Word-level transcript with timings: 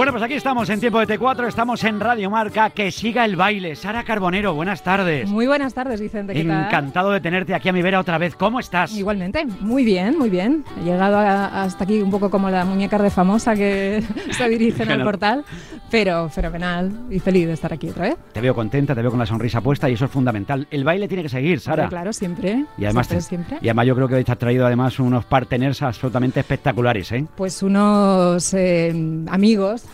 Bueno, 0.00 0.12
pues 0.12 0.24
aquí 0.24 0.32
estamos 0.32 0.70
en 0.70 0.80
tiempo 0.80 0.98
de 0.98 1.06
T4, 1.18 1.46
estamos 1.46 1.84
en 1.84 2.00
Radio 2.00 2.30
Marca, 2.30 2.70
que 2.70 2.90
siga 2.90 3.22
el 3.26 3.36
baile. 3.36 3.76
Sara 3.76 4.02
Carbonero, 4.02 4.54
buenas 4.54 4.82
tardes. 4.82 5.28
Muy 5.28 5.46
buenas 5.46 5.74
tardes, 5.74 6.00
Vicente. 6.00 6.32
¿qué 6.32 6.42
tal? 6.42 6.64
Encantado 6.64 7.10
de 7.10 7.20
tenerte 7.20 7.54
aquí 7.54 7.68
a 7.68 7.72
mi 7.74 7.82
vera 7.82 8.00
otra 8.00 8.16
vez. 8.16 8.34
¿Cómo 8.34 8.60
estás? 8.60 8.96
Igualmente, 8.96 9.44
muy 9.60 9.84
bien, 9.84 10.16
muy 10.16 10.30
bien. 10.30 10.64
He 10.80 10.84
llegado 10.84 11.18
a- 11.18 11.64
hasta 11.64 11.84
aquí 11.84 12.00
un 12.00 12.10
poco 12.10 12.30
como 12.30 12.48
la 12.48 12.64
muñeca 12.64 12.96
de 12.96 13.10
famosa 13.10 13.54
que 13.54 14.02
se 14.30 14.48
dirige 14.48 14.84
en 14.84 14.90
el 14.92 15.02
portal, 15.04 15.44
pero 15.90 16.30
fenomenal 16.30 16.90
y 17.10 17.18
feliz 17.18 17.48
de 17.48 17.52
estar 17.52 17.70
aquí 17.70 17.90
otra 17.90 18.04
vez. 18.04 18.16
Te 18.32 18.40
veo 18.40 18.54
contenta, 18.54 18.94
te 18.94 19.02
veo 19.02 19.10
con 19.10 19.20
la 19.20 19.26
sonrisa 19.26 19.60
puesta 19.60 19.90
y 19.90 19.92
eso 19.92 20.06
es 20.06 20.10
fundamental. 20.10 20.66
El 20.70 20.82
baile 20.82 21.08
tiene 21.08 21.24
que 21.24 21.28
seguir, 21.28 21.60
Sara. 21.60 21.90
Claro, 21.90 22.14
siempre. 22.14 22.64
Y 22.78 22.86
además, 22.86 23.06
siempre, 23.06 23.16
te- 23.22 23.28
siempre. 23.28 23.58
y 23.60 23.68
además 23.68 23.86
yo 23.86 23.94
creo 23.96 24.08
que 24.08 24.14
hoy 24.14 24.24
te 24.24 24.32
has 24.32 24.38
traído 24.38 24.64
además 24.64 24.98
unos 24.98 25.26
parteners 25.26 25.82
absolutamente 25.82 26.40
espectaculares, 26.40 27.12
¿eh? 27.12 27.26
Pues 27.36 27.62
unos 27.62 28.54
eh, 28.54 28.94
amigos 29.28 29.84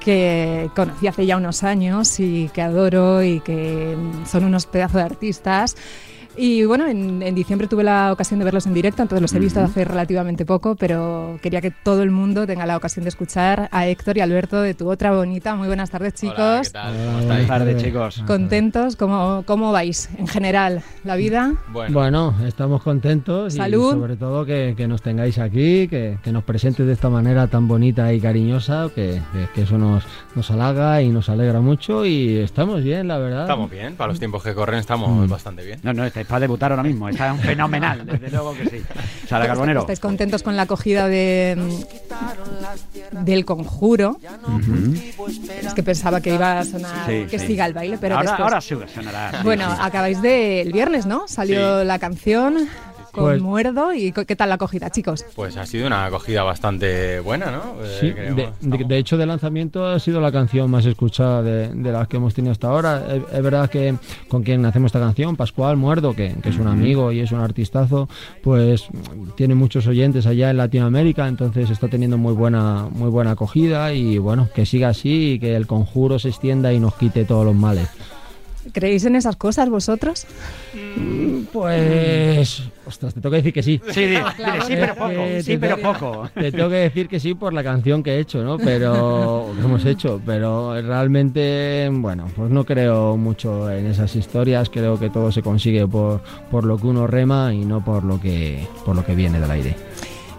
Que 0.00 0.70
conocí 0.76 1.06
hace 1.06 1.26
ya 1.26 1.36
unos 1.36 1.64
años 1.64 2.20
y 2.20 2.50
que 2.52 2.62
adoro 2.62 3.22
y 3.22 3.40
que 3.40 3.96
son 4.26 4.44
unos 4.44 4.66
pedazos 4.66 4.96
de 4.96 5.02
artistas. 5.02 5.76
Y 6.36 6.64
bueno, 6.64 6.86
en, 6.86 7.20
en 7.22 7.34
diciembre 7.34 7.66
tuve 7.66 7.82
la 7.82 8.12
ocasión 8.12 8.38
de 8.38 8.44
verlos 8.44 8.66
en 8.66 8.74
directo, 8.74 9.02
entonces 9.02 9.22
los 9.22 9.34
he 9.34 9.40
visto 9.40 9.60
hace 9.60 9.84
relativamente 9.84 10.44
poco, 10.46 10.76
pero 10.76 11.36
quería 11.42 11.60
que 11.60 11.72
todo 11.72 12.02
el 12.04 12.10
mundo 12.12 12.46
tenga 12.46 12.64
la 12.64 12.76
ocasión 12.76 13.02
de 13.04 13.08
escuchar 13.08 13.68
a 13.72 13.86
Héctor 13.88 14.18
y 14.18 14.20
Alberto 14.20 14.60
de 14.62 14.74
tu 14.74 14.88
otra 14.88 15.10
bonita. 15.12 15.56
Muy 15.56 15.66
buenas 15.66 15.90
tardes, 15.90 16.14
chicos. 16.14 16.38
Hola, 16.38 16.60
¿qué 16.62 16.70
tal? 16.70 16.94
¿Cómo 16.94 17.26
Buenas 17.26 17.46
tardes, 17.48 17.82
chicos. 17.82 18.22
¿Contentos? 18.26 18.94
¿Cómo, 18.96 19.42
¿Cómo 19.46 19.72
vais 19.72 20.08
en 20.16 20.28
general? 20.28 20.82
¿La 21.02 21.16
vida? 21.16 21.54
Bueno, 21.72 21.92
Bueno, 21.98 22.34
estamos 22.46 22.82
contentos 22.82 23.54
Salud. 23.54 23.88
y 23.96 23.98
sobre 23.98 24.16
todo 24.16 24.44
que, 24.46 24.74
que 24.76 24.86
nos 24.86 25.02
tengáis 25.02 25.38
aquí, 25.40 25.88
que, 25.88 26.18
que 26.22 26.30
nos 26.30 26.44
presentes 26.44 26.86
de 26.86 26.92
esta 26.92 27.08
manera 27.10 27.48
tan 27.48 27.66
bonita 27.66 28.12
y 28.12 28.20
cariñosa, 28.20 28.88
que, 28.94 29.20
que- 29.32 29.48
que 29.54 29.62
eso 29.62 29.76
nos, 29.76 30.04
nos 30.36 30.48
halaga 30.52 31.02
y 31.02 31.08
nos 31.08 31.28
alegra 31.28 31.60
mucho 31.60 32.06
y 32.06 32.36
estamos 32.36 32.82
bien, 32.84 33.08
la 33.08 33.18
verdad. 33.18 33.42
estamos 33.42 33.68
bien, 33.70 33.96
para 33.96 34.08
los 34.10 34.18
tiempos 34.20 34.44
que 34.44 34.54
corren 34.54 34.78
estamos 34.78 35.08
Mm. 35.08 35.28
bastante 35.28 35.64
bien. 35.64 35.80
No, 35.82 35.92
no, 35.92 36.04
estáis 36.04 36.27
para 36.28 36.40
debutar 36.40 36.70
ahora 36.72 36.82
mismo, 36.82 37.08
está 37.08 37.34
fenomenal, 37.34 38.04
desde 38.04 38.30
luego 38.30 38.54
que 38.54 38.66
sí. 38.68 38.82
Sara 39.26 39.46
Carbonero. 39.46 39.80
¿Estáis 39.80 40.00
contentos 40.00 40.42
con 40.42 40.56
la 40.56 40.62
acogida 40.62 41.08
de, 41.08 41.56
del 43.24 43.44
conjuro? 43.44 44.18
Es 45.64 45.74
que 45.74 45.82
pensaba 45.82 46.20
que 46.20 46.34
iba 46.34 46.58
a 46.60 46.64
sonar 46.64 47.06
Sí, 47.06 47.26
que 47.30 47.38
sí. 47.38 47.46
siga 47.48 47.66
el 47.66 47.72
baile, 47.72 47.98
pero 47.98 48.16
ahora, 48.16 48.30
después... 48.30 48.44
ahora 48.44 48.60
sí 48.60 48.74
sonará. 48.94 49.40
Bueno, 49.42 49.66
acabáis 49.80 50.20
de 50.22 50.60
el 50.60 50.72
viernes, 50.72 51.06
¿no? 51.06 51.26
Salió 51.28 51.82
la 51.84 51.98
canción 51.98 52.68
con 53.18 53.28
Pues- 53.30 53.42
Muerdo 53.42 53.92
y 53.92 54.12
¿qué 54.12 54.36
tal 54.36 54.48
la 54.48 54.54
acogida, 54.56 54.90
chicos? 54.90 55.24
Pues 55.34 55.56
ha 55.56 55.66
sido 55.66 55.86
una 55.86 56.04
acogida 56.06 56.42
bastante 56.42 57.20
buena, 57.20 57.50
¿no? 57.50 57.74
Eh, 57.84 57.96
Sí, 58.00 58.10
de, 58.10 58.34
de- 58.34 58.42
estamos- 58.60 58.88
de 58.88 58.98
hecho, 58.98 59.16
de 59.16 59.26
lanzamiento 59.26 59.86
ha 59.86 59.98
sido 59.98 60.20
la 60.20 60.30
canción 60.32 60.70
más 60.70 60.86
escuchada 60.86 61.42
de, 61.42 61.68
de 61.68 61.92
las 61.92 62.08
que 62.08 62.16
hemos 62.18 62.34
tenido 62.34 62.52
hasta 62.52 62.68
ahora. 62.68 63.04
Es, 63.08 63.22
es 63.32 63.42
verdad 63.42 63.68
que 63.70 63.94
con 64.28 64.42
quien 64.42 64.64
hacemos 64.66 64.88
esta 64.88 65.00
canción, 65.00 65.36
Pascual 65.36 65.76
Muerdo, 65.76 66.14
que, 66.14 66.34
que 66.42 66.48
es 66.48 66.58
un 66.58 66.68
amigo 66.68 67.12
y 67.12 67.20
es 67.20 67.32
un 67.32 67.40
artistazo, 67.40 68.08
pues 68.42 68.86
tiene 69.36 69.54
muchos 69.54 69.86
oyentes 69.86 70.26
allá 70.26 70.50
en 70.50 70.56
Latinoamérica, 70.56 71.26
entonces 71.28 71.70
está 71.70 71.88
teniendo 71.88 72.18
muy 72.18 72.34
buena, 72.34 72.88
muy 72.90 73.10
buena 73.10 73.32
acogida 73.32 73.92
y 73.92 74.18
bueno, 74.18 74.48
que 74.54 74.64
siga 74.66 74.88
así 74.88 75.32
y 75.32 75.38
que 75.38 75.56
el 75.56 75.66
conjuro 75.66 76.18
se 76.18 76.28
extienda 76.28 76.72
y 76.72 76.80
nos 76.80 76.94
quite 76.94 77.24
todos 77.24 77.44
los 77.44 77.54
males. 77.54 77.88
¿Creéis 78.72 79.04
en 79.04 79.16
esas 79.16 79.36
cosas 79.36 79.68
vosotros? 79.70 80.26
Pues, 81.52 82.62
ostras, 82.86 83.14
te 83.14 83.20
tengo 83.20 83.30
que 83.30 83.36
decir 83.38 83.52
que 83.52 83.62
sí. 83.62 83.80
Sí, 83.90 84.14
Claro. 84.36 84.64
sí, 84.66 84.74
pero 84.78 84.94
poco. 84.94 85.10
Eh, 85.12 85.42
Sí, 85.42 85.56
pero 85.58 85.78
poco. 85.78 86.28
Te 86.34 86.52
tengo 86.52 86.68
que 86.68 86.76
decir 86.76 87.08
que 87.08 87.20
sí 87.20 87.34
por 87.34 87.52
la 87.52 87.62
canción 87.64 88.02
que 88.02 88.12
he 88.16 88.18
hecho, 88.20 88.42
¿no? 88.42 88.58
Pero 88.58 89.50
que 89.54 89.60
hemos 89.64 89.84
hecho, 89.84 90.20
pero 90.24 90.80
realmente, 90.82 91.88
bueno, 91.92 92.26
pues 92.36 92.50
no 92.50 92.64
creo 92.64 93.16
mucho 93.16 93.70
en 93.70 93.86
esas 93.86 94.14
historias. 94.16 94.68
Creo 94.70 94.98
que 94.98 95.10
todo 95.10 95.32
se 95.32 95.42
consigue 95.42 95.86
por, 95.86 96.22
por 96.50 96.64
lo 96.64 96.76
que 96.78 96.86
uno 96.86 97.06
rema 97.06 97.52
y 97.54 97.64
no 97.64 97.84
por 97.84 98.04
lo 98.04 98.20
que 98.20 98.66
por 98.84 98.94
lo 98.96 99.04
que 99.04 99.14
viene 99.14 99.40
del 99.40 99.50
aire. 99.50 99.76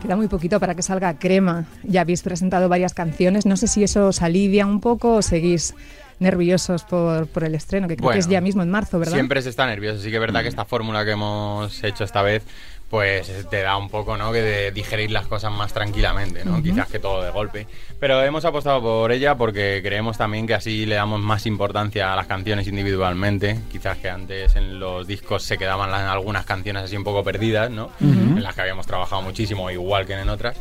Queda 0.02 0.16
muy 0.16 0.28
poquito 0.28 0.60
para 0.60 0.76
que 0.76 0.82
salga 0.82 1.18
Crema. 1.20 1.66
Ya 1.84 2.02
habéis 2.02 2.22
presentado 2.22 2.70
varias 2.70 2.94
canciones. 2.94 3.46
No 3.46 3.58
sé 3.58 3.68
si 3.68 3.84
eso 3.84 4.08
os 4.08 4.22
alivia 4.22 4.66
un 4.66 4.80
poco 4.80 5.16
o 5.16 5.22
seguís 5.22 5.74
nerviosos 6.20 6.84
por, 6.84 7.28
por 7.28 7.44
el 7.44 7.56
estreno, 7.56 7.88
que 7.88 7.96
creo 7.96 8.06
Bueno, 8.06 8.16
que 8.16 8.20
es 8.20 8.28
ya 8.28 8.42
mismo 8.42 8.62
en 8.62 8.70
marzo, 8.70 9.00
¿verdad? 9.00 9.14
Siempre 9.14 9.42
se 9.42 9.50
está 9.50 9.66
nervioso. 9.66 10.02
Sí 10.02 10.10
que 10.10 10.16
es 10.16 10.22
verdad 10.22 10.42
que 10.42 10.50
esta 10.50 10.66
fórmula 10.66 11.06
que 11.06 11.12
hemos 11.12 11.84
hecho 11.84 12.04
esta 12.04 12.22
vez, 12.22 12.44
pues 12.90 13.32
te 13.50 13.62
da 13.62 13.78
un 13.78 13.90
poco, 13.90 14.18
¿no? 14.18 14.32
Que 14.32 14.42
de 14.42 14.72
digerir 14.72 15.12
las 15.12 15.28
cosas 15.28 15.52
más 15.52 15.72
tranquilamente, 15.74 16.44
¿no? 16.44 16.62
Quizás 16.64 16.88
que 16.88 16.98
todo 17.00 17.22
de 17.24 17.30
golpe. 17.32 17.68
Pero 18.00 18.24
hemos 18.24 18.46
apostado 18.46 18.82
por 18.82 19.12
ella 19.12 19.36
porque 19.36 19.82
creemos 19.84 20.18
también 20.18 20.48
que 20.48 20.56
así 20.56 20.86
le 20.86 20.96
damos 20.96 21.20
más 21.20 21.46
importancia 21.46 22.12
a 22.12 22.16
las 22.16 22.26
canciones 22.28 22.68
individualmente. 22.68 23.60
Quizás 23.72 23.98
que 24.00 24.10
antes 24.10 24.56
en 24.56 24.80
los 24.80 25.06
discos 25.06 25.44
se 25.44 25.58
quedaban 25.58 25.92
las- 25.92 26.10
algunas 26.10 26.46
canciones 26.46 26.84
así 26.84 26.98
un 26.98 27.04
poco 27.04 27.24
perdidas, 27.24 27.70
¿no? 27.70 27.92
En 28.02 28.42
las 28.42 28.56
que 28.56 28.62
habíamos 28.62 28.88
trabajado 28.88 29.22
muchísimo, 29.22 29.70
igual 29.70 30.06
que 30.06 30.14
en 30.14 30.30
otras. 30.30 30.58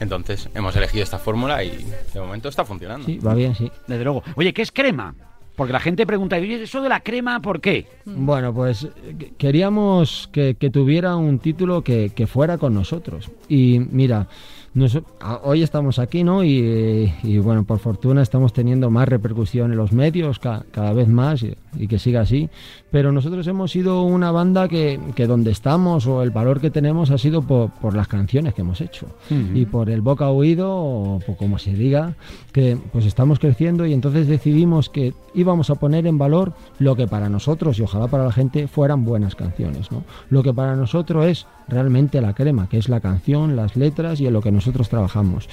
Entonces 0.00 0.48
hemos 0.54 0.74
elegido 0.76 1.02
esta 1.02 1.18
fórmula 1.18 1.62
y 1.64 1.84
de 2.12 2.20
momento 2.20 2.48
está 2.48 2.64
funcionando. 2.64 3.06
Sí, 3.06 3.18
va 3.18 3.34
bien, 3.34 3.54
sí. 3.54 3.70
Desde 3.86 4.04
luego. 4.04 4.22
Oye, 4.36 4.52
¿qué 4.52 4.62
es 4.62 4.70
crema? 4.70 5.14
Porque 5.56 5.72
la 5.72 5.80
gente 5.80 6.04
pregunta, 6.06 6.38
¿y 6.40 6.52
eso 6.52 6.82
de 6.82 6.88
la 6.88 7.00
crema 7.00 7.40
por 7.40 7.60
qué? 7.60 7.86
Bueno, 8.04 8.52
pues 8.52 8.84
eh, 8.84 9.14
que- 9.18 9.30
queríamos 9.38 10.28
que, 10.32 10.54
tuviera 10.70 11.14
un 11.16 11.38
título 11.38 11.82
que, 11.82 12.10
fuera 12.26 12.58
con 12.58 12.74
nosotros. 12.74 13.30
Y 13.48 13.78
mira, 13.92 14.26
nos- 14.74 14.98
hoy 15.44 15.62
estamos 15.62 16.00
aquí, 16.00 16.24
¿no? 16.24 16.42
Y, 16.42 17.12
y, 17.22 17.38
bueno, 17.38 17.62
por 17.62 17.78
fortuna 17.78 18.20
estamos 18.22 18.52
teniendo 18.52 18.90
más 18.90 19.08
repercusión 19.08 19.70
en 19.70 19.76
los 19.78 19.92
medios, 19.92 20.40
ca- 20.40 20.64
cada 20.72 20.92
vez 20.92 21.06
más, 21.06 21.44
y 21.78 21.86
que 21.86 22.00
siga 22.00 22.22
así. 22.22 22.48
Pero 22.94 23.10
nosotros 23.10 23.44
hemos 23.48 23.72
sido 23.72 24.04
una 24.04 24.30
banda 24.30 24.68
que, 24.68 25.00
que 25.16 25.26
donde 25.26 25.50
estamos 25.50 26.06
o 26.06 26.22
el 26.22 26.30
valor 26.30 26.60
que 26.60 26.70
tenemos 26.70 27.10
ha 27.10 27.18
sido 27.18 27.42
por, 27.42 27.70
por 27.70 27.96
las 27.96 28.06
canciones 28.06 28.54
que 28.54 28.60
hemos 28.60 28.80
hecho. 28.80 29.08
Y 29.52 29.66
por 29.66 29.90
el 29.90 30.00
boca 30.00 30.28
oído, 30.28 30.72
o 30.72 31.18
por 31.18 31.36
como 31.36 31.58
se 31.58 31.72
diga, 31.72 32.14
que 32.52 32.78
pues 32.92 33.04
estamos 33.04 33.40
creciendo 33.40 33.84
y 33.84 33.94
entonces 33.94 34.28
decidimos 34.28 34.90
que 34.90 35.12
íbamos 35.34 35.70
a 35.70 35.74
poner 35.74 36.06
en 36.06 36.18
valor 36.18 36.52
lo 36.78 36.94
que 36.94 37.08
para 37.08 37.28
nosotros 37.28 37.80
y 37.80 37.82
ojalá 37.82 38.06
para 38.06 38.26
la 38.26 38.32
gente 38.32 38.68
fueran 38.68 39.04
buenas 39.04 39.34
canciones, 39.34 39.90
¿no? 39.90 40.04
Lo 40.30 40.44
que 40.44 40.54
para 40.54 40.76
nosotros 40.76 41.26
es 41.26 41.48
realmente 41.66 42.20
la 42.20 42.32
crema, 42.32 42.68
que 42.68 42.78
es 42.78 42.88
la 42.88 43.00
canción, 43.00 43.56
las 43.56 43.74
letras 43.74 44.20
y 44.20 44.28
en 44.28 44.34
lo 44.34 44.40
que 44.40 44.52
nosotros 44.52 44.88
trabajamos. 44.88 45.48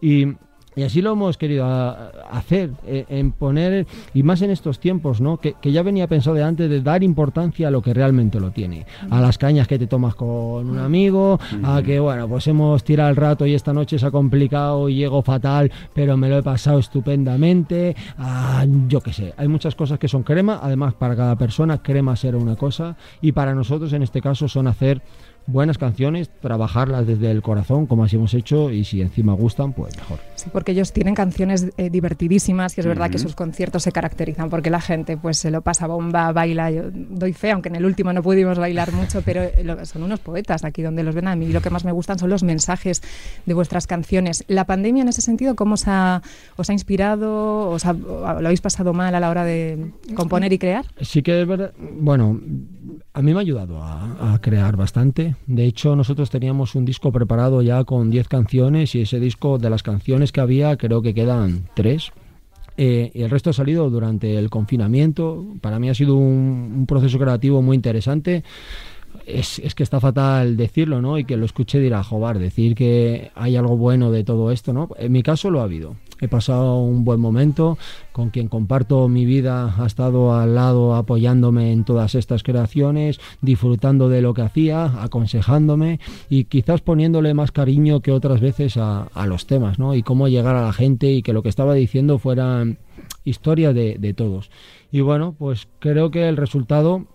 Y 0.00 0.36
y 0.76 0.82
así 0.82 1.00
lo 1.02 1.12
hemos 1.12 1.36
querido 1.38 1.64
a- 1.66 2.10
hacer, 2.30 2.70
eh, 2.86 3.04
en 3.08 3.32
poner, 3.32 3.86
y 4.12 4.22
más 4.22 4.42
en 4.42 4.50
estos 4.50 4.78
tiempos, 4.80 5.20
¿no? 5.20 5.38
Que, 5.38 5.54
que 5.60 5.72
ya 5.72 5.82
venía 5.82 6.06
pensado 6.08 6.36
de 6.36 6.42
antes, 6.42 6.68
de 6.70 6.80
dar 6.80 7.02
importancia 7.02 7.68
a 7.68 7.70
lo 7.70 7.82
que 7.82 7.94
realmente 7.94 8.40
lo 8.40 8.50
tiene. 8.50 8.86
A 9.10 9.20
las 9.20 9.38
cañas 9.38 9.68
que 9.68 9.78
te 9.78 9.86
tomas 9.86 10.14
con 10.14 10.68
un 10.68 10.78
amigo, 10.78 11.38
a 11.62 11.82
que, 11.82 11.98
bueno, 12.00 12.28
pues 12.28 12.46
hemos 12.48 12.82
tirado 12.84 13.10
el 13.10 13.16
rato 13.16 13.46
y 13.46 13.54
esta 13.54 13.72
noche 13.72 13.98
se 13.98 14.06
ha 14.06 14.10
complicado 14.10 14.88
y 14.88 14.96
llego 14.96 15.22
fatal, 15.22 15.70
pero 15.94 16.16
me 16.16 16.28
lo 16.28 16.38
he 16.38 16.42
pasado 16.42 16.78
estupendamente. 16.78 17.94
a, 18.18 18.64
yo 18.88 19.00
qué 19.00 19.12
sé, 19.12 19.34
hay 19.36 19.48
muchas 19.48 19.74
cosas 19.74 19.98
que 19.98 20.08
son 20.08 20.22
crema, 20.22 20.60
además 20.62 20.94
para 20.94 21.16
cada 21.16 21.36
persona 21.36 21.82
crema 21.82 22.16
será 22.16 22.36
una 22.38 22.56
cosa, 22.56 22.96
y 23.20 23.32
para 23.32 23.54
nosotros 23.54 23.92
en 23.92 24.02
este 24.02 24.20
caso 24.20 24.48
son 24.48 24.66
hacer 24.66 25.02
buenas 25.46 25.76
canciones, 25.78 26.30
trabajarlas 26.40 27.06
desde 27.06 27.30
el 27.30 27.42
corazón, 27.42 27.86
como 27.86 28.04
así 28.04 28.16
hemos 28.16 28.32
hecho, 28.34 28.70
y 28.70 28.84
si 28.84 29.02
encima 29.02 29.34
gustan, 29.34 29.72
pues 29.72 29.96
mejor. 29.96 30.18
Sí, 30.36 30.48
porque 30.52 30.72
ellos 30.72 30.92
tienen 30.92 31.14
canciones 31.14 31.68
eh, 31.76 31.90
divertidísimas 31.90 32.76
y 32.76 32.80
es 32.80 32.86
verdad 32.86 33.10
que 33.10 33.18
sus 33.18 33.34
conciertos 33.34 33.82
se 33.82 33.92
caracterizan 33.92 34.48
porque 34.50 34.70
la 34.70 34.80
gente 34.80 35.16
pues 35.16 35.36
se 35.38 35.50
lo 35.50 35.60
pasa 35.62 35.86
bomba, 35.86 36.32
baila. 36.32 36.70
Yo 36.70 36.82
doy 36.92 37.32
fe, 37.32 37.50
aunque 37.52 37.68
en 37.68 37.76
el 37.76 37.84
último 37.84 38.12
no 38.12 38.22
pudimos 38.22 38.58
bailar 38.58 38.92
mucho, 38.92 39.22
pero 39.22 39.42
eh, 39.42 39.62
lo- 39.64 39.84
son 39.86 40.02
unos 40.02 40.20
poetas 40.20 40.64
aquí 40.64 40.82
donde 40.82 41.02
los 41.02 41.14
ven 41.14 41.28
a 41.28 41.36
mí. 41.36 41.48
Lo 41.48 41.60
que 41.60 41.70
más 41.70 41.84
me 41.84 41.92
gustan 41.92 42.18
son 42.18 42.30
los 42.30 42.42
mensajes 42.42 43.02
de 43.46 43.54
vuestras 43.54 43.86
canciones. 43.86 44.44
La 44.48 44.64
pandemia 44.64 45.02
en 45.02 45.08
ese 45.08 45.20
sentido, 45.20 45.54
¿cómo 45.54 45.74
os 45.74 45.86
ha, 45.88 46.22
os 46.56 46.68
ha 46.70 46.72
inspirado? 46.72 47.70
Os 47.70 47.84
ha- 47.86 47.92
¿Lo 47.92 48.26
habéis 48.46 48.60
pasado 48.60 48.92
mal 48.92 49.14
a 49.14 49.20
la 49.20 49.30
hora 49.30 49.44
de 49.44 49.92
componer 50.14 50.52
y 50.52 50.58
crear? 50.58 50.84
Sí 51.00 51.22
que 51.22 51.42
es 51.42 51.46
verdad, 51.46 51.72
bueno, 51.78 52.40
a 53.14 53.22
mí 53.22 53.32
me 53.32 53.38
ha 53.38 53.42
ayudado 53.42 53.80
a, 53.80 54.36
crear 54.40 54.76
bastante. 54.76 55.36
De 55.46 55.64
hecho, 55.64 55.94
nosotros 55.94 56.30
teníamos 56.30 56.74
un 56.74 56.84
disco 56.84 57.12
preparado 57.12 57.62
ya 57.62 57.84
con 57.84 58.10
10 58.10 58.26
canciones 58.26 58.96
y 58.96 59.02
ese 59.02 59.20
disco 59.20 59.56
de 59.56 59.70
las 59.70 59.84
canciones 59.84 60.32
que 60.32 60.40
había 60.40 60.76
creo 60.76 61.00
que 61.00 61.14
quedan 61.14 61.68
3. 61.74 62.10
Eh, 62.76 63.12
y 63.14 63.22
el 63.22 63.30
resto 63.30 63.50
ha 63.50 63.52
salido 63.52 63.88
durante 63.88 64.36
el 64.36 64.50
confinamiento. 64.50 65.46
Para 65.60 65.78
mí 65.78 65.88
ha 65.88 65.94
sido 65.94 66.16
un 66.16 66.86
proceso 66.88 67.16
creativo 67.20 67.62
muy 67.62 67.76
interesante. 67.76 68.42
Es, 69.26 69.58
es 69.58 69.74
que 69.74 69.82
está 69.82 70.00
fatal 70.00 70.56
decirlo, 70.56 71.00
¿no? 71.00 71.18
Y 71.18 71.24
que 71.24 71.36
lo 71.36 71.46
escuche 71.46 71.78
dirá, 71.78 72.02
jobar, 72.04 72.38
decir 72.38 72.74
que 72.74 73.30
hay 73.34 73.56
algo 73.56 73.76
bueno 73.76 74.10
de 74.10 74.24
todo 74.24 74.50
esto, 74.50 74.72
¿no? 74.72 74.90
En 74.98 75.12
mi 75.12 75.22
caso 75.22 75.50
lo 75.50 75.60
ha 75.60 75.64
habido. 75.64 75.96
he 76.20 76.28
pasado 76.28 76.78
un 76.78 77.04
buen 77.04 77.20
momento, 77.20 77.78
con 78.12 78.30
quien 78.30 78.48
comparto 78.48 79.08
mi 79.08 79.24
vida 79.24 79.74
ha 79.78 79.86
estado 79.86 80.34
al 80.34 80.54
lado 80.54 80.94
apoyándome 80.94 81.72
en 81.72 81.84
todas 81.84 82.14
estas 82.14 82.42
creaciones, 82.42 83.18
disfrutando 83.40 84.08
de 84.08 84.20
lo 84.20 84.34
que 84.34 84.42
hacía, 84.42 85.02
aconsejándome 85.02 86.00
y 86.28 86.44
quizás 86.44 86.80
poniéndole 86.80 87.34
más 87.34 87.50
cariño 87.50 88.00
que 88.00 88.12
otras 88.12 88.40
veces 88.40 88.76
a, 88.76 89.04
a 89.14 89.26
los 89.26 89.46
temas, 89.46 89.78
¿no? 89.78 89.94
Y 89.94 90.02
cómo 90.02 90.28
llegar 90.28 90.54
a 90.56 90.62
la 90.62 90.72
gente 90.72 91.12
y 91.12 91.22
que 91.22 91.32
lo 91.32 91.42
que 91.42 91.48
estaba 91.48 91.74
diciendo 91.74 92.18
fuera 92.18 92.64
historia 93.24 93.72
de, 93.72 93.96
de 93.98 94.14
todos. 94.14 94.50
Y 94.92 95.00
bueno, 95.00 95.34
pues 95.36 95.66
creo 95.80 96.10
que 96.10 96.28
el 96.28 96.36
resultado, 96.36 97.06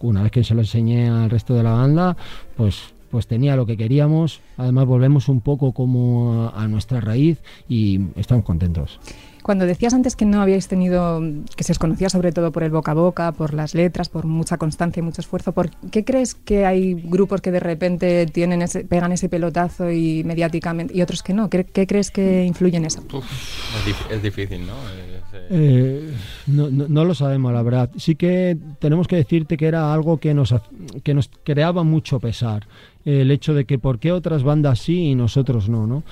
una 0.00 0.22
vez 0.22 0.32
que 0.32 0.44
se 0.44 0.54
lo 0.54 0.60
enseñé 0.60 1.08
al 1.08 1.30
resto 1.30 1.54
de 1.54 1.62
la 1.62 1.72
banda, 1.72 2.16
pues 2.56 2.94
pues 3.10 3.26
tenía 3.26 3.56
lo 3.56 3.66
que 3.66 3.76
queríamos. 3.76 4.40
Además 4.56 4.86
volvemos 4.86 5.28
un 5.28 5.40
poco 5.40 5.72
como 5.72 6.44
a, 6.54 6.62
a 6.62 6.68
nuestra 6.68 7.00
raíz 7.00 7.42
y 7.68 8.02
estamos 8.14 8.44
contentos. 8.44 9.00
Cuando 9.42 9.66
decías 9.66 9.94
antes 9.94 10.14
que 10.14 10.24
no 10.24 10.40
habíais 10.40 10.68
tenido, 10.68 11.20
que 11.56 11.64
se 11.64 11.72
os 11.72 11.80
conocía 11.80 12.08
sobre 12.08 12.30
todo 12.30 12.52
por 12.52 12.62
el 12.62 12.70
boca 12.70 12.92
a 12.92 12.94
boca, 12.94 13.32
por 13.32 13.52
las 13.52 13.74
letras, 13.74 14.08
por 14.08 14.26
mucha 14.26 14.58
constancia 14.58 15.00
y 15.00 15.02
mucho 15.02 15.22
esfuerzo, 15.22 15.50
¿por 15.50 15.70
qué 15.90 16.04
crees 16.04 16.36
que 16.36 16.66
hay 16.66 16.94
grupos 16.94 17.40
que 17.40 17.50
de 17.50 17.58
repente 17.58 18.26
tienen 18.26 18.62
ese, 18.62 18.84
pegan 18.84 19.10
ese 19.10 19.28
pelotazo 19.28 19.90
y 19.90 20.22
mediáticamente 20.22 20.96
y 20.96 21.02
otros 21.02 21.24
que 21.24 21.34
no? 21.34 21.50
¿Qué, 21.50 21.64
qué 21.64 21.88
crees 21.88 22.12
que 22.12 22.44
influye 22.44 22.76
en 22.76 22.84
eso? 22.84 23.02
Uf, 23.12 23.24
es, 23.24 23.92
dif- 23.92 24.10
es 24.14 24.22
difícil, 24.22 24.64
¿no? 24.64 24.74
Es, 24.74 25.19
eh, 25.34 25.46
Eh, 25.50 26.14
no, 26.46 26.70
no- 26.70 26.88
no 26.88 27.04
lo 27.04 27.14
sabemos, 27.14 27.52
la 27.52 27.62
verdad. 27.62 27.90
Sí 27.96 28.14
que 28.16 28.56
tenemos 28.78 29.06
que 29.08 29.16
decirte 29.16 29.56
que 29.56 29.66
era 29.66 29.92
algo 29.92 30.18
que 30.18 30.34
nos, 30.34 30.54
que 31.02 31.14
nos 31.14 31.30
creaba 31.44 31.82
mucho 31.84 32.20
pesar. 32.20 32.66
El 33.04 33.30
hecho 33.30 33.54
de 33.54 33.64
que 33.64 33.78
por 33.78 33.98
qué 33.98 34.12
otras 34.12 34.42
bandas 34.42 34.78
sí 34.80 35.10
y 35.10 35.14
nosotros 35.14 35.68
no, 35.68 35.86
¿no? 35.86 36.02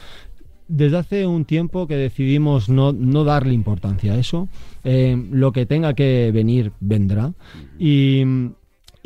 Desde 0.69 0.99
hace 0.99 1.27
un 1.27 1.45
tiempo 1.47 1.87
que 1.87 1.97
decidimos 1.97 2.69
no, 2.69 2.93
no 2.93 3.25
darle 3.25 3.55
importancia 3.55 4.13
a 4.13 4.19
eso. 4.19 4.49
Eh, 4.85 5.17
lo 5.31 5.51
que 5.53 5.65
tenga 5.67 5.95
que 5.95 6.31
venir, 6.33 6.73
vendrá. 6.81 7.33
Y, 7.79 8.23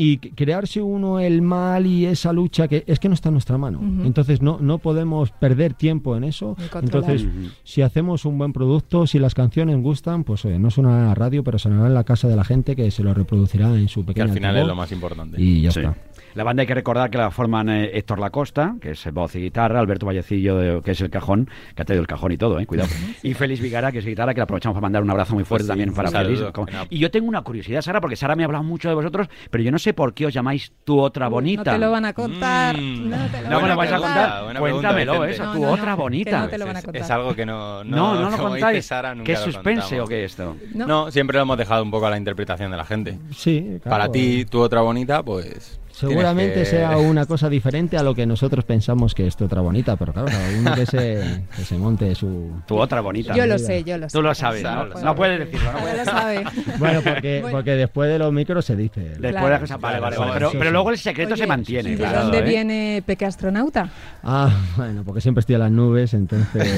y 0.04 0.16
crearse 0.18 0.82
uno 0.82 1.20
el 1.20 1.42
mal 1.42 1.86
y 1.86 2.06
esa 2.06 2.32
lucha 2.32 2.66
que 2.66 2.82
es 2.88 2.98
que 2.98 3.08
no 3.08 3.14
está 3.14 3.28
en 3.28 3.34
nuestra 3.34 3.56
mano. 3.56 3.80
Entonces 4.04 4.42
no, 4.42 4.58
no 4.60 4.78
podemos 4.78 5.30
perder 5.30 5.74
tiempo 5.74 6.16
en 6.16 6.24
eso. 6.24 6.56
Entonces, 6.80 7.24
si 7.62 7.82
hacemos 7.82 8.24
un 8.24 8.36
buen 8.36 8.52
producto, 8.52 9.06
si 9.06 9.20
las 9.20 9.34
canciones 9.34 9.80
gustan, 9.80 10.24
pues 10.24 10.44
oye, 10.44 10.58
no 10.58 10.70
sonará 10.72 11.02
en 11.02 11.06
la 11.08 11.14
radio, 11.14 11.44
pero 11.44 11.58
sonará 11.58 11.86
en 11.86 11.94
la 11.94 12.02
casa 12.04 12.26
de 12.26 12.34
la 12.34 12.42
gente 12.42 12.74
que 12.74 12.90
se 12.90 13.04
lo 13.04 13.14
reproducirá 13.14 13.68
en 13.76 13.88
su 13.88 14.00
que 14.00 14.08
pequeña 14.08 14.24
al 14.24 14.32
final 14.32 14.56
es 14.56 14.66
lo 14.66 14.74
más 14.74 14.90
importante. 14.90 15.40
Y 15.40 15.60
ya 15.62 15.70
Sí. 15.70 15.80
está. 15.80 15.96
La 16.34 16.44
banda 16.44 16.62
hay 16.62 16.66
que 16.66 16.74
recordar 16.74 17.10
que 17.10 17.18
la 17.18 17.30
forman 17.30 17.68
eh, 17.68 17.90
Héctor 17.94 18.18
Lacosta, 18.18 18.74
que 18.80 18.92
es 18.92 19.12
voz 19.12 19.34
y 19.36 19.40
guitarra, 19.40 19.80
Alberto 19.80 20.06
Vallecillo, 20.06 20.56
de- 20.56 20.80
que 20.82 20.92
es 20.92 21.00
el 21.00 21.10
cajón, 21.10 21.48
que 21.74 21.82
ha 21.82 21.84
traído 21.84 22.00
el 22.00 22.06
cajón 22.06 22.32
y 22.32 22.36
todo, 22.38 22.58
eh, 22.58 22.66
cuidado. 22.66 22.88
Y 23.22 23.34
Félix 23.34 23.60
Vigara, 23.60 23.92
que 23.92 23.98
es 23.98 24.06
guitarra, 24.06 24.32
que 24.34 24.38
le 24.40 24.44
aprovechamos 24.44 24.74
para 24.74 24.82
mandar 24.82 25.02
un 25.02 25.10
abrazo 25.10 25.34
muy 25.34 25.44
fuerte 25.44 25.62
Pues 25.62 25.66
sí, 25.66 25.68
también 25.68 25.94
para 25.94 26.08
saludo. 26.10 26.52
Félix. 26.52 26.86
Y 26.90 26.98
yo 26.98 27.10
tengo 27.10 27.28
una 27.28 27.42
curiosidad, 27.42 27.82
Sara, 27.82 28.00
porque 28.00 28.16
Sara 28.16 28.34
me 28.36 28.42
ha 28.42 28.46
hablado 28.46 28.64
mucho 28.64 28.88
de 28.88 28.94
vosotros, 28.94 29.28
pero 29.50 29.62
yo 29.62 29.70
no 29.70 29.78
sé 29.78 29.92
por 29.94 30.14
qué 30.14 30.26
os 30.26 30.32
llamáis 30.34 30.72
tu 30.84 30.98
otra 31.00 31.28
bonita. 31.28 31.72
No 31.72 31.72
te 31.72 31.78
lo 31.78 31.90
van 31.90 32.04
a 32.06 32.12
contar. 32.12 32.76
Mm. 32.76 33.10
No 33.10 33.26
te 33.26 33.42
lo 33.42 33.50
No 33.50 33.60
me 33.60 33.66
lo 33.68 33.72
a 33.72 33.76
vais 33.76 33.92
a 33.92 33.96
contar. 33.98 34.44
buena 34.44 34.60
pregunta, 34.60 34.88
Cuéntamelo, 34.88 35.12
Vicente. 35.12 35.32
esa, 35.34 35.44
No, 35.44 35.52
tu 35.52 35.58
no, 35.60 35.66
no, 35.66 35.72
otra 35.72 35.94
bonita. 35.94 36.40
no 36.40 36.48
te 36.48 36.58
lo 36.58 36.66
van 36.66 36.76
a 36.76 36.78
es, 36.78 36.84
contar. 36.84 37.02
es 37.02 37.10
algo 37.10 37.34
que 37.34 37.46
no, 37.46 37.84
no, 37.84 37.96
No, 38.14 38.20
no, 38.22 38.30
lo 38.30 38.38
contáis. 38.38 38.86
Sara, 38.86 39.14
nunca 39.14 39.26
¿Qué 39.26 39.32
lo 39.32 39.38
suspense 39.44 39.80
contamos. 39.82 40.06
o 40.06 40.08
qué 40.08 40.24
es 40.24 40.30
esto? 40.32 40.56
No. 40.74 40.86
No, 40.86 41.10
siempre 41.10 41.36
lo 41.36 41.42
hemos 41.42 41.58
dejado 41.58 41.82
un 41.82 41.90
poco 41.90 42.06
a 42.06 42.10
la 42.10 42.16
interpretación 42.18 42.70
de 42.70 42.76
la 42.76 42.84
gente. 42.84 43.18
Sí, 43.34 43.78
claro. 43.82 43.90
Para 43.98 44.10
ti, 44.12 44.44
tu 44.46 44.60
otra 44.60 44.80
bonita, 44.80 45.22
pues... 45.22 45.78
Seguramente 45.92 46.60
que- 46.60 46.64
sea 46.66 46.96
una 46.98 47.26
cosa 47.26 47.48
diferente 47.48 47.96
a 47.96 48.02
lo 48.02 48.14
que 48.14 48.26
nosotros 48.26 48.64
pensamos 48.64 49.14
que 49.14 49.26
es 49.26 49.40
otra 49.40 49.60
bonita, 49.60 49.96
pero 49.96 50.12
claro, 50.12 50.28
cada 50.28 50.58
uno 50.58 50.74
que 50.74 50.86
se, 50.86 51.44
que 51.56 51.62
se 51.64 51.76
monte 51.78 52.14
su... 52.14 52.50
Tu 52.66 52.76
otra 52.76 53.00
bonita. 53.00 53.34
Yo 53.34 53.46
lo 53.46 53.58
sé, 53.58 53.84
yo 53.84 53.98
lo 53.98 54.08
sé. 54.08 54.16
Tú 54.16 54.22
lo 54.22 54.34
sabes, 54.34 54.62
¿no? 54.62 55.14
puedes 55.14 55.38
decirlo, 55.40 55.72
¿no? 55.72 55.96
Lo 55.96 56.04
sabe. 56.04 56.44
Bueno, 56.78 57.00
porque, 57.02 57.40
Bueno. 57.42 57.58
porque 57.58 57.72
después 57.72 58.10
de 58.10 58.18
los 58.18 58.32
micros 58.32 58.64
se 58.64 58.74
dice. 58.76 59.00
Después 59.00 59.30
Claro. 59.32 59.46
de 59.46 59.52
la 59.52 59.60
cosa- 59.60 59.76
Vale, 59.76 60.00
vale, 60.00 60.16
Pero, 60.34 60.50
pero 60.52 60.70
luego 60.70 60.90
el 60.90 60.98
secreto 60.98 61.34
Oye, 61.34 61.42
se 61.42 61.46
mantiene, 61.46 61.90
¿De 61.90 61.96
claro. 61.96 62.22
dónde 62.22 62.38
¿eh? 62.38 62.42
viene 62.42 63.02
Peque 63.06 63.26
Astronauta? 63.26 63.88
Ah, 64.22 64.50
bueno, 64.76 65.02
porque 65.04 65.20
siempre 65.20 65.40
estoy 65.40 65.56
a 65.56 65.58
las 65.58 65.70
nubes, 65.70 66.14
entonces... 66.14 66.68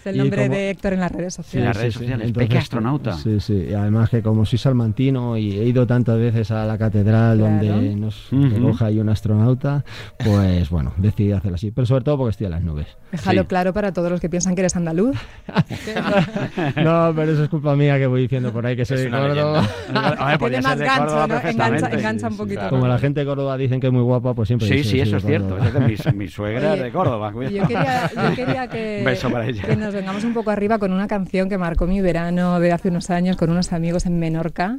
Es 0.00 0.06
el 0.06 0.16
nombre 0.18 0.42
como- 0.44 0.54
de 0.56 0.70
Héctor 0.70 0.92
en 0.94 1.00
las 1.00 1.12
redes 1.12 1.34
Sí, 1.34 1.40
en 1.40 1.44
sociales. 1.44 1.66
las 1.68 1.76
redes 1.76 1.94
sociales. 1.94 2.32
Peque 2.32 2.58
astronauta. 2.58 3.12
Sí, 3.18 3.38
sí. 3.40 3.66
Y 3.70 3.74
además 3.74 4.10
que 4.10 4.22
como 4.22 4.44
soy 4.44 4.58
salmantino 4.58 5.36
y 5.36 5.52
he 5.58 5.64
ido 5.64 5.86
tantas 5.86 6.18
veces 6.18 6.50
a 6.50 6.64
la 6.64 6.78
catedral 6.78 7.38
Claro. 7.38 7.52
donde 7.52 7.94
nos 7.96 8.32
Ujú. 8.32 8.48
recoja 8.48 8.86
ahí 8.86 8.98
un 8.98 9.08
astronauta, 9.08 9.84
pues 10.24 10.68
bueno, 10.70 10.92
decidí 10.96 11.32
hacerlo 11.32 11.56
así. 11.56 11.70
Pero 11.70 11.86
sobre 11.86 12.04
todo 12.04 12.16
porque 12.18 12.30
estoy 12.30 12.46
a 12.46 12.50
las 12.50 12.62
nubes. 12.62 12.86
Déjalo 13.12 13.42
Sí. 13.42 13.46
claro 13.48 13.72
para 13.72 13.92
todos 13.92 14.10
los 14.10 14.20
que 14.20 14.28
piensan 14.28 14.54
que 14.54 14.62
eres 14.62 14.76
andaluz. 14.76 15.16
No, 16.76 17.12
pero 17.14 17.32
eso 17.32 17.44
es 17.44 17.48
culpa 17.48 17.74
mía 17.76 17.98
que 17.98 18.06
voy 18.06 18.22
diciendo 18.22 18.52
por 18.52 18.64
ahí 18.66 18.76
que 18.76 18.84
soy 18.84 18.98
de 18.98 19.10
Córdoba. 19.10 19.66
Tiene 20.38 20.60
más 20.62 20.78
de 20.78 20.84
gancho, 20.84 21.26
¿no? 21.26 21.40
Engancha, 21.40 21.88
engancha 21.90 22.28
un 22.28 22.36
poquito. 22.36 22.60
claro. 22.60 22.70
Como 22.70 22.86
la 22.88 22.98
gente 22.98 23.20
de 23.20 23.26
Córdoba 23.26 23.56
dicen 23.56 23.80
que 23.80 23.86
es 23.88 23.92
muy 23.92 24.02
guapa, 24.02 24.34
pues 24.34 24.48
siempre 24.48 24.68
Sí, 24.68 24.74
dice 24.74 24.90
sí, 24.90 25.00
eso 25.00 25.16
es 25.16 25.24
cierto. 25.24 25.58
Es 25.58 25.72
de 25.72 25.80
mi, 25.80 25.94
mi 26.18 26.28
suegra 26.28 26.72
Oye, 26.72 26.82
de 26.84 26.90
Córdoba. 26.90 27.32
Yo 27.32 27.66
quería, 27.66 28.10
yo 28.14 28.34
quería 28.36 28.68
que, 28.68 28.96
Un 29.00 29.04
beso 29.04 29.30
para 29.30 29.46
ella. 29.46 29.62
que 29.64 29.76
nos 29.76 29.89
vengamos 29.94 30.24
un 30.24 30.34
poco 30.34 30.50
arriba 30.50 30.78
con 30.78 30.92
una 30.92 31.06
canción 31.08 31.48
que 31.48 31.58
marcó 31.58 31.86
mi 31.86 32.00
verano 32.00 32.60
de 32.60 32.72
hace 32.72 32.88
unos 32.88 33.10
años 33.10 33.36
con 33.36 33.50
unos 33.50 33.72
amigos 33.72 34.06
en 34.06 34.18
Menorca, 34.18 34.78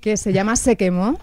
que 0.00 0.16
se 0.16 0.32
llama 0.32 0.56
Se 0.56 0.76
quemó. 0.76 1.18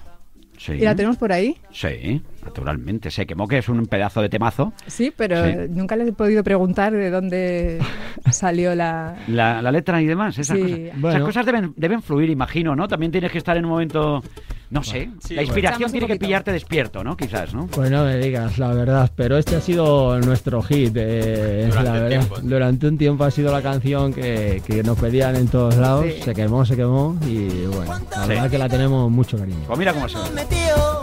Sí. 0.59 0.71
¿Y 0.73 0.79
la 0.79 0.95
tenemos 0.95 1.17
por 1.17 1.31
ahí? 1.31 1.55
Sí, 1.71 2.19
naturalmente. 2.43 3.11
Se 3.11 3.27
quemó, 3.27 3.47
que 3.47 3.59
es 3.59 3.69
un 3.69 3.85
pedazo 3.85 4.23
de 4.23 4.29
temazo. 4.29 4.73
Sí, 4.87 5.13
pero 5.15 5.45
Sí. 5.45 5.51
nunca 5.69 5.95
les 5.95 6.07
he 6.07 6.13
podido 6.13 6.43
preguntar 6.43 6.93
de 6.93 7.11
dónde 7.11 7.79
salió 8.31 8.73
la... 8.73 9.15
La, 9.27 9.61
la 9.61 9.71
letra 9.71 10.01
y 10.01 10.07
demás, 10.07 10.35
esas 10.39 10.57
Sí. 10.57 10.89
cosas. 10.99 11.13
Esas 11.15 11.21
cosas 11.27 11.45
deben, 11.45 11.73
deben 11.77 12.01
fluir, 12.01 12.31
imagino, 12.31 12.75
¿no? 12.75 12.87
También 12.87 13.11
tienes 13.11 13.31
que 13.31 13.37
estar 13.37 13.55
en 13.55 13.65
un 13.65 13.71
momento, 13.71 14.23
no 14.69 14.83
sé, 14.83 15.09
Sí, 15.23 15.33
la 15.35 15.43
inspiración 15.43 15.89
bueno. 15.89 15.91
tiene 15.91 16.07
que 16.07 16.15
pillarte 16.19 16.51
despierto, 16.51 17.03
¿no? 17.03 17.15
Quizás, 17.15 17.53
¿no? 17.53 17.67
Pues 17.67 17.89
no 17.89 18.03
me 18.03 18.17
digas, 18.17 18.57
la 18.57 18.69
verdad, 18.73 19.09
pero 19.15 19.37
este 19.37 19.55
ha 19.55 19.61
sido 19.61 20.19
nuestro 20.19 20.61
hit. 20.61 20.93
eh, 20.95 21.67
Durante 21.69 21.83
la 21.89 21.93
verdad. 21.93 22.09
tiempo. 22.09 22.35
Durante 22.41 22.87
un 22.87 22.97
tiempo 22.97 23.23
ha 23.23 23.31
sido 23.31 23.51
la 23.51 23.61
canción 23.61 24.13
que, 24.13 24.61
que 24.65 24.83
nos 24.83 24.97
pedían 24.99 25.35
en 25.37 25.47
todos 25.47 25.75
lados. 25.77 26.05
Sí. 26.05 26.21
Se 26.23 26.33
quemó, 26.33 26.65
se 26.65 26.75
quemó 26.75 27.17
y 27.25 27.47
bueno, 27.67 27.99
la 28.11 28.23
Sí. 28.23 28.27
verdad 28.29 28.49
que 28.49 28.57
la 28.57 28.67
tenemos 28.69 29.09
mucho 29.09 29.37
cariño. 29.37 29.59
Pues 29.67 29.79
mira 29.79 29.93
cómo 29.93 30.09
se 30.09 30.17
ve. 30.17 30.29
metido 30.31 31.01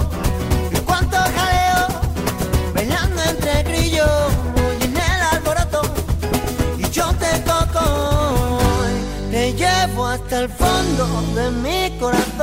y 0.72 0.76
cuánto 0.80 1.16
jaleo 1.16 2.00
bailando 2.74 3.22
entre 3.30 3.62
grillos 3.62 4.10
y 4.80 4.84
en 4.84 4.92
el 4.96 5.22
alboroto 5.32 5.82
y 6.78 6.90
yo 6.90 7.06
te 7.14 7.38
toco 7.40 8.58
te 9.30 9.52
llevo 9.54 10.06
hasta 10.06 10.40
el 10.42 10.48
fondo 10.48 11.06
de 11.34 11.50
mi 11.62 11.98
corazón 11.98 12.33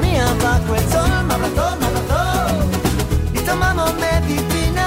quedarse 0.00 0.24
dormía 0.24 0.24
bajo 0.42 0.74
el 0.74 0.88
sol 0.90 1.08
me 1.26 1.34
abrazó, 1.34 1.76
me 1.78 1.86
abrazó 1.86 2.48
y 3.34 3.38
tomamos 3.40 3.94
medicina 3.94 4.86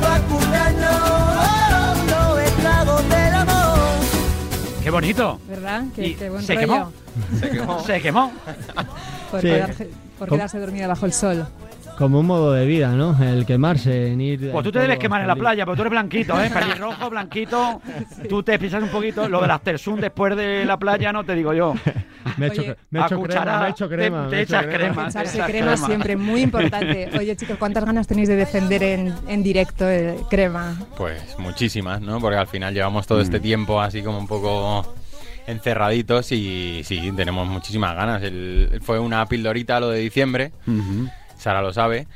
para 0.00 0.20
curarnos 0.24 2.10
los 2.10 2.38
estragos 2.40 3.08
del 3.08 3.34
amor. 3.34 3.78
¡Qué 4.82 4.90
bonito! 4.90 5.40
¿Verdad? 5.48 5.84
Qué, 5.94 6.06
Y 6.08 6.14
qué 6.14 6.30
buen 6.30 6.42
se 6.44 6.54
rollo. 6.54 6.66
quemó. 6.66 6.92
Se 7.40 7.50
quemó. 7.50 7.80
Se 7.84 8.00
quemó. 8.00 8.32
Por, 9.30 9.40
Sí. 9.40 9.46
quedarse, 9.48 9.90
por 10.18 10.28
quedarse 10.28 10.58
dormida 10.58 10.86
bajo 10.88 11.06
el 11.06 11.12
sol. 11.12 11.46
Como 11.98 12.18
un 12.20 12.26
modo 12.26 12.52
de 12.52 12.66
vida, 12.66 12.88
¿no? 12.90 13.16
El 13.22 13.46
quemarse, 13.46 14.08
en 14.12 14.20
ir. 14.20 14.50
Pues 14.50 14.64
tú 14.64 14.72
te 14.72 14.80
debes 14.80 14.98
quemar 14.98 15.20
en 15.20 15.28
la 15.28 15.36
playa, 15.36 15.64
pero 15.64 15.76
tú 15.76 15.82
eres 15.82 15.92
blanquito, 15.92 16.40
¿eh? 16.42 16.50
Pelirrojo, 16.54 17.08
blanquito. 17.08 17.80
Tú 18.28 18.42
te 18.42 18.58
pisas 18.58 18.82
un 18.82 18.88
poquito. 18.88 19.28
Lo 19.28 19.40
del 19.40 19.50
aftersun 19.52 20.00
después 20.00 20.36
de 20.36 20.64
la 20.64 20.76
playa, 20.76 21.12
no 21.12 21.22
te 21.24 21.34
digo 21.36 21.52
yo. 21.54 21.74
Me 22.36 22.46
he 22.46 22.48
hecho, 22.48 22.62
Oye, 22.62 22.76
me 22.90 22.98
he 22.98 23.02
A 23.02 23.06
hecho 23.06 23.20
crema, 23.22 23.60
me 23.60 23.66
he 23.66 23.70
hecho 23.70 23.88
te- 23.88 23.94
crema. 23.94 24.24
te 24.24 24.30
me 24.30 24.38
he 24.38 24.42
hecho 24.42 24.56
echas 24.56 24.66
crema. 24.74 25.08
Echarse 25.08 25.36
esa 25.36 25.46
crema, 25.46 25.72
crema. 25.72 25.86
siempre 25.86 26.16
muy 26.16 26.40
importante. 26.40 27.10
Oye, 27.18 27.36
chicos, 27.36 27.56
¿cuántas 27.58 27.84
ganas 27.84 28.06
tenéis 28.08 28.28
de 28.28 28.36
defender 28.36 28.82
en, 28.82 29.14
en 29.28 29.42
directo 29.42 29.86
el 29.88 30.16
crema? 30.30 30.74
Pues 30.96 31.38
muchísimas, 31.38 32.00
¿no? 32.00 32.18
Porque 32.20 32.38
al 32.38 32.46
final 32.48 32.72
llevamos 32.74 33.06
todo 33.06 33.18
Mm. 33.18 33.22
este 33.22 33.40
tiempo 33.40 33.80
así 33.80 34.02
como 34.02 34.18
un 34.18 34.26
poco 34.26 34.94
encerraditos 35.46 36.32
y 36.32 36.80
sí, 36.84 37.12
tenemos 37.14 37.46
muchísimas 37.46 37.94
ganas. 37.94 38.22
El- 38.22 38.80
fue 38.82 38.98
una 38.98 39.26
pildorita 39.26 39.78
lo 39.78 39.90
de 39.90 40.00
diciembre. 40.00 40.50
Sara 41.44 41.60
lo 41.60 41.74
sabe, 41.74 42.06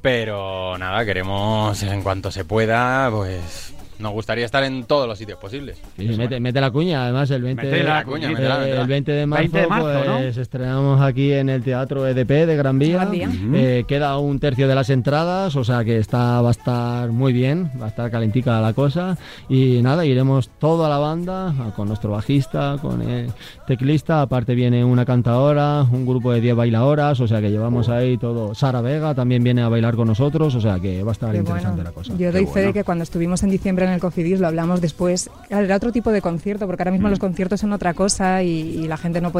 pero 0.00 0.78
nada, 0.78 1.04
queremos 1.04 1.82
en 1.82 2.04
cuanto 2.04 2.30
se 2.30 2.44
pueda, 2.44 3.10
pues 3.10 3.74
nos 3.98 4.12
gustaría 4.12 4.44
estar 4.44 4.62
en 4.64 4.84
todos 4.84 5.08
los 5.08 5.18
sitios 5.18 5.38
posibles. 5.38 5.78
Sí, 5.96 6.08
mete, 6.16 6.38
mete 6.40 6.60
la 6.60 6.70
cuña, 6.70 7.04
además 7.04 7.30
el 7.30 7.42
20, 7.42 7.62
Mete 7.62 7.82
la 7.82 7.98
de, 8.00 8.04
cuña, 8.04 8.28
métela. 8.28 8.68
el 8.68 8.86
20 8.86 9.12
de 9.12 9.26
marzo, 9.26 9.40
20 9.42 9.58
de 9.60 9.66
marzo, 9.66 10.04
¿no? 10.04 10.16
pues 10.18 10.36
estrenamos 10.36 11.00
aquí 11.00 11.32
en 11.32 11.48
el 11.48 11.62
Teatro 11.62 12.06
EDP 12.06 12.46
de 12.46 12.56
Gran 12.56 12.78
Vía. 12.78 12.96
Gran 12.96 13.10
Vía. 13.10 13.30
Eh, 13.54 13.84
queda 13.88 14.18
un 14.18 14.38
tercio 14.38 14.68
de 14.68 14.74
las 14.74 14.90
entradas, 14.90 15.56
o 15.56 15.64
sea 15.64 15.84
que 15.84 15.98
está 15.98 16.40
va 16.42 16.48
a 16.48 16.52
estar 16.52 17.10
muy 17.10 17.32
bien, 17.32 17.70
va 17.80 17.86
a 17.86 17.88
estar 17.88 18.10
calentica 18.10 18.60
la 18.60 18.72
cosa 18.72 19.16
y 19.48 19.80
nada, 19.82 20.04
iremos 20.04 20.50
toda 20.58 20.88
la 20.88 20.98
banda 20.98 21.54
con 21.74 21.88
nuestro 21.88 22.10
bajista, 22.12 22.76
con 22.80 23.02
el 23.02 23.30
teclista, 23.66 24.22
aparte 24.22 24.54
viene 24.54 24.84
una 24.84 25.04
cantadora, 25.04 25.82
un 25.90 26.06
grupo 26.06 26.32
de 26.32 26.40
10 26.40 26.56
bailadoras, 26.56 27.20
o 27.20 27.26
sea 27.28 27.40
que 27.40 27.50
llevamos 27.50 27.88
ahí 27.88 28.16
todo. 28.18 28.54
Sara 28.54 28.80
Vega 28.80 29.14
también 29.14 29.42
viene 29.42 29.62
a 29.62 29.68
bailar 29.68 29.96
con 29.96 30.08
nosotros, 30.08 30.54
o 30.54 30.60
sea 30.60 30.78
que 30.80 31.02
va 31.02 31.10
a 31.10 31.12
estar 31.12 31.32
Qué 31.32 31.38
interesante 31.38 31.76
bueno. 31.76 31.90
la 31.90 31.94
cosa. 31.94 32.12
Yo 32.16 32.30
doy 32.32 32.44
Qué 32.46 32.52
fe 32.52 32.60
de 32.60 32.66
bueno. 32.66 32.72
que 32.74 32.84
cuando 32.84 33.02
estuvimos 33.04 33.42
en 33.42 33.50
diciembre 33.50 33.85
en 33.86 33.94
el 33.94 34.00
Cofidis 34.00 34.40
lo 34.40 34.46
hablamos 34.48 34.80
después. 34.80 35.30
Era 35.50 35.76
otro 35.76 35.92
tipo 35.92 36.10
de 36.10 36.20
concierto, 36.22 36.66
porque 36.66 36.82
ahora 36.82 36.90
Mm. 36.90 36.94
mismo 36.94 37.08
los 37.08 37.18
conciertos 37.18 37.60
son 37.60 37.72
otra 37.72 37.94
cosa 37.94 38.42
y, 38.42 38.48
y 38.50 38.88
la 38.88 38.96
gente 38.96 39.20
no, 39.20 39.32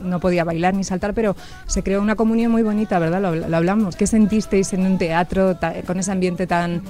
no 0.00 0.20
podía 0.20 0.44
bailar 0.44 0.74
ni 0.74 0.84
saltar, 0.84 1.14
pero 1.14 1.36
se 1.66 1.82
creó 1.82 2.00
una 2.00 2.16
comunión 2.16 2.52
muy 2.52 2.62
bonita, 2.62 2.98
¿verdad? 2.98 3.20
Lo, 3.22 3.34
lo 3.34 3.56
hablamos. 3.56 3.96
¿Qué 3.96 4.06
sentisteis 4.06 4.72
en 4.72 4.86
un 4.86 4.98
teatro 4.98 5.56
con 5.86 5.98
ese 5.98 6.12
ambiente 6.12 6.46
tan 6.46 6.82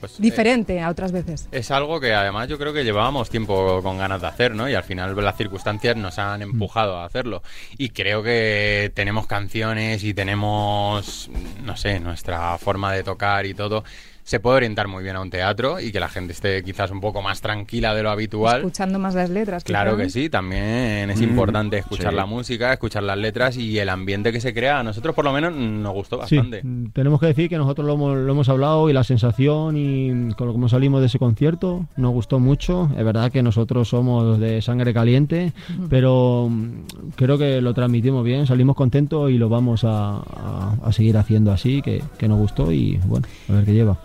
Pues, 0.00 0.12
eh, 0.12 0.16
diferente 0.18 0.80
a 0.80 0.90
otras 0.90 1.10
veces? 1.12 1.48
Es 1.50 1.70
algo 1.70 1.98
que 2.00 2.14
además 2.14 2.48
yo 2.48 2.56
creo 2.58 2.72
que 2.72 2.84
llevábamos 2.84 3.30
tiempo 3.30 3.82
con 3.82 3.98
ganas 3.98 4.20
de 4.20 4.26
hacer, 4.28 4.54
¿no? 4.54 4.68
Y 4.68 4.74
al 4.74 4.84
final 4.84 5.16
las 5.16 5.36
circunstancias 5.36 5.96
nos 5.96 6.18
han 6.18 6.42
empujado 6.42 6.96
a 6.98 7.04
hacerlo. 7.04 7.42
Y 7.76 7.88
creo 7.90 8.22
que 8.22 8.92
tenemos 8.94 9.26
canciones 9.26 10.04
y 10.04 10.14
tenemos, 10.14 11.28
no 11.64 11.76
sé, 11.76 11.98
nuestra 12.00 12.56
forma 12.58 12.92
de 12.92 13.02
tocar 13.02 13.44
y 13.46 13.54
todo. 13.54 13.82
Se 14.28 14.40
puede 14.40 14.58
orientar 14.58 14.88
muy 14.88 15.02
bien 15.02 15.16
a 15.16 15.22
un 15.22 15.30
teatro 15.30 15.80
y 15.80 15.90
que 15.90 16.00
la 16.00 16.10
gente 16.10 16.34
esté 16.34 16.62
quizás 16.62 16.90
un 16.90 17.00
poco 17.00 17.22
más 17.22 17.40
tranquila 17.40 17.94
de 17.94 18.02
lo 18.02 18.10
habitual. 18.10 18.58
Escuchando 18.58 18.98
más 18.98 19.14
las 19.14 19.30
letras. 19.30 19.64
Claro 19.64 19.96
que 19.96 20.10
sí, 20.10 20.28
también 20.28 21.08
es 21.08 21.18
Mm, 21.18 21.22
importante 21.24 21.78
escuchar 21.78 22.10
sí. 22.10 22.16
la 22.16 22.26
música, 22.26 22.70
escuchar 22.74 23.04
las 23.04 23.16
letras 23.16 23.56
y 23.56 23.78
el 23.78 23.88
ambiente 23.88 24.30
que 24.30 24.38
se 24.42 24.52
crea. 24.52 24.80
A 24.80 24.82
nosotros 24.82 25.14
por 25.14 25.24
lo 25.24 25.32
menos 25.32 25.54
nos 25.54 25.94
gustó 25.94 26.18
bastante. 26.18 26.60
mm, 26.62 26.90
tenemos 26.92 27.20
que 27.20 27.26
decir 27.28 27.48
que 27.48 27.56
nosotros 27.56 27.86
lo 27.86 27.94
hemos, 27.94 28.18
lo 28.18 28.30
hemos 28.30 28.50
hablado 28.50 28.90
y 28.90 28.92
la 28.92 29.02
sensación 29.02 29.78
y 29.78 30.34
con 30.34 30.46
lo 30.48 30.60
que 30.60 30.68
salimos 30.68 31.00
de 31.00 31.06
ese 31.06 31.18
concierto 31.18 31.86
nos 31.96 32.12
gustó 32.12 32.38
mucho. 32.38 32.90
Es 32.98 33.04
verdad 33.06 33.32
que 33.32 33.42
nosotros 33.42 33.88
somos 33.88 34.38
de 34.38 34.60
sangre 34.60 34.92
caliente, 34.92 35.54
pero 35.88 36.48
mm, 36.50 37.12
creo 37.16 37.38
que 37.38 37.62
lo 37.62 37.72
transmitimos 37.72 38.22
bien, 38.24 38.46
salimos 38.46 38.76
contentos 38.76 39.30
y 39.30 39.38
lo 39.38 39.48
vamos 39.48 39.84
a, 39.84 40.16
a- 40.18 40.76
a 40.84 40.92
seguir 40.92 41.16
haciendo 41.16 41.50
así, 41.50 41.80
que, 41.80 42.02
que 42.18 42.28
nos 42.28 42.38
gustó 42.38 42.70
y 42.72 42.98
bueno, 43.06 43.26
a 43.48 43.52
ver 43.54 43.64
qué 43.64 43.72
lleva. 43.72 43.96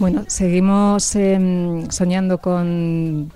Bueno, 0.00 0.24
seguimos 0.28 1.14
em, 1.14 1.88
soñando 1.90 2.38
con 2.38 3.30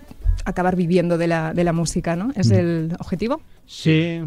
acabar 0.47 0.77
viviendo 0.77 1.17
de 1.19 1.27
la, 1.29 1.53
de 1.55 1.63
la 1.63 1.73
música, 1.75 2.17
¿no? 2.17 2.31
¿Es 2.35 2.51
Mm. 2.51 2.55
el 2.55 2.97
objetivo? 2.99 3.41
Sí, 3.67 4.19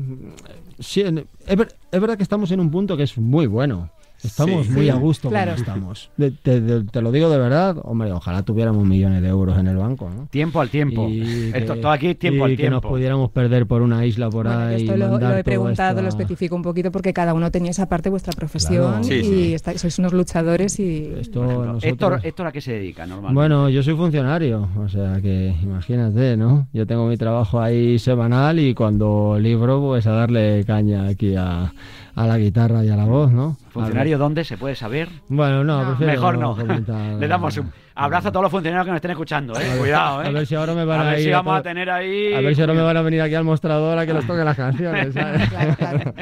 sí 0.80 1.02
en- 1.02 1.28
es, 1.48 1.56
ver- 1.58 1.76
es 1.92 2.00
verdad 2.00 2.16
que 2.16 2.24
estamos 2.24 2.52
en 2.52 2.60
un 2.60 2.70
punto 2.72 2.96
que 2.96 3.04
es 3.04 3.18
muy 3.18 3.48
bueno. 3.48 3.90
Estamos 4.24 4.66
Sí. 4.66 4.72
muy 4.72 4.84
Sí, 4.86 4.90
a 4.90 4.96
gusto 4.96 5.30
claro. 5.30 5.52
como 5.52 5.62
estamos. 5.64 6.10
Te, 6.92 7.02
lo 7.02 7.12
digo 7.12 7.30
de 7.30 7.38
verdad, 7.38 7.78
hombre, 7.84 8.12
ojalá 8.12 8.42
tuviéramos 8.44 8.84
millones 8.86 9.22
de 9.22 9.28
euros 9.30 9.58
en 9.60 9.68
el 9.68 9.78
banco, 9.78 10.10
¿no? 10.10 10.26
Tiempo 10.32 10.60
al 10.60 10.70
tiempo. 10.70 11.08
Y 11.08 11.52
Esto, 11.54 11.76
que- 11.76 11.82
todo 11.82 11.92
aquí 11.92 12.08
es 12.08 12.20
tiempo 12.20 12.48
y 12.48 12.52
al 12.52 12.58
que 12.58 12.70
nos 12.70 12.82
pudiéramos 12.82 13.30
perder 13.32 13.68
por 13.68 13.82
una 13.84 14.06
isla 14.06 14.30
por 14.30 14.48
Bueno, 14.48 14.60
ahí. 14.62 14.82
esto 14.84 14.98
lo, 14.98 15.10
mandar 15.10 15.32
lo 15.34 15.38
he 15.38 15.44
preguntado, 15.44 16.02
lo 16.02 16.08
especifico 16.10 16.56
un 16.56 16.64
poquito 16.64 16.92
porque 16.92 17.14
cada 17.14 17.34
uno 17.36 17.52
tenía 17.52 17.72
esa 17.72 17.88
parte 17.88 18.06
de 18.10 18.12
vuestra 18.12 18.34
profesión 18.34 18.88
Claro. 18.90 19.04
Sí, 19.04 19.14
y 19.14 19.24
sí. 19.24 19.54
estáis- 19.54 19.82
sois 19.82 20.00
unos 20.00 20.14
luchadores 20.14 20.80
y 20.80 21.14
Esto 21.20 21.44
ejemplo, 21.44 21.66
nosotros- 21.66 21.84
Héctor, 21.84 22.20
Héctor, 22.24 22.48
¿a 22.48 22.52
qué 22.52 22.62
se 22.62 22.74
dedica 22.74 23.06
normalmente? 23.06 23.36
Bueno, 23.36 23.70
yo 23.70 23.84
soy 23.84 23.96
funcionario, 23.96 24.68
o 24.78 24.90
sea 24.90 25.22
que 25.22 25.54
imagínate, 25.62 26.36
¿no? 26.38 26.68
Yo 26.74 26.88
tengo 26.88 27.06
mi 27.08 27.18
trabajo 27.18 27.62
ahí 27.62 28.00
semanal 28.00 28.58
y 28.60 28.74
cuando 28.74 29.38
libro, 29.40 29.80
pues 29.80 30.08
a 30.08 30.12
darle 30.12 30.64
caña 30.66 31.08
aquí 31.08 31.36
a, 31.36 31.72
a 32.16 32.28
la 32.28 32.38
guitarra 32.40 32.84
y 32.84 32.90
a 32.90 32.96
la 32.96 33.06
voz, 33.06 33.32
¿no? 33.32 33.58
¿Funcionario 33.82 34.18
dónde? 34.18 34.44
¿Se 34.44 34.58
puede 34.58 34.76
saber? 34.76 35.10
Bueno, 35.28 35.64
no, 35.64 35.96
Mejor 35.98 36.38
no. 36.38 36.56
comentar. 36.56 36.96
Le 37.20 37.28
damos 37.28 37.58
un 37.58 37.72
abrazo 37.96 38.28
a 38.28 38.32
todos 38.32 38.44
los 38.44 38.52
funcionarios 38.52 38.86
que 38.86 38.92
nos 38.92 38.98
estén 38.98 39.12
escuchando, 39.12 39.60
¿eh? 39.60 39.76
Cuidado, 39.80 40.22
¿eh? 40.24 40.28
A 40.28 40.32
ver 40.32 40.46
si 40.46 40.56
ahora 40.56 40.74
me 40.74 40.86
van 40.86 41.02
a, 41.02 41.04
ver 41.12 41.20
si 41.20 41.28
ir 41.30 41.34
vamos 41.34 41.54
a 41.56 41.58
to- 41.58 41.64
tener 41.64 41.90
ahí... 41.90 42.34
A 42.34 42.42
ver 42.42 42.56
si 42.56 42.62
ahora 42.62 42.74
me 42.74 42.82
van 42.82 42.96
a 42.98 43.02
venir 43.02 43.22
aquí 43.22 43.34
al 43.36 43.44
mostrador 43.44 43.98
a 43.98 44.06
que 44.06 44.14
les 44.14 44.28
toque 44.28 44.44
las 44.44 44.56
canciones, 44.58 45.14
¿sabes? 45.14 45.50
Claro, 45.50 45.76
claro. 45.76 46.14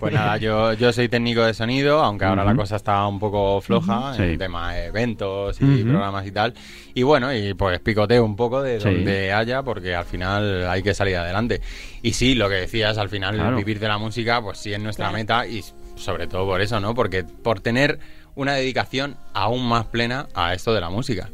Pues 0.00 0.12
nada, 0.14 0.36
yo, 0.38 0.72
yo 0.74 0.92
soy 0.92 1.08
técnico 1.08 1.42
de 1.44 1.54
sonido, 1.54 2.00
aunque 2.02 2.24
ahora 2.24 2.44
la 2.44 2.50
Ujú. 2.52 2.60
cosa 2.62 2.76
está 2.76 3.06
un 3.06 3.18
poco 3.20 3.60
floja 3.60 4.14
Sí. 4.14 4.22
en 4.22 4.38
tema 4.38 4.72
de 4.74 4.86
eventos 4.86 5.60
y 5.60 5.64
Ujú. 5.82 5.88
programas 5.90 6.26
y 6.26 6.32
tal. 6.32 6.54
Y 6.94 7.02
bueno, 7.04 7.32
y 7.32 7.54
pues 7.54 7.78
picoteo 7.80 8.24
un 8.24 8.34
poco 8.34 8.60
de 8.62 8.80
Sí. 8.80 8.88
donde 8.92 9.32
haya, 9.32 9.62
porque 9.62 9.94
al 9.94 10.04
final 10.06 10.68
hay 10.68 10.82
que 10.82 10.94
salir 10.94 11.16
adelante. 11.16 11.60
Y 12.02 12.12
sí, 12.12 12.34
lo 12.34 12.48
que 12.48 12.56
decías, 12.56 12.98
al 12.98 13.08
final 13.08 13.36
Claro. 13.36 13.56
vivir 13.56 13.78
de 13.78 13.86
la 13.88 13.98
música, 13.98 14.40
pues 14.42 14.58
sí 14.58 14.72
es 14.72 14.80
nuestra 14.80 15.06
Claro. 15.10 15.18
meta 15.18 15.46
y 15.46 15.62
sobre 16.00 16.26
todo 16.26 16.46
por 16.46 16.60
eso, 16.60 16.80
¿no? 16.80 16.94
Porque 16.94 17.24
por 17.24 17.60
tener 17.60 17.98
una 18.34 18.54
dedicación 18.54 19.16
aún 19.34 19.66
más 19.68 19.86
plena 19.86 20.28
a 20.34 20.54
esto 20.54 20.72
de 20.74 20.80
la 20.80 20.90
música. 20.90 21.30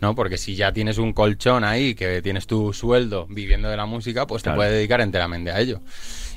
¿no? 0.00 0.14
Porque 0.14 0.38
si 0.38 0.54
ya 0.56 0.72
tienes 0.72 0.96
un 0.96 1.12
colchón 1.12 1.62
ahí, 1.62 1.94
que 1.94 2.22
tienes 2.22 2.46
tu 2.46 2.72
sueldo 2.72 3.26
viviendo 3.28 3.68
de 3.68 3.76
la 3.76 3.84
música, 3.84 4.26
pues 4.26 4.42
Claro. 4.42 4.54
te 4.54 4.58
puedes 4.60 4.72
dedicar 4.72 5.02
enteramente 5.02 5.50
a 5.50 5.60
ello. 5.60 5.80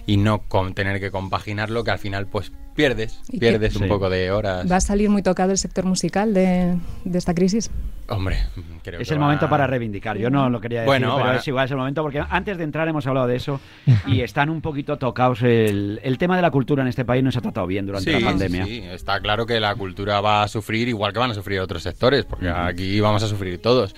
Y 0.06 0.18
no 0.18 0.40
con 0.48 0.74
tener 0.74 1.00
que 1.00 1.12
compaginarlo, 1.12 1.84
que 1.84 1.92
al 1.92 2.00
final 2.00 2.28
pues 2.28 2.52
pierdes, 2.76 3.22
¿Y 3.30 3.40
pierdes 3.40 3.76
un 3.76 3.84
Sí. 3.84 3.88
poco 3.88 4.10
de 4.10 4.32
horas. 4.32 4.70
¿Va 4.70 4.78
a 4.78 4.82
salir 4.82 5.08
muy 5.10 5.22
tocado 5.22 5.52
el 5.52 5.58
sector 5.60 5.86
musical 5.86 6.34
de, 6.34 6.76
de 7.06 7.18
esta 7.18 7.34
crisis? 7.36 7.70
Hombre, 8.10 8.38
creo 8.84 9.00
Es 9.00 9.08
que 9.08 9.14
el 9.14 9.20
va- 9.22 9.26
momento 9.26 9.48
para 9.48 9.66
reivindicar. 9.68 10.18
Yo 10.18 10.30
no 10.30 10.50
lo 10.50 10.60
quería 10.60 10.80
decir, 10.82 10.88
Bueno, 10.88 11.16
pero 11.16 11.28
va- 11.30 11.36
es 11.38 11.48
igual, 11.48 11.66
es 11.66 11.72
el 11.72 11.78
momento 11.78 12.02
porque 12.02 12.22
antes 12.30 12.58
de 12.58 12.64
entrar 12.66 12.88
hemos 12.88 13.06
hablado 13.08 13.28
de 13.28 13.36
eso 13.38 13.62
y 14.08 14.22
están 14.22 14.50
un 14.50 14.60
poquito 14.62 14.98
tocados. 14.98 15.42
El, 15.44 16.02
el 16.04 16.18
tema 16.18 16.36
de 16.36 16.42
la 16.42 16.52
cultura 16.52 16.82
en 16.82 16.90
este 16.90 17.06
país 17.06 17.24
no 17.24 17.32
se 17.32 17.38
ha 17.38 17.42
tratado 17.42 17.68
bien 17.68 17.86
durante 17.86 18.12
Sí, 18.14 18.20
la 18.20 18.28
pandemia. 18.30 18.66
sí, 18.66 18.80
está 18.92 19.20
claro 19.22 19.46
que 19.46 19.60
la 19.60 19.74
cultura 19.76 20.20
va 20.20 20.44
a 20.44 20.48
sufrir 20.50 20.90
igual 20.90 21.14
que 21.14 21.20
van 21.20 21.32
a 21.32 21.34
sufrir 21.36 21.60
otros 21.62 21.84
sectores, 21.84 22.26
porque 22.26 22.50
aquí 22.50 23.00
vamos 23.00 23.24
a 23.24 23.28
sufrir 23.28 23.62
todos. 23.62 23.96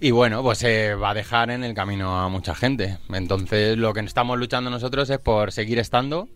Y 0.00 0.12
bueno, 0.12 0.42
pues 0.42 0.58
se 0.58 0.94
va 0.94 1.10
a 1.10 1.14
dejar 1.14 1.50
en 1.50 1.62
el 1.62 1.74
camino 1.74 2.18
a 2.18 2.28
mucha 2.30 2.54
gente. 2.54 2.96
Entonces, 3.12 3.76
lo 3.76 3.92
que 3.92 4.00
estamos 4.00 4.38
luchando 4.38 4.70
nosotros 4.70 5.10
es 5.10 5.18
por 5.18 5.52
seguir 5.52 5.78
estando, 5.78 6.26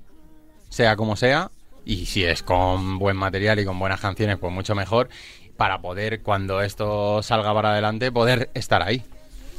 sea 0.68 0.96
como 0.96 1.16
sea, 1.16 1.50
y 1.86 2.04
si 2.06 2.24
es 2.24 2.42
con 2.42 2.98
buen 2.98 3.16
material 3.16 3.58
y 3.58 3.64
con 3.64 3.78
buenas 3.78 4.00
canciones, 4.00 4.36
pues 4.38 4.52
mucho 4.52 4.74
mejor, 4.74 5.08
para 5.56 5.80
poder, 5.80 6.20
cuando 6.20 6.60
esto 6.60 7.22
salga 7.22 7.54
para 7.54 7.72
adelante, 7.72 8.12
poder 8.12 8.50
estar 8.52 8.82
ahí. 8.82 9.02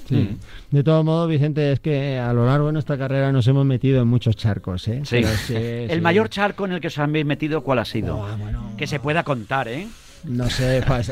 Sí. 0.08 0.38
De 0.70 0.84
todos 0.84 1.04
modos, 1.04 1.28
Vicente, 1.28 1.72
es 1.72 1.80
que 1.80 2.20
a 2.20 2.32
lo 2.32 2.46
largo 2.46 2.68
de 2.68 2.74
nuestra 2.74 2.96
carrera 2.96 3.32
nos 3.32 3.48
hemos 3.48 3.66
metido 3.66 4.04
en 4.04 4.08
muchos 4.08 4.36
charcos, 4.36 4.88
¿eh? 4.88 5.02
Sí. 5.04 5.22
Pero 5.22 5.30
sí, 5.30 5.56
el 5.56 5.96
sí. 5.96 6.02
mayor 6.02 6.30
charco 6.30 6.66
en 6.66 6.74
el 6.74 6.80
que 6.80 6.88
os 6.88 7.00
habéis 7.00 7.26
metido, 7.26 7.62
¿cuál 7.62 7.80
ha 7.80 7.86
sido? 7.86 8.24
Ah, 8.24 8.36
bueno. 8.40 8.72
Que 8.78 8.86
se 8.86 9.00
pueda 9.00 9.24
contar, 9.24 9.68
¿eh? 9.68 9.88
No 10.28 10.50
sé, 10.50 10.82
pues, 10.88 11.12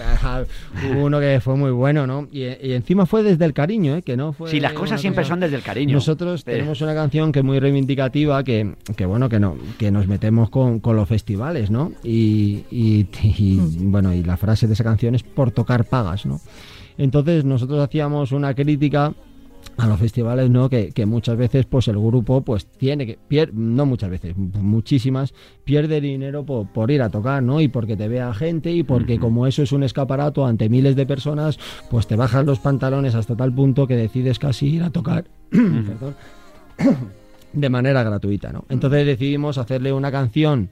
hubo 0.92 1.06
uno 1.06 1.20
que 1.20 1.40
fue 1.42 1.56
muy 1.56 1.72
bueno, 1.72 2.08
¿no? 2.08 2.28
Y, 2.32 2.44
y 2.44 2.74
encima 2.74 3.06
fue 3.06 3.24
desde 3.24 3.46
el 3.46 3.54
cariño, 3.54 3.96
¿eh? 3.98 4.02
Que 4.02 4.18
no 4.18 4.34
fue 4.34 4.50
Sí, 4.50 4.60
las 4.60 4.74
cosas 4.74 5.00
siempre 5.02 5.22
cosa- 5.24 5.30
son 5.34 5.40
desde 5.42 5.56
el 5.56 5.62
cariño. 5.62 5.94
Nosotros 5.94 6.44
tenemos 6.44 6.82
una 6.82 6.94
canción 6.96 7.32
que 7.32 7.40
es 7.40 7.46
muy 7.46 7.60
reivindicativa, 7.60 8.44
que, 8.44 8.76
que 8.96 9.06
bueno, 9.06 9.30
que 9.30 9.40
no, 9.40 9.56
que 9.78 9.92
nos 9.92 10.08
metemos 10.08 10.50
con, 10.50 10.80
con 10.80 10.96
los 10.96 11.08
festivales, 11.08 11.70
¿no? 11.72 11.92
Y, 12.04 12.66
y- 12.72 13.08
y, 13.24 13.60
bueno, 13.82 14.14
y 14.14 14.24
la 14.24 14.38
frase 14.38 14.68
de 14.68 14.74
esa 14.74 14.84
canción 14.84 15.16
es 15.16 15.24
por 15.24 15.52
tocar 15.52 15.86
pagas, 15.86 16.26
¿no? 16.26 16.42
Entonces 16.98 17.44
nosotros 17.46 17.80
hacíamos 17.84 18.32
una 18.32 18.54
crítica 18.54 19.14
a 19.78 19.88
los 19.88 20.00
festivales, 20.00 20.50
¿no? 20.50 20.70
Que, 20.70 20.92
que 20.92 21.06
muchas 21.06 21.36
veces, 21.38 21.66
pues 21.66 21.88
el 21.88 21.98
grupo, 21.98 22.42
pues 22.42 22.66
tiene 22.68 23.06
que, 23.06 23.18
pier- 23.30 23.52
no 23.54 23.86
muchas 23.86 24.10
veces, 24.12 24.36
muchísimas, 24.38 25.34
pierde 25.64 26.00
dinero 26.00 26.46
por, 26.46 26.68
por 26.68 26.92
ir 26.92 27.02
a 27.02 27.10
tocar, 27.10 27.42
¿no? 27.42 27.60
Y 27.60 27.68
porque 27.68 27.96
te 27.98 28.08
vea 28.08 28.34
gente 28.34 28.72
y 28.72 28.84
porque 28.84 29.18
como 29.20 29.48
eso 29.48 29.64
es 29.64 29.72
un 29.72 29.84
escaparato 29.84 30.46
ante 30.46 30.70
miles 30.70 30.96
de 30.96 31.06
personas, 31.06 31.58
pues 31.90 32.06
te 32.08 32.16
bajas 32.16 32.46
los 32.46 32.60
pantalones 32.60 33.16
hasta 33.16 33.36
tal 33.36 33.54
punto 33.54 33.88
que 33.88 33.96
decides 33.96 34.38
casi 34.40 34.68
ir 34.76 34.84
a 34.84 34.90
tocar, 34.92 35.26
perdón, 35.50 36.16
de 37.54 37.70
manera 37.70 38.04
gratuita, 38.04 38.52
¿no? 38.52 38.66
Entonces 38.70 39.06
decidimos 39.06 39.58
hacerle 39.58 39.94
una 39.94 40.12
canción 40.12 40.70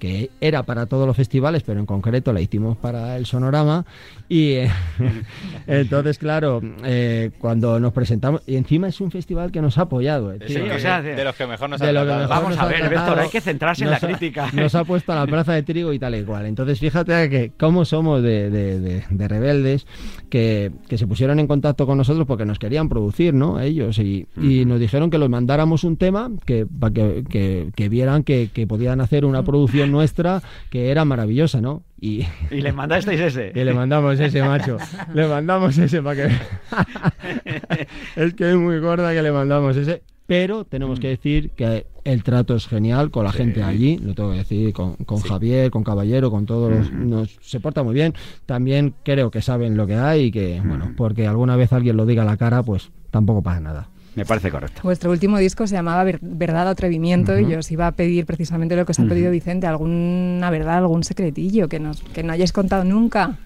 que 0.00 0.30
era 0.40 0.64
para 0.64 0.86
todos 0.86 1.06
los 1.06 1.14
festivales, 1.16 1.62
pero 1.62 1.78
en 1.78 1.86
concreto 1.86 2.32
la 2.32 2.40
hicimos 2.40 2.76
para 2.76 3.16
el 3.16 3.26
Sonorama. 3.26 3.84
Y 4.28 4.52
eh, 4.54 4.70
entonces, 5.66 6.18
claro, 6.18 6.60
eh, 6.84 7.30
cuando 7.38 7.78
nos 7.78 7.92
presentamos, 7.92 8.42
y 8.46 8.56
encima 8.56 8.88
es 8.88 9.00
un 9.00 9.10
festival 9.10 9.52
que 9.52 9.60
nos 9.60 9.78
ha 9.78 9.82
apoyado. 9.82 10.32
eh, 10.32 10.38
Sí, 10.46 10.56
o 10.56 10.78
sea, 10.78 11.02
de, 11.02 11.14
de- 11.14 11.24
los 11.24 11.36
que 11.36 11.46
mejor 11.46 11.70
nos 11.70 11.80
ha 11.82 11.92
mejor 11.92 12.28
Vamos 12.28 12.50
nos 12.50 12.58
a 12.58 12.66
ver, 12.66 12.88
Víctor, 12.88 13.18
hay 13.18 13.28
que 13.28 13.40
centrarse 13.40 13.84
en 13.84 13.90
la 13.90 13.96
ha- 13.96 14.00
crítica. 14.00 14.48
Nos 14.52 14.74
ha 14.74 14.84
puesto 14.84 15.12
a 15.12 15.16
la 15.16 15.26
plaza 15.26 15.52
de 15.52 15.62
trigo 15.62 15.92
y 15.92 15.98
tal 15.98 16.14
y 16.14 16.22
cual. 16.24 16.46
Entonces, 16.46 16.78
fíjate 16.80 17.28
que 17.28 17.52
cómo 17.58 17.84
somos 17.84 18.22
de, 18.22 18.50
de- 18.50 18.80
de- 18.80 19.04
de 19.10 19.28
rebeldes 19.28 19.86
que, 20.28 20.70
que 20.88 20.96
se 20.98 21.06
pusieron 21.06 21.38
en 21.40 21.46
contacto 21.46 21.86
con 21.86 21.98
nosotros 21.98 22.26
porque 22.26 22.44
nos 22.46 22.58
querían 22.58 22.88
producir, 22.88 23.34
¿no? 23.34 23.60
Ellos. 23.60 23.98
Y, 23.98 24.26
y 24.40 24.64
nos 24.64 24.80
dijeron 24.80 25.10
que 25.10 25.18
los 25.18 25.28
mandáramos 25.28 25.84
un 25.84 25.96
tema 25.96 26.30
que, 26.46 26.66
para 26.66 26.94
que, 26.94 27.24
que- 27.28 27.68
que 27.74 27.88
vieran 27.88 28.22
que, 28.22 28.50
que 28.52 28.66
podían 28.66 29.00
hacer 29.00 29.24
una 29.24 29.42
producción 29.42 29.89
nuestra 29.90 30.42
que 30.70 30.90
era 30.90 31.04
maravillosa, 31.04 31.60
¿no? 31.60 31.82
Y, 32.00 32.26
Y 32.50 32.60
le 32.60 32.72
mandasteis 32.72 33.20
ese. 33.20 33.52
y 33.54 33.64
le 33.64 33.74
mandamos 33.74 34.18
ese 34.18 34.42
macho. 34.42 34.78
Le 35.12 35.28
mandamos 35.28 35.76
ese 35.78 36.02
para 36.02 36.28
que. 36.28 36.34
es 38.16 38.34
que 38.34 38.50
es 38.50 38.56
muy 38.56 38.78
gorda 38.78 39.12
que 39.12 39.22
le 39.22 39.32
mandamos 39.32 39.76
ese. 39.76 40.02
Pero 40.26 40.64
tenemos 40.64 41.00
que 41.00 41.08
decir 41.08 41.50
que 41.50 41.86
el 42.04 42.22
trato 42.22 42.54
es 42.54 42.68
genial 42.68 43.10
con 43.10 43.24
la 43.24 43.32
gente 43.32 43.64
allí, 43.64 43.98
lo 43.98 44.14
tengo 44.14 44.30
que 44.30 44.38
decir, 44.38 44.72
con, 44.72 44.94
con 44.94 45.18
Javier, 45.18 45.72
con 45.72 45.82
Caballero, 45.82 46.30
con 46.30 46.46
todos 46.46 46.70
los. 46.70 46.92
Nos, 46.92 47.36
se 47.40 47.58
porta 47.58 47.82
muy 47.82 47.94
bien. 47.94 48.14
También 48.46 48.94
creo 49.02 49.32
que 49.32 49.42
saben 49.42 49.76
lo 49.76 49.88
que 49.88 49.96
hay 49.96 50.26
y 50.26 50.30
que, 50.30 50.62
bueno, 50.64 50.94
porque 50.96 51.26
alguna 51.26 51.56
vez 51.56 51.72
alguien 51.72 51.96
lo 51.96 52.06
diga 52.06 52.22
a 52.22 52.26
la 52.26 52.36
cara, 52.36 52.62
pues 52.62 52.90
tampoco 53.10 53.42
pasa 53.42 53.60
nada. 53.60 53.88
Me 54.16 54.24
parece 54.24 54.50
correcto. 54.50 54.80
Vuestro 54.82 55.10
último 55.10 55.38
disco 55.38 55.66
se 55.66 55.74
llamaba 55.76 56.02
Ver- 56.04 56.18
Verdad 56.20 56.66
o 56.66 56.70
Atrevimiento 56.70 57.38
y 57.38 57.48
yo 57.48 57.58
os 57.60 57.70
iba 57.70 57.86
a 57.86 57.92
pedir 57.92 58.26
precisamente 58.26 58.74
lo 58.76 58.84
que 58.84 58.92
os 58.92 58.98
ha 58.98 59.04
pedido 59.04 59.30
Vicente, 59.30 59.66
alguna 59.66 60.50
verdad, 60.50 60.78
algún 60.78 61.04
secretillo 61.04 61.68
que, 61.68 61.78
nos, 61.80 62.00
que 62.02 62.22
no 62.22 62.32
hayáis 62.32 62.52
contado 62.52 62.84
nunca. 62.84 63.36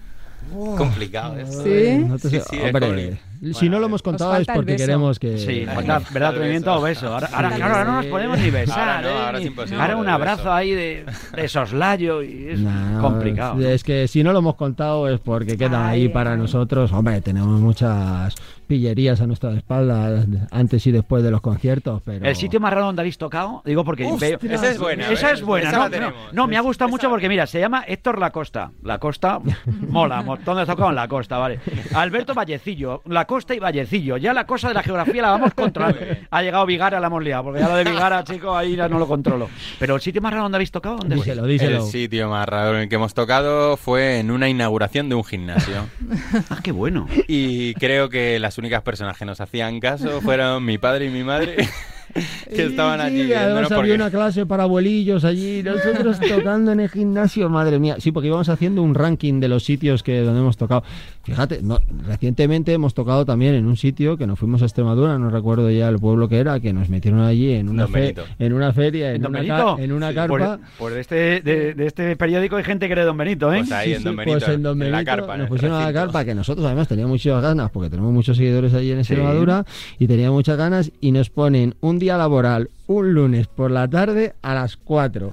Complicado 0.77 1.37
eso. 1.37 1.63
¿Sí? 1.63 2.05
No 2.07 2.17
te 2.19 2.29
Sí, 2.29 2.39
sé- 2.39 2.43
sí, 2.49 2.55
es 2.57 2.63
hombre, 2.63 3.19
si 3.53 3.69
no 3.69 3.79
lo 3.79 3.85
hemos 3.87 4.01
contado 4.01 4.35
es 4.37 4.47
porque 4.47 4.75
queremos 4.75 5.19
que. 5.19 5.37
Sí, 5.37 5.65
falta 5.65 5.99
verdad, 6.11 6.29
atrevimiento 6.29 6.73
o 6.73 6.81
beso. 6.81 7.13
Ahora, 7.13 7.29
ahora, 7.33 7.83
no 7.85 7.91
nos 7.97 8.05
podemos 8.07 8.39
ni 8.39 8.49
besar. 8.49 8.79
Ahora 8.79 9.01
no, 9.01 9.07
¿eh? 9.09 9.25
ahora 9.25 9.37
es 9.37 9.41
Ni- 9.43 9.47
imposible 9.47 9.81
Ahora 9.81 9.93
el 9.93 9.99
un 9.99 10.05
beso. 10.05 10.15
abrazo 10.15 10.53
ahí 10.53 10.71
de, 10.71 11.05
de 11.35 11.47
soslayo 11.47 12.21
y 12.23 12.47
es 12.49 12.59
No, 12.59 13.01
complicado. 13.01 13.55
¿no? 13.55 13.67
Es 13.67 13.83
que 13.83 14.07
si 14.07 14.23
no 14.23 14.33
lo 14.33 14.39
hemos 14.39 14.55
contado 14.55 15.07
es 15.09 15.19
porque 15.19 15.57
queda 15.57 15.89
Ay, 15.89 16.03
ahí 16.03 16.09
para 16.09 16.31
ay. 16.33 16.37
nosotros. 16.37 16.91
Hombre, 16.91 17.21
tenemos 17.21 17.59
muchas 17.59 18.35
pillerías 18.67 19.21
a 19.21 19.27
nuestra 19.27 19.51
espalda 19.53 20.25
antes 20.49 20.87
y 20.87 20.91
después 20.91 21.21
de 21.23 21.29
los 21.29 21.39
conciertos, 21.39 22.01
pero... 22.03 22.25
El 22.25 22.35
sitio 22.35 22.59
más 22.59 22.73
raro 22.73 22.87
donde 22.87 23.03
habéis 23.03 23.19
tocado, 23.19 23.61
digo 23.63 23.83
porque 23.85 24.05
veo- 24.19 24.39
Esa 24.41 24.71
es 24.71 24.79
buena. 24.79 25.11
Esa 25.11 25.27
¿ves? 25.27 25.39
es 25.39 25.45
buena, 25.45 25.69
Esa 25.69 25.87
¿no? 25.87 25.99
la 25.99 26.13
No, 26.31 26.47
me 26.47 26.57
ha 26.57 26.61
gustado 26.61 26.87
Esa- 26.89 26.95
mucho 26.97 27.09
porque 27.11 27.29
mira, 27.29 27.45
se 27.45 27.59
llama 27.59 27.83
Héctor 27.87 28.17
Lacosta. 28.17 28.71
La 28.81 28.97
Costa 28.97 29.39
mola, 29.89 30.23
montón 30.23 30.57
de 30.57 30.65
tocado 30.65 30.89
en 30.89 30.95
la 30.95 31.07
costa, 31.07 31.37
vale. 31.37 31.59
Alberto 31.93 32.33
Vallecillo, 32.33 33.03
la 33.05 33.25
costa 33.25 33.34
y 33.49 33.59
Vallecillo. 33.59 34.17
Ya 34.17 34.33
la 34.33 34.45
cosa 34.45 34.69
de 34.69 34.73
la 34.73 34.83
geografía 34.83 35.21
la 35.21 35.31
vamos 35.31 35.53
controlando. 35.53 35.99
Ha 36.29 36.41
llegado 36.41 36.65
Vigara, 36.65 36.99
la 36.99 37.07
hemos 37.07 37.23
liado, 37.23 37.43
porque 37.45 37.59
ya 37.59 37.67
lo 37.67 37.75
de 37.75 37.83
Vigara, 37.83 38.23
chicos, 38.25 38.55
ahí 38.55 38.75
ya 38.75 38.87
no 38.87 38.99
lo 38.99 39.07
controlo. 39.07 39.49
Pero 39.79 39.95
el 39.95 40.01
sitio 40.01 40.21
más 40.21 40.31
raro 40.31 40.43
donde 40.43 40.57
habéis 40.57 40.71
tocado, 40.71 40.97
¿dónde? 40.97 41.15
Díselo, 41.15 41.45
díselo. 41.45 41.85
El 41.85 41.91
sitio 41.91 42.29
más 42.29 42.47
raro 42.47 42.75
en 42.75 42.83
el 42.83 42.89
que 42.89 42.95
hemos 42.95 43.13
tocado 43.13 43.77
fue 43.77 44.19
en 44.19 44.31
una 44.31 44.47
inauguración 44.47 45.09
de 45.09 45.15
un 45.15 45.23
gimnasio. 45.23 45.87
Ah, 46.49 46.59
qué 46.63 46.71
bueno. 46.71 47.07
Y 47.27 47.73
creo 47.75 48.09
que 48.09 48.39
las 48.39 48.57
únicas 48.57 48.81
personas 48.81 49.17
que 49.17 49.25
nos 49.25 49.41
hacían 49.41 49.79
caso 49.79 50.21
fueron 50.21 50.63
mi 50.63 50.77
padre 50.77 51.05
y 51.05 51.09
mi 51.09 51.23
madre, 51.23 51.55
que 52.55 52.63
estaban 52.65 52.99
Sí, 53.01 53.05
allí 53.05 53.23
sí, 53.25 53.33
además 53.33 53.63
porque... 53.63 53.75
había 53.75 53.95
una 53.95 54.09
clase 54.09 54.45
para 54.45 54.63
abuelillos 54.63 55.23
allí, 55.25 55.61
nosotros 55.65 56.19
tocando 56.19 56.71
en 56.71 56.79
el 56.79 56.89
gimnasio, 56.89 57.49
madre 57.49 57.79
mía. 57.79 57.97
Sí, 57.99 58.11
porque 58.11 58.27
íbamos 58.27 58.49
haciendo 58.49 58.81
un 58.81 58.95
ranking 58.95 59.39
de 59.39 59.47
los 59.49 59.63
sitios 59.65 60.01
que 60.03 60.21
donde 60.21 60.39
hemos 60.39 60.57
tocado. 60.57 60.83
Fíjate, 61.23 61.59
no, 61.61 61.79
recientemente 62.07 62.71
hemos 62.71 62.93
tocado 62.93 63.25
también 63.25 63.55
en 63.55 63.65
un 63.65 63.77
sitio 63.77 64.15
que 64.17 64.27
nos 64.27 64.37
fuimos 64.39 64.61
a 64.61 64.65
Extremadura, 64.65 65.17
no 65.17 65.29
recuerdo 65.29 65.69
ya 65.71 65.89
el 65.89 65.97
pueblo 65.99 66.29
que 66.29 66.37
era, 66.37 66.59
que 66.59 66.71
nos 66.71 66.87
metieron 66.89 67.21
allí 67.21 67.51
en 67.53 67.67
una, 67.67 67.87
fe- 67.87 67.99
Benito. 67.99 68.23
en 68.37 68.53
una 68.53 68.71
feria, 68.73 69.09
en, 69.09 69.15
¿En 69.17 69.25
una, 69.27 69.39
Benito? 69.39 69.75
ca- 69.75 69.83
en 69.83 69.91
una 69.91 70.09
Sí, 70.09 70.15
carpa. 70.15 70.37
Por, 70.37 70.59
por 70.91 70.97
este, 70.97 71.41
de, 71.41 71.73
de 71.73 71.85
este 71.87 72.15
periódico 72.15 72.57
hay 72.57 72.63
gente 72.63 72.85
que 72.85 72.91
era 72.93 73.01
de 73.01 73.07
Don 73.07 73.17
Benito, 73.17 73.51
¿eh? 73.51 73.57
Pues 73.59 73.71
ahí 73.71 73.93
en 73.93 74.03
Don 74.03 74.15
pues 74.15 74.27
Benito, 74.27 74.51
en 74.51 74.61
Don 74.63 74.81
en 74.83 74.91
la 74.91 74.97
Benito 74.99 75.11
carpa, 75.15 75.37
nos 75.37 75.47
pusieron 75.49 75.77
a 75.81 75.85
la 75.85 75.93
carpa, 75.93 76.23
que 76.23 76.35
nosotros 76.35 76.63
además 76.65 76.87
teníamos 76.87 77.11
muchas 77.13 77.41
ganas, 77.41 77.71
porque 77.71 77.89
tenemos 77.89 78.13
muchos 78.13 78.37
seguidores 78.37 78.73
allí 78.75 78.91
en 78.91 78.99
Extremadura, 78.99 79.65
y 79.97 80.05
teníamos 80.05 80.35
muchas 80.35 80.57
ganas, 80.57 80.91
y 81.01 81.11
nos 81.11 81.31
ponen 81.31 81.73
un 81.81 81.97
día 81.97 82.04
laboral, 82.05 82.69
un 82.87 83.13
lunes 83.13 83.47
por 83.47 83.71
la 83.71 83.87
tarde 83.87 84.33
a 84.41 84.53
las 84.53 84.77
4. 84.77 85.31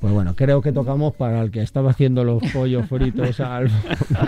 Pues 0.00 0.12
bueno, 0.12 0.34
creo 0.36 0.60
que 0.60 0.72
tocamos 0.72 1.14
para 1.14 1.40
el 1.40 1.50
que 1.50 1.62
estaba 1.62 1.90
haciendo 1.90 2.24
los 2.24 2.42
pollos 2.52 2.86
fritos 2.88 3.40
al... 3.40 3.70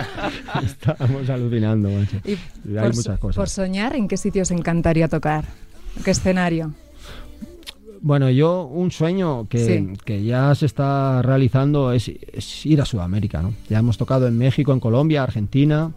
Estábamos 0.64 1.28
alucinando, 1.28 1.90
macho. 1.90 2.16
Y 2.24 2.32
hay 2.76 2.88
por, 2.88 2.96
muchas 2.96 3.18
cosas. 3.18 3.36
por 3.36 3.48
soñar, 3.48 3.94
¿en 3.96 4.08
qué 4.08 4.16
sitio 4.16 4.42
os 4.42 4.50
encantaría 4.50 5.08
tocar? 5.08 5.44
¿Qué 6.04 6.10
escenario? 6.12 6.72
Bueno, 8.06 8.30
yo 8.30 8.62
un 8.66 8.92
sueño 8.92 9.48
que, 9.48 9.58
Sí. 9.58 9.88
que 10.04 10.22
ya 10.22 10.54
se 10.54 10.66
está 10.66 11.22
realizando 11.22 11.90
es, 11.90 12.06
es 12.08 12.64
ir 12.64 12.80
a 12.80 12.84
Sudamérica, 12.84 13.42
¿no? 13.42 13.52
Ya 13.68 13.80
hemos 13.80 13.98
tocado 13.98 14.28
en 14.28 14.38
México, 14.38 14.72
en 14.72 14.78
Colombia, 14.78 15.24
Argentina, 15.24 15.90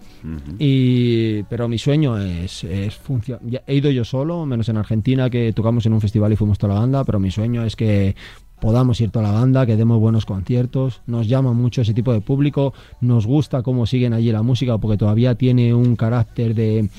y 0.57 1.43
pero 1.43 1.67
mi 1.67 1.77
sueño 1.77 2.17
es, 2.17 2.63
es 2.63 2.95
funcio- 2.99 3.39
ya 3.45 3.61
He 3.67 3.75
ido 3.75 3.91
yo 3.91 4.03
solo, 4.03 4.43
menos 4.47 4.69
en 4.69 4.77
Argentina, 4.77 5.29
que 5.29 5.53
tocamos 5.53 5.85
en 5.85 5.93
un 5.93 6.01
festival 6.01 6.33
y 6.33 6.35
fuimos 6.35 6.57
toda 6.57 6.73
la 6.73 6.79
banda, 6.79 7.03
pero 7.03 7.19
mi 7.19 7.29
sueño 7.29 7.63
es 7.63 7.75
que 7.75 8.15
podamos 8.59 8.99
ir 9.01 9.11
toda 9.11 9.31
la 9.31 9.31
banda, 9.31 9.65
que 9.65 9.75
demos 9.75 9.99
buenos 9.99 10.25
conciertos, 10.25 11.01
nos 11.07 11.27
llama 11.27 11.53
mucho 11.53 11.81
ese 11.81 11.93
tipo 11.93 12.13
de 12.13 12.21
público, 12.21 12.73
nos 13.01 13.25
gusta 13.25 13.61
cómo 13.63 13.85
siguen 13.85 14.13
allí 14.13 14.31
la 14.31 14.43
música, 14.43 14.77
porque 14.77 14.97
todavía 14.97 15.35
tiene 15.35 15.73
un 15.73 15.95
carácter 15.95 16.55
de, 16.55 16.89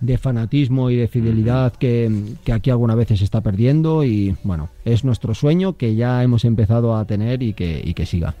de 0.00 0.18
fanatismo 0.18 0.90
y 0.90 0.96
de 0.96 1.08
fidelidad 1.08 1.72
que, 1.72 2.10
que 2.44 2.52
aquí 2.52 2.70
algunas 2.70 2.96
veces 2.96 3.18
se 3.18 3.24
está 3.24 3.40
perdiendo. 3.40 4.04
Y 4.04 4.36
bueno, 4.42 4.68
es 4.84 5.04
nuestro 5.04 5.34
sueño 5.34 5.76
que 5.76 5.94
ya 5.94 6.22
hemos 6.22 6.44
empezado 6.44 6.96
a 6.96 7.04
tener 7.04 7.42
y 7.42 7.52
que, 7.52 7.80
y 7.84 7.94
que 7.94 8.06
siga. 8.06 8.34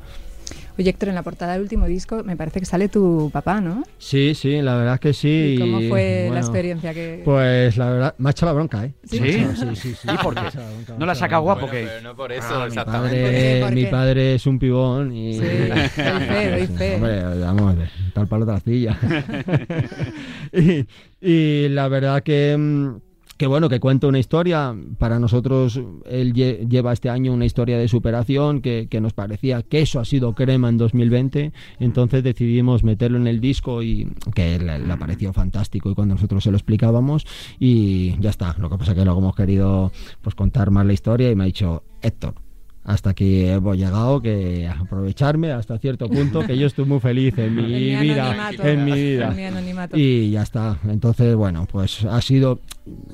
Oye, 0.78 0.90
Héctor, 0.90 1.08
en 1.08 1.14
la 1.14 1.22
portada 1.22 1.54
del 1.54 1.62
último 1.62 1.86
disco 1.86 2.22
me 2.22 2.36
parece 2.36 2.60
que 2.60 2.66
sale 2.66 2.88
tu 2.90 3.30
papá, 3.32 3.62
¿no? 3.62 3.82
Sí, 3.96 4.34
sí, 4.34 4.60
la 4.60 4.76
verdad 4.76 4.94
es 4.94 5.00
que 5.00 5.12
sí. 5.14 5.54
¿Y 5.56 5.58
cómo 5.58 5.80
fue 5.88 6.20
la 6.24 6.26
bueno, 6.28 6.36
experiencia? 6.46 6.92
que 6.92 7.22
Pues 7.24 7.78
la 7.78 7.90
verdad, 7.90 8.14
me 8.18 8.28
ha 8.28 8.32
echado 8.32 8.50
la 8.52 8.54
bronca, 8.56 8.84
¿eh? 8.84 8.92
Sí. 9.04 9.16
¿Sí? 9.18 9.32
Sí, 9.32 9.76
sí, 9.76 9.94
sí. 10.02 10.08
¿Y 10.12 10.16
por 10.18 10.34
qué? 10.34 10.42
La 10.42 10.50
bronca, 10.50 10.94
¿No 10.98 11.04
ha 11.04 11.06
la 11.06 11.14
saca 11.14 11.38
guapo? 11.38 11.66
Bueno, 11.66 11.72
que- 11.72 11.86
pero 11.86 12.00
no 12.02 12.14
por 12.14 12.30
eso, 12.30 12.46
Ah, 12.50 12.60
mi 12.60 12.66
exactamente. 12.66 13.22
padre, 13.22 13.60
¿Por 13.62 13.68
qué? 13.70 13.74
mi 13.74 13.86
padre 13.86 14.34
es 14.34 14.46
un 14.46 14.58
pibón 14.58 15.12
y... 15.16 15.32
Sí, 15.32 15.40
doy 15.40 15.48
fe, 15.88 16.50
doy 16.50 16.66
fe. 16.66 16.94
Hombre, 16.96 17.22
vamos, 17.40 17.78
de 17.78 17.84
tal 18.12 18.28
palo 18.28 18.44
tal 18.44 18.56
astilla. 18.56 18.98
y, 20.52 20.86
y 21.22 21.68
la 21.70 21.88
verdad 21.88 22.22
que, 22.22 22.54
mm, 22.54 22.96
que 23.36 23.46
bueno, 23.46 23.68
que 23.68 23.80
cuenta 23.80 24.06
una 24.06 24.18
historia. 24.18 24.74
Para 24.98 25.18
nosotros, 25.18 25.80
él 26.06 26.32
lle- 26.32 26.66
lleva 26.68 26.92
este 26.92 27.10
año 27.10 27.32
una 27.32 27.44
historia 27.44 27.76
de 27.78 27.86
superación 27.88 28.60
que, 28.62 28.86
que 28.90 29.00
nos 29.00 29.12
parecía 29.12 29.62
que 29.62 29.80
eso 29.82 30.00
ha 30.00 30.04
sido 30.04 30.34
crema 30.34 30.68
en 30.68 30.78
2020. 30.78 31.52
Entonces 31.78 32.22
decidimos 32.24 32.82
meterlo 32.84 33.18
en 33.18 33.26
el 33.26 33.40
disco 33.40 33.82
y 33.82 34.08
que 34.34 34.58
le, 34.58 34.78
le 34.78 34.96
pareció 34.96 35.32
fantástico. 35.32 35.90
Y 35.90 35.94
cuando 35.94 36.14
nosotros 36.14 36.42
se 36.44 36.50
lo 36.50 36.56
explicábamos, 36.56 37.26
y 37.58 38.18
ya 38.20 38.30
está. 38.30 38.54
Lo 38.58 38.70
que 38.70 38.78
pasa 38.78 38.94
que 38.94 39.04
luego 39.04 39.20
hemos 39.20 39.36
querido 39.36 39.92
pues 40.22 40.34
contar 40.34 40.70
más 40.70 40.86
la 40.86 40.92
historia 40.92 41.30
y 41.30 41.36
me 41.36 41.44
ha 41.44 41.46
dicho, 41.46 41.82
Héctor, 42.02 42.34
hasta 42.86 43.12
que 43.14 43.52
hemos 43.52 43.76
llegado 43.76 44.22
que 44.22 44.66
aprovecharme 44.68 45.50
hasta 45.52 45.76
cierto 45.78 46.08
punto 46.08 46.40
que 46.46 46.56
yo 46.56 46.66
estoy 46.66 46.84
muy 46.84 47.00
feliz 47.00 47.36
en 47.36 47.54
mi, 47.56 47.90
En 47.92 48.00
vida 48.00 48.50
en 48.62 48.84
mi 48.84 48.92
vida 48.92 49.28
En 49.30 49.36
mi 49.36 49.44
anonimato. 49.44 49.96
y 49.98 50.30
ya 50.30 50.42
está 50.42 50.78
entonces 50.88 51.34
bueno 51.34 51.66
pues 51.70 52.04
ha 52.04 52.20
sido 52.22 52.60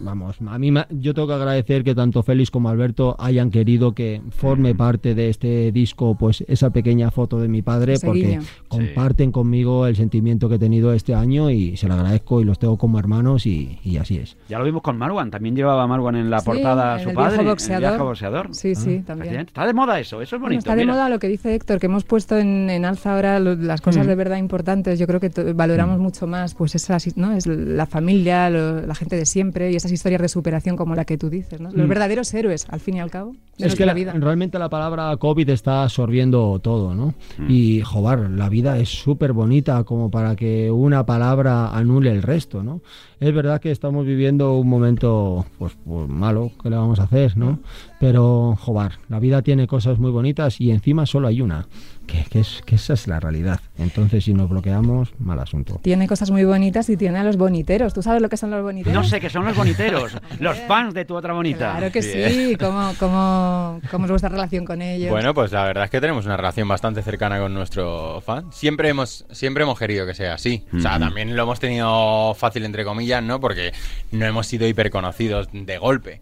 vamos 0.01 0.37
a 0.47 0.59
mí 0.59 0.71
yo 0.91 1.15
tengo 1.15 1.27
que 1.29 1.35
agradecer 1.35 1.83
que 1.85 1.95
tanto 1.95 2.23
Félix 2.23 2.51
como 2.51 2.69
Alberto 2.69 3.17
hayan 3.19 3.51
querido 3.51 3.93
que 3.95 4.21
forme 4.31 4.75
parte 4.75 5.15
de 5.15 5.31
este 5.31 5.73
disco 5.73 6.15
pues 6.17 6.45
esa 6.47 6.71
pequeña 6.71 7.11
foto 7.11 7.41
de 7.41 7.49
mi 7.49 7.63
padre 7.63 7.95
porque 8.05 8.41
comparten 8.69 9.33
conmigo 9.33 9.87
el 9.87 9.97
sentimiento 9.97 10.49
que 10.49 10.57
he 10.57 10.59
tenido 10.59 10.93
este 10.93 11.15
año 11.15 11.51
y 11.51 11.77
se 11.79 11.89
lo 11.89 11.95
agradezco 11.95 12.41
y 12.41 12.45
los 12.45 12.59
tengo 12.59 12.77
como 12.77 12.99
hermanos 12.99 13.47
y, 13.47 13.79
y 13.83 13.97
así 13.97 14.19
es 14.19 14.37
Ya 14.49 14.59
lo 14.59 14.65
vimos 14.65 14.83
con 14.83 14.99
Marwan, 14.99 15.31
también 15.31 15.57
llevaba 15.57 15.87
Marwan 15.87 16.17
en 16.17 16.29
la 16.31 16.41
Sí, 16.41 16.47
portada 16.47 16.95
a 16.95 16.99
en 16.99 17.03
su 17.05 17.09
el 17.11 17.15
padre. 17.15 17.29
viejo 17.31 17.41
en 17.43 17.47
el 17.47 17.53
boxeador. 17.53 17.91
viejo 17.91 18.05
boxeador. 18.05 18.49
Sí, 18.55 18.75
sí, 18.75 19.01
también. 19.07 19.47
Está 19.63 19.67
de 19.69 19.75
moda 19.75 20.01
eso, 20.01 20.21
eso 20.21 20.35
es 20.37 20.41
Bueno, 20.41 20.55
bonito. 20.55 20.59
está 20.59 20.75
de 20.75 20.83
mira. 20.83 20.93
moda 20.95 21.09
lo 21.09 21.19
que 21.21 21.29
dice 21.29 21.55
Héctor, 21.55 21.79
que 21.79 21.87
hemos 21.87 22.03
puesto 22.05 22.37
en, 22.37 22.69
en 22.69 22.85
alza 22.85 23.15
ahora 23.15 23.39
lo- 23.39 23.55
las 23.55 23.81
cosas 23.81 24.05
Mm. 24.07 24.09
de 24.09 24.15
verdad 24.17 24.37
importantes. 24.39 24.99
Yo 24.99 25.07
creo 25.07 25.21
que 25.21 25.31
valoramos 25.55 26.01
mucho 26.01 26.27
más, 26.27 26.55
pues 26.55 26.75
esas, 26.75 27.17
¿no? 27.17 27.33
Es 27.33 27.47
la 27.47 27.87
familia, 27.87 28.51
lo- 28.51 28.85
la 28.85 28.95
gente 28.97 29.15
de 29.17 29.25
siempre 29.25 29.71
y 29.71 29.77
esas 29.77 29.93
historias 29.93 30.21
de 30.21 30.29
superación 30.29 30.77
como 30.77 30.95
la 30.97 31.05
que 31.05 31.17
tú 31.17 31.31
dices, 31.31 31.61
¿no? 31.61 31.71
Los 31.71 31.87
Mm. 31.87 31.89
verdaderos 31.89 32.35
héroes, 32.35 32.67
al 32.71 32.81
fin 32.81 32.97
y 32.97 33.01
al 33.01 33.11
cabo, 33.11 33.31
Es 33.33 33.37
que 33.59 33.63
nuestra 33.65 33.87
la- 33.87 33.95
vida. 33.95 34.13
realmente 34.17 34.59
la 34.59 34.69
palabra 34.69 35.17
COVID 35.17 35.49
está 35.51 35.85
absorbiendo 35.85 36.59
todo, 36.61 36.95
¿no? 36.95 37.15
Mm. 37.39 37.47
Y, 37.49 37.81
joder, 37.83 38.31
la 38.31 38.49
vida 38.49 38.79
es 38.79 38.89
súper 38.89 39.33
bonita 39.33 39.85
como 39.85 40.11
para 40.11 40.35
que 40.35 40.71
una 40.71 41.07
palabra 41.07 41.69
anule 41.69 42.11
el 42.11 42.23
resto, 42.23 42.63
¿no? 42.65 42.81
Es 43.23 43.33
verdad 43.33 43.61
que 43.61 43.71
estamos 43.71 44.05
viviendo 44.05 44.55
un 44.55 44.69
momento, 44.69 45.47
pues, 45.57 45.75
pues 45.85 46.09
malo, 46.09 46.51
¿qué 46.61 46.69
le 46.69 46.75
vamos 46.75 46.99
a 46.99 47.05
hacer, 47.05 47.37
no? 47.37 47.61
Pero, 48.01 48.57
joder, 48.59 48.99
la 49.09 49.21
vida 49.21 49.43
tiene 49.43 49.69
cosas 49.69 50.01
muy 50.01 50.11
bonitas 50.11 50.61
y 50.61 50.73
encima 50.73 51.07
solo 51.07 51.29
hay 51.29 51.41
una, 51.41 51.69
que, 52.07 52.25
que 52.25 52.41
es, 52.41 52.63
que 52.65 52.77
esa 52.77 52.95
es 52.95 53.07
la 53.07 53.21
realidad. 53.21 53.61
Entonces, 53.79 54.25
si 54.25 54.35
nos 54.35 54.49
bloqueamos, 54.49 55.13
mal 55.19 55.39
asunto. 55.39 55.81
Tiene 55.83 56.07
cosas 56.07 56.31
muy 56.31 56.45
bonitas 56.45 56.89
y 56.89 56.97
tiene 56.97 57.19
a 57.19 57.25
los 57.25 57.37
boniteros. 57.37 57.95
¿Tú 57.95 58.03
sabes 58.03 58.21
lo 58.23 58.29
que 58.29 58.37
son 58.37 58.51
los 58.51 58.63
boniteros? 58.63 58.95
No 58.95 59.09
sé, 59.09 59.21
que 59.21 59.31
son 59.31 59.45
los 59.45 59.57
boniteros, 59.57 60.17
los 60.39 60.59
fans 60.69 60.95
de 60.95 61.05
tu 61.05 61.15
otra 61.15 61.33
bonita. 61.33 61.73
Claro 61.77 61.93
que 61.93 62.01
Bien. 62.01 62.31
sí. 62.31 62.57
¿Cómo, 62.57 62.93
cómo, 62.99 63.81
¿Cómo 63.91 64.05
es 64.07 64.11
vuestra 64.11 64.31
relación 64.31 64.65
con 64.65 64.83
ellos? 64.83 65.11
Bueno, 65.11 65.35
pues 65.35 65.53
la 65.53 65.65
verdad 65.65 65.85
es 65.85 65.91
que 65.91 66.01
tenemos 66.01 66.27
una 66.27 66.37
relación 66.37 66.69
bastante 66.69 67.03
cercana 67.03 67.39
con 67.41 67.55
nuestro 67.55 68.21
fan. 68.21 68.53
Siempre 68.53 68.89
hemos, 68.89 69.25
siempre 69.31 69.63
hemos 69.63 69.79
querido 69.79 70.07
que 70.07 70.15
sea 70.15 70.35
así. 70.35 70.65
O 70.77 70.81
sea, 70.81 70.99
también 70.99 71.37
lo 71.37 71.43
hemos 71.43 71.61
tenido 71.61 72.35
fácil, 72.35 72.65
entre 72.65 72.85
comillas, 72.85 73.23
¿no? 73.23 73.41
Porque 73.41 73.73
no 74.11 74.27
hemos 74.27 74.47
sido 74.47 74.67
hiperconocidos 74.67 75.49
de 75.53 75.79
golpe. 75.79 76.21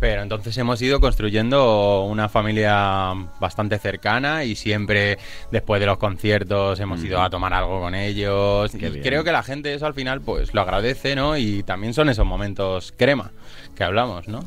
Pero 0.00 0.22
entonces 0.22 0.56
hemos 0.56 0.80
ido 0.80 0.98
construyendo 0.98 2.04
una 2.04 2.28
familia 2.30 3.12
bastante 3.38 3.78
cercana 3.78 4.44
y 4.44 4.54
siempre 4.56 5.18
después 5.52 5.78
de 5.78 5.86
los 5.86 5.98
conciertos 5.98 6.80
hemos 6.80 7.04
ido 7.04 7.20
a 7.20 7.28
tomar 7.28 7.52
algo 7.52 7.80
con 7.80 7.94
ellos. 7.94 8.70
Qué 8.72 8.86
y 8.86 8.90
bien. 8.90 9.02
creo 9.02 9.24
que 9.24 9.32
la 9.32 9.42
gente 9.42 9.74
eso 9.74 9.84
al 9.86 9.92
final 9.94 10.22
pues 10.22 10.54
lo 10.54 10.62
agradece, 10.62 11.14
¿no? 11.14 11.36
Y 11.36 11.62
también 11.64 11.92
son 11.92 12.08
esos 12.08 12.24
momentos 12.26 12.94
crema 12.96 13.30
que 13.76 13.84
hablamos, 13.84 14.26
¿no? 14.26 14.40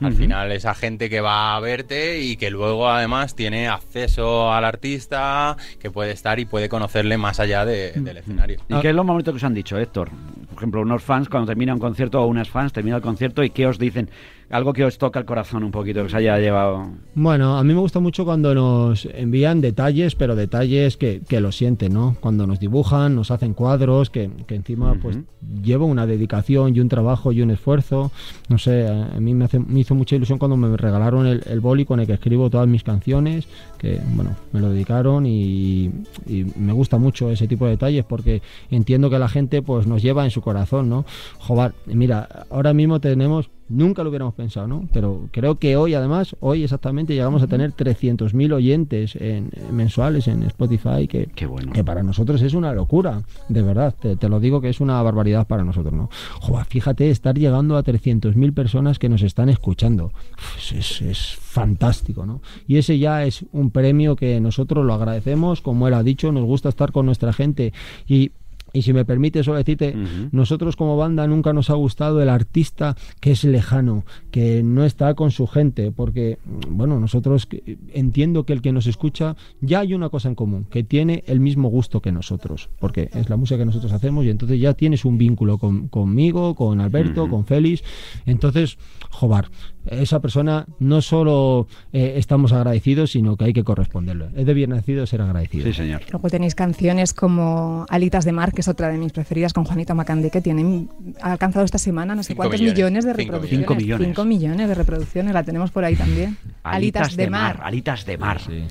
Al 0.00 0.14
final 0.14 0.50
esa 0.50 0.74
gente 0.74 1.08
que 1.08 1.20
va 1.20 1.54
a 1.54 1.60
verte 1.60 2.20
y 2.22 2.36
que 2.36 2.50
luego 2.50 2.88
además 2.90 3.36
tiene 3.36 3.68
acceso 3.68 4.52
al 4.52 4.64
artista, 4.64 5.56
que 5.78 5.92
puede 5.92 6.10
estar 6.10 6.40
y 6.40 6.44
puede 6.44 6.68
conocerle 6.68 7.16
más 7.18 7.38
allá 7.38 7.64
de- 7.64 7.92
del 7.92 8.16
escenario. 8.16 8.58
¿Y 8.68 8.80
qué 8.80 8.88
es 8.88 8.94
lo 8.96 9.04
momento 9.04 9.30
que 9.30 9.36
os 9.36 9.44
han 9.44 9.54
dicho, 9.54 9.78
Héctor? 9.78 10.10
Por 10.48 10.56
ejemplo, 10.58 10.80
unos 10.80 11.04
fans 11.04 11.28
cuando 11.28 11.46
termina 11.46 11.72
un 11.72 11.78
concierto 11.78 12.20
o 12.20 12.26
unas 12.26 12.48
fans 12.50 12.72
termina 12.72 12.96
el 12.96 13.02
concierto 13.02 13.44
y 13.44 13.50
qué 13.50 13.68
os 13.68 13.78
dicen, 13.78 14.10
algo 14.52 14.72
que 14.72 14.84
os 14.84 14.98
toca 14.98 15.18
el 15.18 15.24
corazón 15.24 15.64
un 15.64 15.70
poquito, 15.72 16.00
que 16.00 16.06
os 16.06 16.14
haya 16.14 16.38
llevado... 16.38 16.90
Bueno, 17.14 17.56
a 17.58 17.64
mí 17.64 17.72
me 17.74 17.80
gusta 17.80 17.98
mucho 18.00 18.24
cuando 18.24 18.54
nos 18.54 19.06
envían 19.06 19.60
detalles, 19.60 20.14
pero 20.14 20.36
detalles 20.36 20.96
que, 20.96 21.22
que 21.26 21.40
lo 21.40 21.50
sienten, 21.52 21.92
¿no? 21.94 22.16
Cuando 22.20 22.46
nos 22.46 22.60
dibujan, 22.60 23.16
nos 23.16 23.30
hacen 23.30 23.54
cuadros, 23.54 24.10
que, 24.10 24.30
que 24.46 24.54
encima 24.54 24.94
pues 25.02 25.18
lleva 25.62 25.84
una 25.86 26.06
dedicación 26.06 26.76
y 26.76 26.80
un 26.80 26.88
trabajo 26.88 27.32
y 27.32 27.42
un 27.42 27.50
esfuerzo. 27.50 28.12
No 28.48 28.58
sé, 28.58 28.86
a 28.86 29.02
a 29.16 29.20
mí 29.20 29.34
me, 29.34 29.46
hace- 29.46 29.58
me 29.58 29.80
hizo 29.80 29.94
mucha 29.94 30.16
ilusión 30.16 30.38
cuando 30.38 30.56
me 30.56 30.76
regalaron 30.76 31.26
el, 31.26 31.42
el 31.46 31.60
boli 31.60 31.84
con 31.84 32.00
el 32.00 32.06
que 32.06 32.12
escribo 32.14 32.50
todas 32.50 32.68
mis 32.68 32.82
canciones, 32.82 33.48
que 33.78 34.00
bueno, 34.14 34.36
me 34.52 34.60
lo 34.60 34.68
dedicaron 34.70 35.26
y, 35.26 35.90
y 36.26 36.44
me 36.56 36.72
gusta 36.72 36.98
mucho 36.98 37.30
ese 37.30 37.48
tipo 37.48 37.64
de 37.64 37.72
detalles 37.72 38.04
porque 38.04 38.42
entiendo 38.70 39.10
que 39.10 39.18
la 39.18 39.28
gente 39.28 39.62
pues 39.62 39.86
nos 39.86 40.02
lleva 40.02 40.24
en 40.24 40.30
su 40.30 40.40
corazón, 40.42 40.88
¿no? 40.88 41.04
Joder, 41.38 41.72
mira, 41.86 42.46
ahora 42.50 42.72
mismo 42.74 43.00
tenemos 43.00 43.50
Nunca 43.72 44.02
lo 44.02 44.10
hubiéramos 44.10 44.34
pensado, 44.34 44.66
¿no? 44.68 44.86
Pero 44.92 45.28
creo 45.30 45.58
que 45.58 45.76
hoy, 45.76 45.94
además, 45.94 46.36
hoy 46.40 46.62
exactamente 46.62 47.14
llegamos 47.14 47.42
a 47.42 47.46
tener 47.46 47.72
300.000 47.72 48.52
oyentes 48.52 49.16
en, 49.16 49.50
en 49.52 49.74
mensuales 49.74 50.28
en 50.28 50.42
Spotify, 50.42 51.08
que, 51.08 51.30
Qué 51.34 51.46
bueno. 51.46 51.72
que 51.72 51.82
para 51.82 52.02
nosotros 52.02 52.42
es 52.42 52.52
una 52.52 52.74
locura, 52.74 53.22
de 53.48 53.62
verdad, 53.62 53.94
te, 53.98 54.16
te 54.16 54.28
lo 54.28 54.40
digo 54.40 54.60
que 54.60 54.68
es 54.68 54.80
una 54.80 55.00
barbaridad 55.00 55.46
para 55.46 55.64
nosotros, 55.64 55.94
¿no? 55.94 56.10
Joder, 56.40 56.66
fíjate, 56.66 57.10
estar 57.10 57.38
llegando 57.38 57.78
a 57.78 57.82
300.000 57.82 58.52
personas 58.52 58.98
que 58.98 59.08
nos 59.08 59.22
están 59.22 59.48
escuchando, 59.48 60.12
Uf, 60.36 60.72
es, 60.72 61.00
es 61.00 61.36
fantástico, 61.40 62.26
¿no? 62.26 62.42
Y 62.68 62.76
ese 62.76 62.98
ya 62.98 63.24
es 63.24 63.46
un 63.52 63.70
premio 63.70 64.16
que 64.16 64.38
nosotros 64.40 64.84
lo 64.84 64.92
agradecemos, 64.92 65.62
como 65.62 65.88
él 65.88 65.94
ha 65.94 66.02
dicho, 66.02 66.30
nos 66.30 66.44
gusta 66.44 66.68
estar 66.68 66.92
con 66.92 67.06
nuestra 67.06 67.32
gente 67.32 67.72
y... 68.06 68.32
Y 68.72 68.82
si 68.82 68.92
me 68.92 69.04
permite 69.04 69.42
solo 69.44 69.58
decirte, 69.58 69.90
Ujú. 69.96 70.28
nosotros 70.32 70.76
como 70.76 70.96
banda 70.96 71.26
nunca 71.26 71.52
nos 71.52 71.68
ha 71.70 71.74
gustado 71.74 72.22
el 72.22 72.28
artista 72.28 72.96
que 73.20 73.32
es 73.32 73.44
lejano, 73.44 74.04
que 74.30 74.62
no 74.62 74.84
está 74.84 75.14
con 75.14 75.30
su 75.30 75.46
gente, 75.46 75.92
porque, 75.92 76.38
bueno, 76.70 76.98
nosotros 76.98 77.46
entiendo 77.92 78.44
que 78.44 78.52
el 78.52 78.62
que 78.62 78.72
nos 78.72 78.86
escucha 78.86 79.36
ya 79.60 79.80
hay 79.80 79.94
una 79.94 80.08
cosa 80.08 80.28
en 80.28 80.34
común, 80.34 80.66
que 80.70 80.82
tiene 80.84 81.22
el 81.26 81.40
mismo 81.40 81.68
gusto 81.68 82.00
que 82.00 82.12
nosotros, 82.12 82.70
porque 82.78 83.10
es 83.12 83.28
la 83.28 83.36
música 83.36 83.58
que 83.58 83.64
nosotros 83.66 83.92
hacemos 83.92 84.24
y 84.24 84.30
entonces 84.30 84.58
ya 84.60 84.74
tienes 84.74 85.04
un 85.04 85.18
vínculo 85.18 85.58
con- 85.58 85.88
conmigo, 85.88 86.54
con 86.54 86.80
Alberto, 86.80 87.28
con 87.28 87.44
Félix. 87.44 87.82
Entonces, 88.26 88.78
jobar, 89.10 89.48
esa 89.86 90.20
persona 90.20 90.66
no 90.78 91.02
solo 91.02 91.66
eh, 91.92 92.14
estamos 92.16 92.52
agradecidos, 92.52 93.12
sino 93.12 93.36
que 93.36 93.46
hay 93.46 93.52
que 93.52 93.64
corresponderle. 93.64 94.28
Es 94.36 94.46
de 94.46 94.54
bien 94.54 94.70
nacido 94.70 95.06
ser 95.06 95.22
agradecido. 95.22 95.64
Sí, 95.64 95.72
señor. 95.72 96.02
Luego 96.10 96.28
tenéis 96.28 96.54
canciones 96.54 97.12
como 97.12 97.86
Alitas 97.88 98.24
de 98.24 98.32
Mar, 98.32 98.52
que 98.52 98.60
es 98.60 98.68
otra 98.68 98.88
de 98.88 98.98
mis 98.98 99.12
preferidas, 99.12 99.52
con 99.52 99.64
Juanito 99.64 99.94
Macandé, 99.94 100.30
que 100.30 100.40
tienen, 100.40 100.88
ha 101.20 101.32
alcanzado 101.32 101.64
esta 101.64 101.78
semana 101.78 102.14
no 102.14 102.22
sé 102.22 102.28
Cinco 102.28 102.42
cuántos 102.42 102.60
millones. 102.60 102.76
millones, 102.78 103.04
de 103.04 103.12
reproducciones. 103.12 103.58
Cinco 103.60 103.74
millones. 103.74 104.06
Cinco 104.06 104.24
millones 104.24 104.68
de 104.68 104.74
reproducciones, 104.74 105.34
la 105.34 105.42
tenemos 105.42 105.70
por 105.70 105.84
ahí 105.84 105.96
también. 105.96 106.36
Alitas, 106.62 107.16
de, 107.16 107.30
mar. 107.30 107.60
Alitas 107.62 108.06
de 108.06 108.18
mar. 108.18 108.40
Sí. 108.40 108.64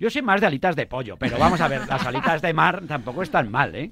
Yo 0.00 0.10
soy 0.10 0.22
más 0.22 0.40
de 0.40 0.46
alitas 0.46 0.76
de 0.76 0.86
pollo, 0.86 1.16
pero 1.16 1.38
vamos 1.38 1.60
a 1.60 1.66
ver, 1.66 1.80
las 1.88 2.06
alitas 2.06 2.40
de 2.40 2.52
mar 2.54 2.82
tampoco 2.86 3.22
están 3.22 3.50
mal, 3.50 3.74
¿eh? 3.74 3.90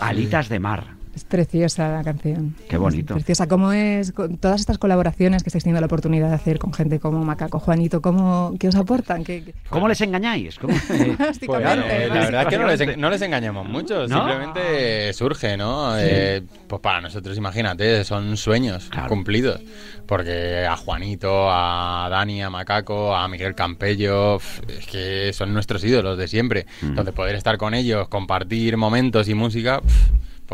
Alitas 0.00 0.48
de 0.48 0.58
mar. 0.58 1.01
Es 1.14 1.24
preciosa 1.24 1.90
la 1.90 2.02
canción. 2.02 2.54
Qué 2.70 2.78
bonito. 2.78 3.12
Es 3.14 3.18
preciosa. 3.18 3.46
¿Cómo 3.46 3.72
es 3.72 4.12
con 4.12 4.38
todas 4.38 4.60
estas 4.60 4.78
colaboraciones 4.78 5.42
que 5.42 5.50
estáis 5.50 5.62
teniendo 5.64 5.80
la 5.80 5.86
oportunidad 5.86 6.28
de 6.30 6.34
hacer 6.36 6.58
con 6.58 6.72
gente 6.72 7.00
como 7.00 7.22
Macaco, 7.22 7.58
Juanito? 7.58 8.00
¿cómo, 8.00 8.54
¿Qué 8.58 8.68
os 8.68 8.76
aportan? 8.76 9.22
¿Qué, 9.22 9.44
qué- 9.44 9.54
¿Cómo 9.68 9.88
les 9.88 10.00
engañáis? 10.00 10.58
¿Cómo? 10.58 10.72
Básicamente, 11.18 12.04
Eh, 12.04 12.08
la 12.08 12.14
verdad 12.14 12.42
es 12.44 12.48
que 12.48 12.58
no 12.58 12.66
les, 12.66 12.96
no 12.98 13.10
les 13.10 13.20
engañamos 13.22 13.68
mucho, 13.68 14.06
¿No? 14.08 14.16
simplemente 14.16 15.12
surge, 15.12 15.56
¿no? 15.58 15.98
Eh, 15.98 16.42
pues 16.66 16.80
para 16.80 17.02
nosotros, 17.02 17.36
imagínate, 17.36 18.04
son 18.04 18.36
sueños 18.38 18.88
Claro. 18.90 19.08
cumplidos. 19.08 19.60
Porque 20.06 20.66
a 20.66 20.76
Juanito, 20.76 21.48
a 21.50 22.08
Dani, 22.10 22.42
a 22.42 22.48
Macaco, 22.50 23.14
a 23.14 23.28
Miguel 23.28 23.54
Campello, 23.54 24.36
es 24.36 24.86
que 24.90 25.30
son 25.34 25.52
nuestros 25.54 25.84
ídolos 25.84 26.16
de 26.18 26.26
siempre. 26.26 26.66
Entonces, 26.82 27.14
poder 27.14 27.34
estar 27.36 27.56
con 27.58 27.74
ellos, 27.74 28.08
compartir 28.08 28.76
momentos 28.76 29.28
y 29.28 29.34
música, 29.34 29.80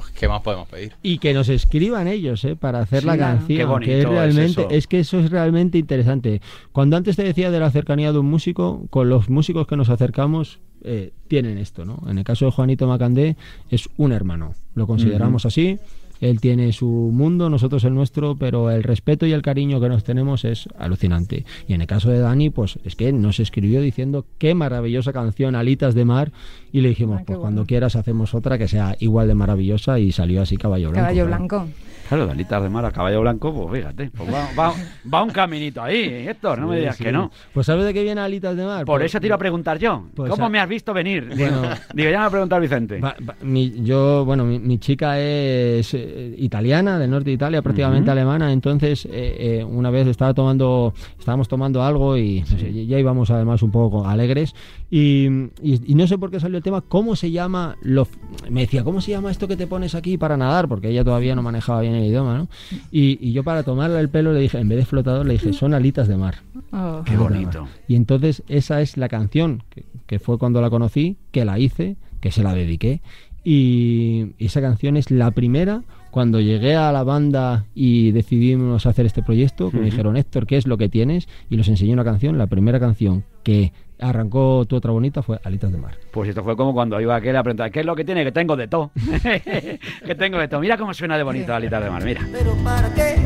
pues 0.00 0.12
¿qué 0.12 0.28
más 0.28 0.42
podemos 0.42 0.68
pedir? 0.68 0.94
Y 1.02 1.18
que 1.18 1.34
nos 1.34 1.48
escriban 1.48 2.08
ellos, 2.08 2.44
¿eh? 2.44 2.56
Para 2.56 2.80
hacer 2.80 3.04
la 3.04 3.16
canción. 3.16 3.58
Qué 3.58 3.64
bonito 3.64 3.90
que 3.90 3.98
es 3.98 4.04
es 4.04 4.10
realmente, 4.10 4.60
eso. 4.62 4.70
es, 4.70 4.86
que 4.86 5.00
eso 5.00 5.18
es 5.20 5.30
realmente 5.30 5.78
interesante. 5.78 6.40
Cuando 6.72 6.96
antes 6.96 7.16
te 7.16 7.24
decía 7.24 7.50
de 7.50 7.60
la 7.60 7.70
cercanía 7.70 8.12
de 8.12 8.18
un 8.18 8.26
músico, 8.26 8.86
con 8.90 9.08
los 9.08 9.28
músicos 9.28 9.66
que 9.66 9.76
nos 9.76 9.88
acercamos, 9.88 10.60
eh, 10.82 11.12
tienen 11.28 11.58
esto, 11.58 11.84
¿no? 11.84 12.02
En 12.08 12.18
el 12.18 12.24
caso 12.24 12.44
de 12.44 12.52
Juanito 12.52 12.86
Macandé, 12.86 13.36
es 13.70 13.88
un 13.96 14.12
hermano. 14.12 14.54
Lo 14.74 14.86
consideramos 14.86 15.44
así. 15.46 15.78
Él 16.20 16.40
tiene 16.40 16.72
su 16.72 16.86
mundo, 16.86 17.48
nosotros 17.50 17.84
el 17.84 17.94
nuestro, 17.94 18.36
pero 18.36 18.70
el 18.70 18.82
respeto 18.82 19.26
y 19.26 19.32
el 19.32 19.42
cariño 19.42 19.80
que 19.80 19.88
nos 19.88 20.04
tenemos 20.04 20.44
es 20.44 20.68
alucinante. 20.78 21.44
Y 21.68 21.74
en 21.74 21.80
el 21.80 21.86
caso 21.86 22.10
de 22.10 22.18
Dani, 22.18 22.50
pues 22.50 22.78
es 22.84 22.96
que 22.96 23.12
nos 23.12 23.40
escribió 23.40 23.80
diciendo 23.80 24.24
qué 24.38 24.54
maravillosa 24.54 25.12
canción, 25.12 25.54
Alitas 25.54 25.94
de 25.94 26.04
Mar, 26.04 26.32
y 26.72 26.80
le 26.80 26.90
dijimos, 26.90 27.18
Ah, 27.20 27.24
pues 27.26 27.36
bueno. 27.38 27.40
cuando 27.42 27.66
quieras 27.66 27.96
hacemos 27.96 28.34
otra 28.34 28.58
que 28.58 28.68
sea 28.68 28.96
igual 29.00 29.28
de 29.28 29.34
maravillosa, 29.34 29.98
y 29.98 30.12
salió 30.12 30.42
así 30.42 30.56
Caballo 30.56 30.90
Blanco. 30.90 31.02
Caballo. 31.06 31.26
Blanco. 31.26 31.66
Claro, 32.08 32.26
de 32.26 32.32
alitas 32.32 32.62
de 32.62 32.68
mar 32.68 32.84
a 32.84 32.90
caballo 32.90 33.20
blanco, 33.20 33.52
pues 33.52 33.80
fíjate, 33.80 34.10
pues 34.16 34.32
va, 34.32 34.48
va- 34.58 34.74
va 35.12 35.22
un 35.22 35.30
caminito 35.30 35.82
ahí, 35.82 36.26
Héctor, 36.28 36.58
no 36.58 36.68
me 36.68 36.74
Sí, 36.76 36.80
digas 36.80 36.96
sí. 36.96 37.04
que 37.04 37.12
no. 37.12 37.30
Pues 37.52 37.66
¿sabes 37.66 37.84
de 37.84 37.92
qué 37.92 38.02
viene 38.02 38.20
Alitas 38.20 38.56
de 38.56 38.64
Mar? 38.64 38.84
Por 38.86 39.00
Pues- 39.00 39.10
eso 39.12 39.20
te 39.20 39.26
iba 39.26 39.36
a 39.36 39.38
preguntar 39.38 39.78
yo. 39.78 40.04
Pues, 40.14 40.30
¿Cómo 40.30 40.48
me 40.48 40.58
has 40.58 40.68
visto 40.68 40.94
venir? 40.94 41.28
bueno. 41.36 41.62
Digo, 41.94 42.10
ya 42.10 42.20
me 42.20 42.26
ha 42.26 42.30
preguntado 42.30 42.60
Vicente. 42.62 43.00
Va- 43.00 43.14
va- 43.28 43.36
mi- 43.42 43.82
yo, 43.84 44.24
bueno, 44.24 44.44
mi, 44.44 44.58
mi 44.58 44.78
chica 44.78 45.18
es 45.20 45.92
eh, 45.94 46.34
italiana, 46.38 46.98
del 46.98 47.10
norte 47.10 47.26
de 47.30 47.34
Italia, 47.34 47.62
prácticamente 47.62 48.10
Ujú. 48.10 48.12
alemana, 48.12 48.52
entonces 48.52 49.04
eh, 49.06 49.58
eh, 49.60 49.64
una 49.64 49.90
vez 49.90 50.06
estaba 50.06 50.32
tomando, 50.34 50.94
estábamos 51.18 51.46
tomando 51.48 51.82
algo 51.82 52.16
y 52.16 52.40
no 52.40 52.58
sé, 52.58 52.86
ya 52.86 52.98
íbamos 52.98 53.30
además 53.30 53.62
un 53.62 53.70
poco 53.70 54.06
alegres 54.06 54.54
y, 54.90 55.26
y- 55.62 55.82
y 55.92 55.94
no 55.94 56.06
sé 56.06 56.16
por 56.16 56.30
qué 56.30 56.40
salió 56.40 56.56
el 56.56 56.62
tema, 56.62 56.80
¿cómo 56.80 57.16
se 57.16 57.30
llama? 57.30 57.76
Lo, 57.82 58.08
me 58.50 58.62
decía, 58.62 58.82
¿cómo 58.84 59.00
se 59.00 59.10
llama 59.10 59.30
esto 59.30 59.46
que 59.46 59.56
te 59.56 59.66
pones 59.66 59.94
aquí 59.94 60.16
para 60.16 60.36
nadar? 60.36 60.68
Porque 60.68 60.88
ella 60.88 61.04
todavía 61.04 61.34
no 61.34 61.42
manejaba 61.42 61.82
bien 61.82 61.94
el 61.98 62.06
idioma, 62.06 62.38
¿no? 62.38 62.48
Y, 62.90 63.18
y 63.20 63.32
yo 63.32 63.44
para 63.44 63.62
tomarle 63.62 64.00
el 64.00 64.08
pelo 64.08 64.32
le 64.32 64.40
dije, 64.40 64.58
en 64.58 64.68
vez 64.68 64.78
de 64.78 64.86
flotador, 64.86 65.26
le 65.26 65.34
dije, 65.34 65.52
son 65.52 65.74
alitas 65.74 66.08
de 66.08 66.16
mar. 66.16 66.36
Oh. 66.72 67.02
Qué 67.04 67.16
bonito. 67.16 67.68
Y 67.86 67.96
entonces 67.96 68.42
esa 68.48 68.80
es 68.80 68.96
la 68.96 69.08
canción, 69.08 69.62
que, 69.70 69.84
que 70.06 70.18
fue 70.18 70.38
cuando 70.38 70.60
la 70.60 70.70
conocí, 70.70 71.16
que 71.32 71.44
la 71.44 71.58
hice, 71.58 71.96
que 72.20 72.30
se 72.30 72.42
la 72.42 72.54
dediqué. 72.54 73.00
Y 73.44 74.32
esa 74.38 74.60
canción 74.60 74.96
es 74.96 75.10
la 75.10 75.30
primera 75.30 75.82
cuando 76.10 76.40
llegué 76.40 76.74
a 76.74 76.90
la 76.92 77.04
banda 77.04 77.66
y 77.74 78.10
decidimos 78.12 78.86
hacer 78.86 79.06
este 79.06 79.22
proyecto, 79.22 79.70
que 79.70 79.78
me 79.78 79.84
dijeron, 79.84 80.16
Héctor, 80.16 80.46
¿qué 80.46 80.56
es 80.56 80.66
lo 80.66 80.76
que 80.78 80.88
tienes? 80.88 81.28
Y 81.50 81.56
les 81.56 81.68
enseñé 81.68 81.92
una 81.92 82.04
canción, 82.04 82.38
la 82.38 82.46
primera 82.46 82.80
canción 82.80 83.24
que 83.42 83.72
arrancó 84.00 84.64
tu 84.66 84.76
otra 84.76 84.92
bonita 84.92 85.22
fue 85.22 85.38
Alitas 85.44 85.72
de 85.72 85.78
Mar. 85.78 85.96
Pues 86.10 86.28
esto 86.28 86.42
fue 86.42 86.56
como 86.56 86.72
cuando 86.72 87.00
iba 87.00 87.16
aquel 87.16 87.36
a 87.36 87.42
preguntar, 87.42 87.70
¿qué 87.70 87.80
es 87.80 87.86
lo 87.86 87.96
que 87.96 88.04
tiene? 88.04 88.24
Que 88.24 88.32
tengo 88.32 88.56
de 88.56 88.68
todo. 88.68 88.90
que 90.04 90.14
tengo 90.14 90.38
de 90.38 90.48
todo. 90.48 90.60
Mira 90.60 90.76
cómo 90.76 90.94
suena 90.94 91.16
de 91.16 91.22
bonito 91.22 91.54
alitas 91.54 91.82
de 91.82 91.90
mar, 91.90 92.04
mira. 92.04 92.20
Pero 92.32 92.54
¿para 92.64 92.92
qué? 92.94 93.16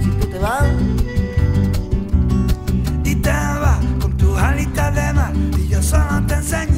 Si 0.00 0.10
tú 0.10 0.26
te 0.26 0.38
vas 0.38 0.72
y 3.04 3.14
te 3.16 3.30
vas 3.30 3.84
con 4.00 4.16
tus 4.16 4.38
alitas 4.38 4.94
de 4.94 5.12
mar 5.12 5.32
y 5.58 5.68
yo 5.68 5.82
solo 5.82 6.24
te 6.26 6.34
enseñé 6.34 6.69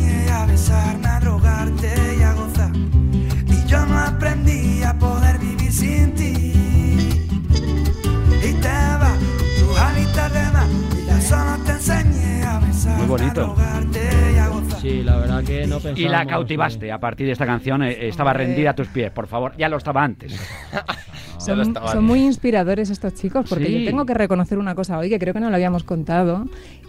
bonito. 13.13 13.55
Sí, 14.81 15.03
la 15.03 15.17
verdad 15.19 15.45
que 15.45 15.61
no 15.67 15.77
pensábamos... 15.77 16.01
Y 16.01 16.09
la 16.09 16.27
cautivaste 16.27 16.91
a 16.91 16.99
partir 16.99 17.27
de 17.27 17.33
esta 17.33 17.47
canción. 17.47 17.83
eh, 17.83 18.09
estaba 18.09 18.33
rendida 18.33 18.71
a 18.71 18.75
tus 18.75 18.89
pies, 18.89 19.11
por 19.13 19.27
favor. 19.27 19.53
Ya 19.57 19.69
lo 19.69 19.77
estaba 19.77 20.03
antes. 20.03 20.35
Ya 21.45 21.57
lo 21.57 21.65
Son, 21.65 21.73
estaba 21.73 21.91
son 21.93 22.05
muy 22.05 22.21
inspiradores 22.25 22.89
estos 22.89 23.15
chicos, 23.15 23.47
porque 23.49 23.67
Sí. 23.67 23.81
yo 23.81 23.85
tengo 23.91 24.07
que 24.07 24.15
reconocer 24.15 24.59
una 24.59 24.77
cosa 24.77 24.97
hoy 24.97 25.09
que 25.11 25.19
creo 25.19 25.35
que 25.35 25.41
no 25.41 25.51
lo 25.51 25.57
habíamos 25.57 25.83
contado, 25.83 26.47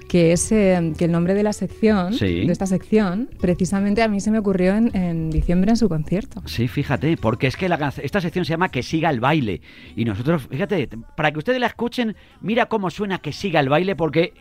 que 0.07 0.31
es 0.31 0.51
eh, 0.51 0.93
que 0.95 1.05
el 1.05 1.11
nombre 1.11 1.33
de 1.33 1.41
la 1.41 1.53
sección, 1.53 2.13
Sí. 2.13 2.45
de 2.45 2.51
esta 2.51 2.67
sección, 2.67 3.29
precisamente 3.41 4.03
a 4.03 4.07
mí 4.07 4.19
se 4.19 4.29
me 4.29 4.37
ocurrió 4.37 4.75
en, 4.75 4.95
en 4.95 5.31
diciembre 5.31 5.71
en 5.71 5.77
su 5.77 5.89
concierto. 5.89 6.43
Sí, 6.45 6.67
fíjate, 6.67 7.17
porque 7.17 7.47
es 7.47 7.57
que 7.57 7.67
la 7.67 7.79
canc- 7.79 7.99
esta 8.03 8.21
sección 8.21 8.45
se 8.45 8.51
llama 8.51 8.69
Que 8.69 8.83
siga 8.83 9.09
el 9.09 9.19
baile. 9.19 9.61
Y 9.95 10.05
nosotros, 10.05 10.45
fíjate, 10.47 10.87
para 11.17 11.31
que 11.31 11.39
ustedes 11.39 11.59
la 11.59 11.65
escuchen, 11.67 12.15
mira 12.39 12.67
cómo 12.67 12.91
suena 12.91 13.17
Que 13.17 13.33
siga 13.33 13.59
el 13.59 13.69
baile, 13.69 13.95
porque 13.95 14.33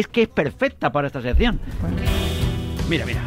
es 0.00 0.06
que 0.06 0.22
es 0.22 0.28
perfecta 0.28 0.92
para 0.92 1.08
esta 1.08 1.20
sección. 1.20 1.60
Mira, 2.88 3.04
mira. 3.04 3.20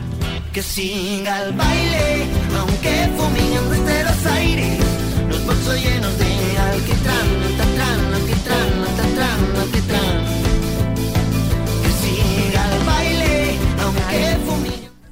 Que 0.53 0.61
siga 0.61 1.43
el 1.43 1.53
baile, 1.53 2.25
aunque 2.57 3.09
fumigando 3.17 3.71
los 3.71 4.25
aires. 4.25 4.79
Los 5.29 5.45
bolsos 5.45 5.75
llenos 5.75 6.17
de 6.17 6.57
alquitrán, 6.57 7.27
alquitrán, 7.43 8.13
alquitrán, 8.13 8.69
alquitrán, 8.87 9.39
alquitrán. 9.61 10.25
Que 11.83 11.91
siga 12.01 12.75
el 12.75 12.85
baile, 12.85 13.57
aunque 13.81 14.37
fumigando. 14.45 14.70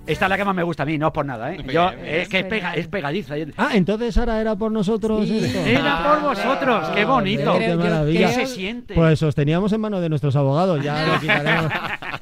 Esta 0.09 0.25
es 0.25 0.29
la 0.29 0.37
que 0.37 0.45
más 0.45 0.55
me 0.55 0.63
gusta 0.63 0.83
a 0.83 0.85
mí, 0.85 0.97
no 0.97 1.07
es 1.07 1.13
por 1.13 1.25
nada, 1.25 1.53
¿eh? 1.53 1.57
Yo, 1.71 1.89
es 1.91 2.27
que 2.27 2.39
es, 2.39 2.45
pega- 2.45 2.73
es 2.75 2.87
pegadiza. 2.87 3.35
Ah, 3.57 3.69
entonces 3.73 4.17
ahora 4.17 4.41
era 4.41 4.55
por 4.55 4.71
nosotros 4.71 5.27
Sí. 5.27 5.37
esto. 5.45 5.59
Era 5.59 6.03
por 6.03 6.29
vosotros, 6.29 6.89
qué 6.95 7.05
bonito. 7.05 7.57
Qué 7.59 7.75
maravilla. 7.75 8.27
¿Qué 8.27 8.33
se 8.33 8.45
siente? 8.47 8.93
Pues 8.95 9.21
os 9.23 9.35
teníamos 9.35 9.71
en 9.73 9.81
manos 9.81 10.01
de 10.01 10.09
nuestros 10.09 10.35
abogados, 10.35 10.83
ya 10.83 11.05
lo 11.05 11.19
quitaremos, 11.21 11.71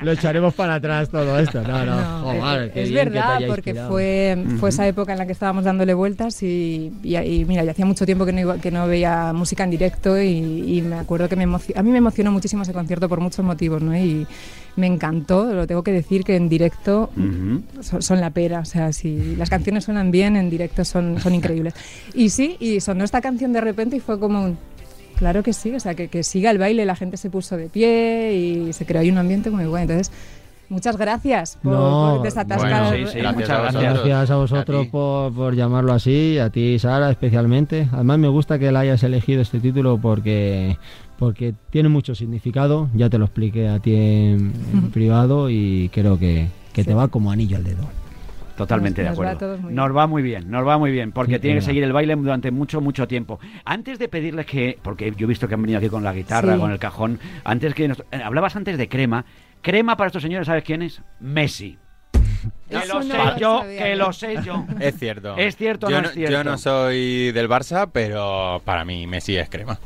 lo 0.02 0.12
echaremos 0.12 0.54
para 0.54 0.76
atrás 0.76 1.10
todo 1.10 1.40
esto. 1.40 1.62
No, 1.62 1.86
no, 1.86 1.96
No, 1.96 2.42
joder, 2.42 2.64
es, 2.68 2.72
qué 2.74 2.84
es 2.84 2.90
bien 2.90 3.06
que 3.06 3.10
te 3.12 3.18
verdad, 3.20 3.40
porque 3.48 3.74
fue, 3.76 4.46
fue 4.60 4.70
esa 4.70 4.88
época 4.88 5.14
en 5.14 5.20
la 5.20 5.26
que 5.26 5.32
estábamos 5.32 5.64
dándole 5.64 5.94
vueltas 5.94 6.42
y, 6.44 6.92
y- 7.04 7.16
y 7.18 7.46
mira, 7.46 7.64
yo 7.64 7.72
hacía 7.72 7.86
mucho 7.86 8.06
tiempo 8.06 8.26
que 8.26 8.34
no, 8.34 8.40
iba- 8.42 8.58
que 8.58 8.70
no 8.72 8.86
veía 8.88 9.32
música 9.34 9.64
en 9.64 9.70
directo 9.72 10.22
y, 10.22 10.78
y 10.78 10.82
me 10.82 10.98
acuerdo 10.98 11.30
que 11.30 11.36
me 11.36 11.44
a 11.46 11.84
mí 11.84 11.92
me 11.92 11.98
emocionó 12.00 12.32
muchísimo 12.32 12.64
ese 12.64 12.74
concierto 12.74 13.08
por 13.08 13.20
muchos 13.22 13.46
motivos, 13.46 13.82
¿no? 13.82 13.96
Y 13.98 14.28
me 14.76 14.86
encantó, 14.88 15.46
lo 15.54 15.66
tengo 15.66 15.82
que 15.84 15.92
decir 15.92 16.24
que 16.24 16.36
en 16.36 16.50
directo. 16.50 17.10
Son, 17.82 18.02
son 18.02 18.20
la 18.22 18.30
pera, 18.32 18.60
o 18.60 18.66
sea, 18.66 18.92
si 18.94 19.36
las 19.36 19.50
canciones 19.50 19.84
suenan 19.86 20.12
bien, 20.12 20.36
en 20.36 20.50
directo 20.50 20.84
son, 20.86 21.20
son 21.20 21.34
increíbles. 21.36 21.74
Y 22.14 22.30
sí, 22.30 22.58
y 22.60 22.80
sonó 22.82 23.04
esta 23.04 23.22
canción 23.22 23.54
de 23.54 23.62
repente 23.62 23.96
y 23.98 24.00
fue 24.00 24.20
como 24.20 24.44
un... 24.44 24.58
Claro 25.18 25.42
que 25.42 25.52
sí, 25.54 25.72
o 25.74 25.80
sea, 25.80 25.96
que, 25.96 26.10
que 26.10 26.22
siga 26.24 26.52
el 26.52 26.60
baile, 26.60 26.86
la 26.86 26.96
gente 26.96 27.18
se 27.18 27.30
puso 27.32 27.58
de 27.58 27.70
pie 27.70 28.34
y 28.36 28.74
se 28.74 28.86
creó 28.86 29.02
ahí 29.02 29.10
un 29.10 29.18
ambiente 29.18 29.50
muy 29.50 29.66
bueno. 29.66 29.92
Entonces, 29.92 30.12
muchas 30.70 30.96
gracias 30.96 31.58
por, 31.64 31.74
No, 31.74 32.14
por 32.18 32.24
desatascar. 32.26 32.92
bueno, 32.92 33.08
sí, 33.08 33.14
sí, 33.14 33.20
Gracias 33.20 33.34
muchas 33.34 33.50
a 33.50 33.62
gracias. 33.64 33.84
vosotros. 33.84 34.08
Gracias 34.08 34.30
a 34.30 34.34
A 34.34 34.38
vosotros 34.38 34.84
ti. 34.86 34.90
por, 34.92 35.34
por 35.34 35.56
llamarlo 35.56 35.94
así, 35.94 36.38
a 36.38 36.52
ti 36.52 36.78
Sara 36.78 37.10
especialmente. 37.10 37.88
Además 37.92 38.20
me 38.20 38.28
gusta 38.28 38.60
que 38.60 38.72
la 38.72 38.82
hayas 38.82 39.02
elegido 39.02 39.42
este 39.42 39.60
título 39.60 39.98
porque 39.98 40.78
porque 41.18 41.56
tiene 41.72 41.90
mucho 41.90 42.14
significado. 42.14 42.88
Ya 42.94 43.10
te 43.10 43.18
lo 43.18 43.26
expliqué 43.26 43.70
a 43.70 43.80
ti 43.80 43.96
en, 43.96 44.54
en 44.72 44.92
privado 44.92 45.50
y 45.50 45.90
creo 45.92 46.20
que, 46.20 46.46
que 46.78 46.84
te 46.84 46.94
va 46.94 47.08
como 47.10 47.32
anillo 47.32 47.58
al 47.58 47.64
dedo. 47.64 47.84
Totalmente 48.56 49.04
Nos- 49.04 49.06
de 49.06 49.10
nos 49.12 49.20
va 49.20 49.30
a 49.30 49.32
acuerdo. 49.34 49.48
todos 49.56 49.62
muy 49.62 49.74
nos 49.74 49.86
bien. 49.88 49.98
va 49.98 50.08
muy 50.08 50.22
bien, 50.24 50.50
nos 50.50 50.68
va 50.68 50.78
muy 50.80 50.92
bien, 50.92 51.12
porque 51.12 51.36
Sí, 51.36 51.40
tiene 51.42 51.58
que 51.58 51.62
seguir 51.62 51.84
el 51.84 51.94
baile 51.94 52.16
durante 52.16 52.50
mucho, 52.50 52.82
mucho 52.82 53.08
tiempo. 53.08 53.40
Antes 53.66 54.00
de 54.00 54.08
pedirles 54.10 54.46
que, 54.48 54.80
porque 54.82 55.12
yo 55.16 55.26
he 55.26 55.30
visto 55.30 55.48
que 55.48 55.54
han 55.54 55.62
venido 55.62 55.78
aquí 55.78 55.90
con 55.90 56.04
la 56.04 56.12
guitarra, 56.14 56.54
Sí. 56.56 56.60
con 56.60 56.72
el 56.72 56.80
cajón, 56.80 57.20
antes 57.44 57.74
que 57.76 57.88
nos- 57.88 58.04
eh, 58.12 58.22
hablabas 58.24 58.56
antes 58.56 58.78
de 58.78 58.90
crema. 58.90 59.26
Crema 59.62 59.96
para 59.98 60.08
estos 60.08 60.24
señores, 60.24 60.48
¿sabes 60.48 60.64
quién 60.64 60.82
es? 60.82 61.02
Messi. 61.20 61.78
Que 62.70 62.78
Eso 62.78 63.00
lo 63.00 63.04
no 63.04 63.04
sé 63.04 63.18
lo 63.18 63.38
yo, 63.38 63.64
que 63.78 63.96
lo 63.96 64.14
sé 64.14 64.36
yo. 64.44 64.66
Es 64.80 64.98
cierto. 64.98 65.36
¿Es 65.38 65.56
cierto 65.56 65.90
yo 65.90 66.02
no 66.02 66.08
es 66.10 66.14
cierto? 66.14 66.32
Yo 66.34 66.44
no 66.44 66.58
soy 66.58 67.32
del 67.32 67.48
Barça, 67.50 67.90
pero 67.92 68.62
para 68.66 68.84
mí 68.86 69.08
Messi 69.08 69.38
es 69.38 69.50
crema. 69.50 69.80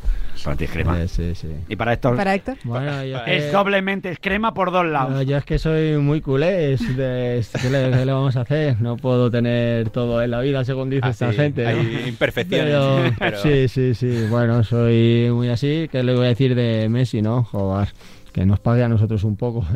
Para 0.44 0.56
ti 0.58 0.64
es 0.64 0.72
crema. 0.72 1.00
Eh, 1.00 1.08
sí, 1.08 1.36
sí. 1.36 1.50
Y 1.70 1.76
para 1.76 1.94
estos 1.94 2.18
Para 2.18 2.34
Héctor. 2.34 2.58
Bueno, 2.64 3.04
yo 3.06 3.18
es 3.28 3.44
que- 3.46 3.52
doblemente 3.52 4.10
es 4.10 4.18
crema 4.20 4.56
por 4.56 4.72
dos 4.72 4.84
No, 4.86 4.90
lados. 4.92 5.26
yo 5.28 5.38
es 5.38 5.46
que 5.46 5.60
soy 5.60 5.98
muy 5.98 6.20
culé, 6.22 6.74
es 6.74 6.98
de- 6.98 7.46
¿qué, 7.62 7.70
le, 7.70 7.92
qué 7.92 8.06
le 8.06 8.12
vamos 8.12 8.36
a 8.36 8.42
hacer? 8.42 8.82
No 8.82 8.98
puedo 8.98 9.30
tener 9.30 9.92
todo 9.92 10.20
en 10.24 10.32
la 10.32 10.40
vida 10.40 10.66
según 10.66 10.90
dice 10.90 11.10
esta 11.10 11.28
Así, 11.28 11.36
gente. 11.38 11.62
¿no? 11.64 11.70
Hay 11.70 12.06
imperfecciones. 12.08 12.66
Pero, 12.74 13.14
pero- 13.20 13.38
Sí, 13.44 13.68
sí, 13.68 13.94
sí, 13.94 14.26
bueno, 14.32 14.64
soy 14.64 15.30
muy 15.32 15.50
así, 15.50 15.88
¿qué 15.92 16.02
le 16.02 16.16
voy 16.16 16.26
a 16.26 16.30
decir 16.30 16.56
de 16.56 16.90
Messi, 16.90 17.22
no? 17.22 17.44
Joder, 17.44 17.90
que 18.32 18.46
nos 18.46 18.60
pague 18.60 18.84
a 18.84 18.88
nosotros 18.90 19.24
un 19.24 19.36
poco. 19.36 19.66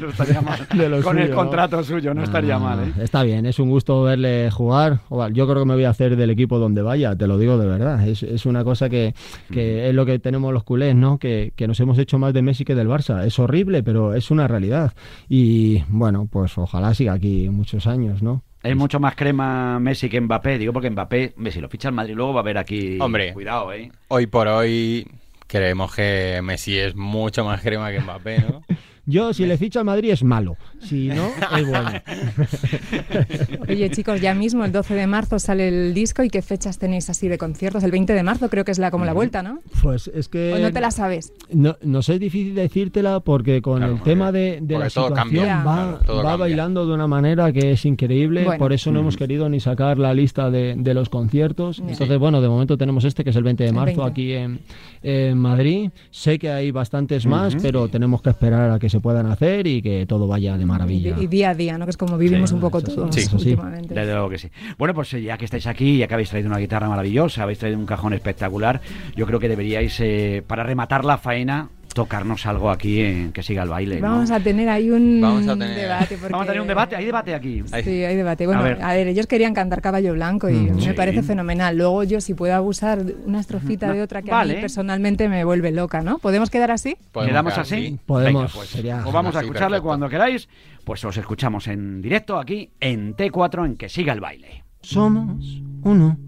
No 0.00 0.08
estaría 0.08 0.40
mal. 0.42 0.58
de 0.74 0.88
lo 0.88 1.02
Con 1.02 1.18
el 1.18 1.24
suyo, 1.24 1.34
¿no? 1.34 1.42
contrato 1.42 1.82
suyo, 1.84 2.14
no 2.14 2.22
estaría 2.22 2.56
Ah, 2.56 2.58
mal, 2.58 2.80
¿eh? 2.88 2.92
Está 3.02 3.22
bien, 3.22 3.44
es 3.46 3.58
un 3.58 3.68
gusto 3.70 4.02
verle 4.02 4.50
jugar. 4.50 5.00
Yo 5.32 5.46
creo 5.46 5.60
que 5.60 5.64
me 5.66 5.74
voy 5.74 5.84
a 5.84 5.90
hacer 5.90 6.16
del 6.16 6.30
equipo 6.30 6.58
donde 6.58 6.82
vaya, 6.82 7.14
te 7.16 7.26
lo 7.26 7.38
digo 7.38 7.58
de 7.58 7.66
verdad. 7.66 8.06
Es, 8.06 8.22
es 8.22 8.46
una 8.46 8.64
cosa 8.64 8.88
que, 8.88 9.14
que 9.52 9.88
es 9.88 9.94
lo 9.94 10.06
que 10.06 10.18
tenemos 10.18 10.52
los 10.52 10.64
culés, 10.64 10.94
¿no? 10.94 11.18
Que, 11.18 11.52
que 11.56 11.66
nos 11.68 11.78
hemos 11.80 11.98
hecho 11.98 12.18
más 12.18 12.32
de 12.32 12.42
Messi 12.42 12.64
que 12.64 12.74
del 12.74 12.88
Barça. 12.88 13.24
Es 13.24 13.38
horrible, 13.38 13.82
pero 13.82 14.14
es 14.14 14.30
una 14.30 14.48
realidad. 14.48 14.92
Y 15.28 15.82
bueno, 15.88 16.28
pues 16.30 16.56
ojalá 16.58 16.94
siga 16.94 17.12
aquí 17.14 17.48
muchos 17.50 17.86
años, 17.86 18.22
¿no? 18.22 18.42
Es 18.62 18.76
mucho 18.76 19.00
más 19.00 19.14
crema 19.14 19.78
Messi 19.80 20.08
que 20.10 20.20
Mbappé. 20.20 20.58
Digo 20.58 20.72
porque 20.74 20.90
Mbappé, 20.90 21.34
si 21.50 21.60
lo 21.60 21.68
ficha 21.68 21.88
el 21.88 21.94
Madrid 21.94 22.14
luego 22.14 22.34
va 22.34 22.40
a 22.40 22.42
haber 22.42 22.58
aquí. 22.58 22.98
Hombre. 23.00 23.32
Cuidado, 23.32 23.72
¿eh? 23.72 23.90
Hoy 24.08 24.26
por 24.26 24.48
hoy 24.48 25.06
creemos 25.50 25.94
que 25.94 26.40
Messi 26.42 26.78
es 26.78 26.94
mucho 26.94 27.44
más 27.44 27.60
crema 27.60 27.90
que 27.90 28.00
Mbappé, 28.00 28.38
¿no? 28.38 28.62
Yo, 29.06 29.32
si 29.32 29.46
le 29.46 29.56
ficho 29.58 29.78
al 29.80 29.84
Madrid, 29.84 30.10
es 30.10 30.22
malo. 30.22 30.56
Si 30.80 31.08
no, 31.08 31.28
es 31.56 31.66
bueno. 31.66 31.90
Oye, 33.68 33.90
chicos, 33.90 34.20
ya 34.20 34.34
mismo, 34.34 34.64
el 34.64 34.72
12 34.72 34.94
de 34.94 35.06
marzo 35.06 35.38
sale 35.38 35.68
el 35.68 35.94
disco. 35.94 36.22
¿Y 36.22 36.30
qué 36.30 36.42
fechas 36.42 36.78
tenéis 36.78 37.10
así 37.10 37.28
de 37.28 37.38
conciertos? 37.38 37.82
El 37.84 37.90
20 37.90 38.12
de 38.12 38.22
marzo 38.22 38.48
creo 38.48 38.64
que 38.64 38.72
es 38.72 38.78
la 38.78 38.90
como 38.90 39.04
la 39.04 39.12
vuelta, 39.12 39.42
¿no? 39.42 39.58
Pues 39.82 40.08
es 40.08 40.28
que... 40.28 40.52
¿O 40.52 40.58
no 40.58 40.72
te 40.72 40.80
la 40.80 40.90
sabes? 40.90 41.32
No, 41.52 41.76
nos 41.82 42.08
es 42.08 42.20
difícil 42.20 42.54
decírtela 42.54 43.20
porque 43.20 43.62
con 43.62 43.78
Claro, 43.78 43.92
el 43.92 43.98
porque- 43.98 44.10
tema 44.10 44.32
de, 44.32 44.58
de 44.62 44.78
la 44.78 44.90
situación 44.90 45.14
cambia. 45.14 45.64
va, 45.64 45.74
Claro, 45.74 45.98
todo 46.04 46.16
va 46.18 46.22
cambia. 46.22 46.36
bailando 46.36 46.86
de 46.86 46.94
una 46.94 47.06
manera 47.06 47.52
que 47.52 47.72
es 47.72 47.84
increíble, 47.84 48.44
Bueno. 48.44 48.58
por 48.58 48.72
eso 48.72 48.92
no 48.92 49.00
hemos 49.00 49.16
querido 49.16 49.48
ni 49.48 49.60
sacar 49.60 49.98
la 49.98 50.12
lista 50.14 50.50
de, 50.50 50.74
de 50.76 50.94
los 50.94 51.08
conciertos. 51.08 51.78
Entonces, 51.80 52.18
bueno, 52.18 52.40
de 52.40 52.48
momento 52.48 52.76
tenemos 52.76 53.04
este 53.04 53.24
que 53.24 53.30
es 53.30 53.36
el 53.36 53.44
20 53.44 53.64
de 53.64 53.72
marzo 53.72 54.02
20. 54.02 54.10
aquí 54.10 54.32
en, 54.34 54.60
en 55.02 55.38
Madrid. 55.38 55.90
Sé 56.10 56.38
que 56.38 56.50
hay 56.50 56.70
bastantes 56.70 57.26
más, 57.26 57.56
pero 57.62 57.88
tenemos 57.88 58.22
que 58.22 58.30
esperar 58.30 58.70
a 58.70 58.78
que 58.78 58.89
se 58.90 59.00
puedan 59.00 59.26
hacer 59.26 59.66
y 59.66 59.80
que 59.80 60.04
todo 60.06 60.26
vaya 60.26 60.58
de 60.58 60.66
maravilla. 60.66 61.16
Y, 61.18 61.24
y 61.24 61.26
día 61.26 61.50
a 61.50 61.54
día, 61.54 61.78
¿no? 61.78 61.86
Que 61.86 61.90
es 61.90 61.96
como 61.96 62.18
vivimos 62.18 62.50
Sí, 62.50 62.54
un 62.56 62.60
poco 62.60 62.78
eso 62.78 62.88
sí. 62.88 62.94
todos 62.96 63.14
sí. 63.14 63.28
últimamente. 63.32 63.94
Desde 63.94 64.12
luego 64.12 64.28
que 64.28 64.38
sí. 64.38 64.48
Bueno, 64.76 64.92
pues 64.94 65.14
eh, 65.14 65.22
ya 65.22 65.38
que 65.38 65.44
estáis 65.46 65.66
aquí, 65.66 65.96
ya 65.98 66.06
que 66.08 66.14
habéis 66.14 66.28
traído 66.30 66.48
una 66.48 66.58
guitarra 66.58 66.88
maravillosa, 66.88 67.44
habéis 67.44 67.58
traído 67.58 67.78
un 67.78 67.86
cajón 67.86 68.12
espectacular, 68.12 68.80
yo 69.16 69.26
creo 69.26 69.40
que 69.40 69.48
deberíais, 69.48 69.98
eh, 70.00 70.42
para 70.46 70.62
rematar 70.64 71.04
la 71.04 71.16
faena, 71.18 71.68
tocarnos 71.94 72.46
algo 72.46 72.70
aquí 72.70 73.00
en 73.00 73.32
que 73.32 73.42
siga 73.42 73.62
el 73.64 73.68
baile. 73.68 74.00
¿no? 74.00 74.08
Vamos 74.10 74.30
a 74.30 74.40
tener 74.40 74.68
ahí 74.68 74.90
un 74.90 75.20
Vamos 75.20 75.46
a 75.48 75.52
tener- 75.56 75.76
debate. 75.76 76.16
porque- 76.16 76.32
Vamos 76.32 76.44
a 76.44 76.46
tener 76.46 76.60
un 76.62 76.68
debate, 76.68 76.96
hay 76.96 77.04
debate 77.04 77.34
aquí. 77.34 77.62
Sí, 77.82 78.04
hay 78.04 78.16
debate. 78.16 78.46
Bueno, 78.46 78.60
A 78.62 78.64
a 78.64 78.68
ver. 78.68 78.78
ver. 78.78 79.08
ellos 79.08 79.26
querían 79.26 79.54
cantar 79.54 79.82
Caballo 79.82 80.12
Blanco 80.12 80.48
y 80.48 80.54
Mm. 80.54 80.80
Sí. 80.80 80.86
me 80.88 80.94
parece 80.94 81.22
fenomenal. 81.22 81.76
Luego 81.76 82.04
yo, 82.04 82.20
si 82.20 82.34
puedo 82.34 82.54
abusar 82.54 83.04
de 83.04 83.16
una 83.26 83.40
estrofita 83.40 83.92
de 83.92 84.02
otra 84.02 84.22
que 84.22 84.30
a 84.32 84.44
mí 84.44 84.54
personalmente 84.54 85.28
me 85.28 85.44
vuelve 85.44 85.72
loca, 85.72 86.00
¿no? 86.00 86.18
¿Podemos 86.18 86.48
quedar 86.50 86.70
así? 86.70 86.96
Podemos 87.12 87.30
¿Quedamos 87.32 87.58
así? 87.58 87.98
Podemos, 88.06 88.42
Venga, 88.42 88.52
pues, 88.54 88.68
sería- 88.68 89.04
os 89.04 89.12
vamos 89.12 89.34
a 89.36 89.40
escucharle 89.40 89.76
perfecto. 89.76 89.82
cuando 89.86 90.08
queráis. 90.08 90.48
Pues 90.84 91.04
os 91.04 91.16
escuchamos 91.16 91.66
en 91.68 92.00
directo 92.00 92.38
aquí 92.38 92.70
en 92.80 93.14
T4 93.14 93.64
en 93.66 93.76
que 93.76 93.88
siga 93.88 94.12
el 94.12 94.20
baile. 94.20 94.64
Somos 94.80 95.60
uno, 95.82 96.18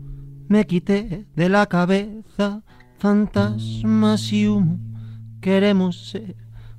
me 0.48 0.66
quité 0.66 1.25
de 1.35 1.48
la 1.48 1.66
cabeza 1.66 2.62
fantasmas 2.98 4.33
y 4.33 4.46
humo. 4.48 4.79
Queremos 5.43 6.11
ser 6.11 6.37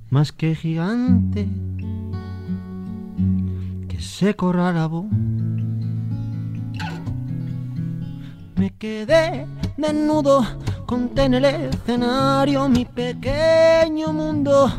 más 0.09 0.31
que 0.31 0.55
gigante, 0.55 1.49
que 3.89 3.99
se 3.99 4.37
corra 4.37 4.71
la 4.71 4.87
voz. 4.87 5.05
Me 8.55 8.69
quedé 8.79 9.45
desnudo, 9.75 10.45
conté 10.85 11.23
en 11.23 11.33
el 11.33 11.43
escenario 11.43 12.69
mi 12.69 12.85
pequeño 12.85 14.13
mundo, 14.13 14.71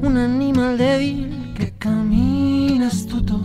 un 0.00 0.16
animal 0.16 0.78
débil 0.78 1.52
que 1.54 1.72
camina 1.72 2.86
astuto 2.86 3.42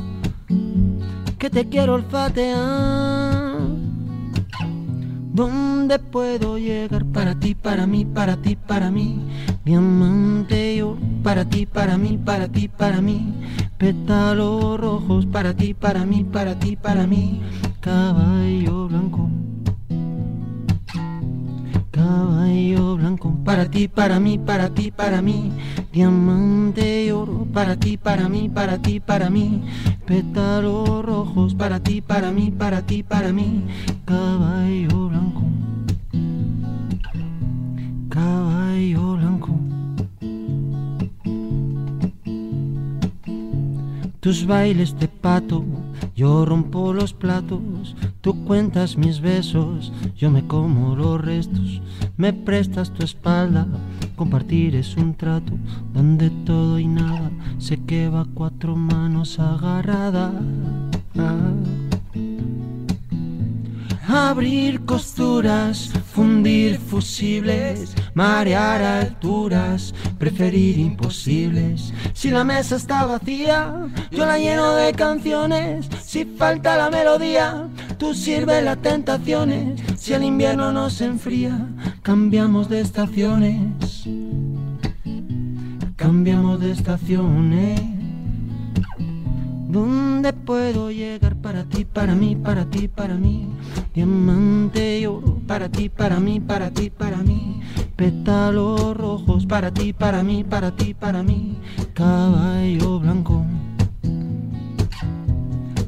que 1.37 1.49
te 1.49 1.67
quiero 1.67 1.95
olfatear. 1.95 3.57
¿Dónde 5.33 5.99
puedo 5.99 6.57
llegar 6.57 7.05
para 7.07 7.33
ti, 7.37 7.53
para 7.53 7.85
mí, 7.85 8.05
para 8.05 8.37
ti, 8.37 8.55
para 8.55 8.89
mí? 8.91 9.19
Diamante 9.65 10.75
yo, 10.75 10.97
para 11.23 11.45
ti, 11.45 11.65
para 11.65 11.97
mí, 11.97 12.17
para 12.17 12.49
ti, 12.49 12.67
para 12.67 12.99
mí. 12.99 13.33
Pétalos 13.77 14.77
rojos, 14.77 15.25
para 15.25 15.53
ti, 15.53 15.73
para 15.73 16.05
mí, 16.05 16.25
para 16.25 16.59
ti, 16.59 16.75
para 16.75 17.07
mí. 17.07 17.41
Caballo 17.79 18.89
blanco. 18.89 19.29
Caballo 21.91 22.97
blanco, 22.97 23.33
para 23.45 23.71
ti, 23.71 23.87
para 23.87 24.19
mí, 24.19 24.37
para 24.37 24.69
ti, 24.69 24.91
para 24.91 25.21
mí. 25.21 25.53
Diamante 25.93 27.05
y 27.05 27.11
oro, 27.11 27.47
para 27.53 27.77
ti, 27.77 27.95
para 27.95 28.27
mí, 28.27 28.49
para 28.49 28.81
ti, 28.81 28.99
para 28.99 29.29
mí. 29.29 29.63
Pétalos 30.05 31.05
rojos, 31.05 31.55
para 31.55 31.79
ti, 31.79 32.01
para 32.01 32.31
mí, 32.31 32.51
para 32.51 32.81
ti, 32.81 33.01
para 33.01 33.31
mí. 33.31 33.63
Caballo 34.03 35.07
blanco 35.07 35.62
caballo 38.13 39.13
blanco. 39.17 39.59
Tus 44.19 44.45
bailes 44.45 44.97
de 44.99 45.07
pato, 45.07 45.65
yo 46.15 46.45
rompo 46.45 46.93
los 46.93 47.11
platos, 47.13 47.95
tú 48.21 48.45
cuentas 48.45 48.97
mis 48.97 49.19
besos, 49.19 49.91
yo 50.15 50.29
me 50.29 50.45
como 50.45 50.95
los 50.95 51.19
restos, 51.19 51.81
me 52.15 52.31
prestas 52.33 52.91
tu 52.91 53.03
espalda, 53.03 53.67
compartir 54.15 54.75
es 54.75 54.95
un 54.95 55.15
trato 55.15 55.53
donde 55.93 56.29
todo 56.29 56.77
y 56.77 56.87
nada 56.87 57.31
se 57.57 57.77
queda 57.77 58.27
cuatro 58.33 58.75
manos 58.75 59.39
agarradas. 59.39 60.33
Abrir 64.05 64.83
costuras, 64.83 65.89
fundir 66.13 66.77
fusibles, 66.77 67.95
marear 68.13 68.81
alturas, 68.81 69.93
preferir 70.19 70.77
imposibles. 70.77 71.93
Si 72.13 72.29
la 72.29 72.43
mesa 72.43 72.75
está 72.75 73.05
vacía, 73.05 73.73
yo 74.11 74.25
la 74.25 74.37
lleno 74.37 74.75
de 74.75 74.91
canciones. 74.91 75.87
Si 76.03 76.25
falta 76.25 76.75
la 76.75 76.89
melodía, 76.89 77.69
tú 77.97 78.13
sirves 78.13 78.61
las 78.63 78.81
tentaciones. 78.81 79.81
Si 79.97 80.13
el 80.13 80.23
invierno 80.23 80.73
nos 80.73 80.99
enfría, 80.99 81.65
cambiamos 82.01 82.67
de 82.67 82.81
estaciones. 82.81 84.05
Cambiamos 85.95 86.59
de 86.59 86.71
estaciones. 86.71 87.92
¿Dónde 89.73 90.33
puedo 90.33 90.91
llegar 90.91 91.35
para 91.35 91.63
ti, 91.63 91.83
para 91.83 92.13
mí, 92.13 92.35
para 92.35 92.65
ti, 92.65 92.87
para 92.87 93.15
mí? 93.15 93.49
Diamante 93.95 94.99
y 94.99 95.07
oro, 95.07 95.41
para 95.47 95.67
ti, 95.67 95.89
para 95.89 96.19
mí, 96.19 96.39
para 96.39 96.69
ti, 96.69 96.91
para 96.91 97.17
mí. 97.17 97.59
Pétalos 97.95 98.95
rojos, 98.95 99.47
para 99.47 99.73
ti, 99.73 99.91
para 99.91 100.21
mí, 100.21 100.43
para 100.43 100.75
ti, 100.75 100.93
para 100.93 101.23
mí. 101.23 101.57
Caballo 101.95 102.99
blanco. 102.99 103.43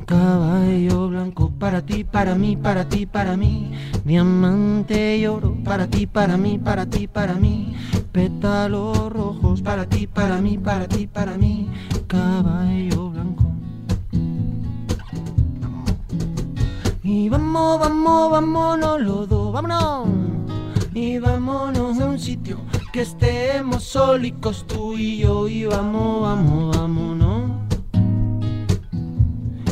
Caballo 0.08 1.10
blanco, 1.10 1.52
para 1.60 1.86
ti, 1.86 2.04
para 2.04 2.34
mí, 2.34 2.58
para 2.58 2.90
ti, 2.90 3.06
para 3.06 3.38
mí. 3.38 3.72
Diamante 4.04 5.20
y 5.20 5.28
oro, 5.28 5.56
para 5.64 5.86
ti, 5.86 6.08
para 6.08 6.38
mí, 6.38 6.58
para 6.58 6.88
ti, 6.88 7.08
para 7.08 7.36
mí. 7.36 7.76
Pétalos 8.12 9.14
rojos, 9.14 9.62
para 9.62 9.86
ti, 9.86 10.08
para 10.08 10.42
mí, 10.42 10.58
para 10.58 10.88
ti, 10.88 11.06
para 11.06 11.38
mí. 11.38 11.70
Caballo 12.08 13.12
blanco. 13.12 13.45
Y 17.08 17.30
vamos, 17.30 17.80
vamos, 17.80 18.32
vámonos 18.32 19.00
los 19.00 19.30
dos, 19.30 19.54
vámonos. 19.54 20.08
Y 20.92 21.20
vámonos 21.20 22.00
a 22.00 22.06
un 22.08 22.18
sitio 22.18 22.58
que 22.92 23.02
estemos 23.02 23.84
sólicos 23.84 24.66
tú 24.66 24.96
y 24.98 25.20
yo. 25.20 25.48
Y 25.48 25.66
vamos, 25.66 26.24
vamos, 26.24 26.76
vámonos. 26.76 27.52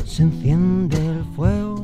Se 0.05 0.21
enciende 0.21 0.95
el 0.95 1.25
fuego. 1.35 1.81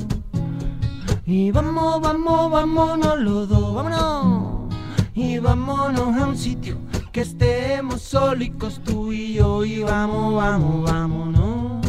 Y 1.26 1.50
vamos, 1.50 2.00
vamos, 2.00 2.52
vámonos 2.52 3.18
los 3.18 3.48
dos, 3.48 3.74
vámonos. 3.74 4.72
Y 5.14 5.40
vámonos 5.40 6.16
a 6.16 6.28
un 6.28 6.36
sitio 6.36 6.76
que 7.10 7.22
estemos 7.22 8.00
sólicos 8.02 8.80
tú 8.84 9.12
y 9.12 9.32
yo. 9.32 9.64
Y 9.64 9.80
vamos, 9.82 10.32
vamos, 10.32 10.88
vámonos. 10.88 11.84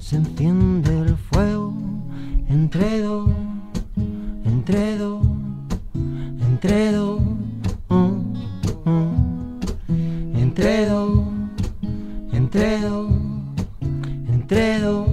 Se 0.00 0.16
enciende 0.16 0.98
el 0.98 1.11
fuego 1.32 1.72
entre 2.48 3.00
dos, 3.00 3.30
entre 4.44 4.98
dos, 4.98 5.26
entre 6.40 6.92
dos, 6.92 7.20
entre 10.34 10.86
dos, 10.86 11.24
entre 12.32 12.80
dos, 12.80 13.10
entre 14.28 14.78
dos. 14.80 15.08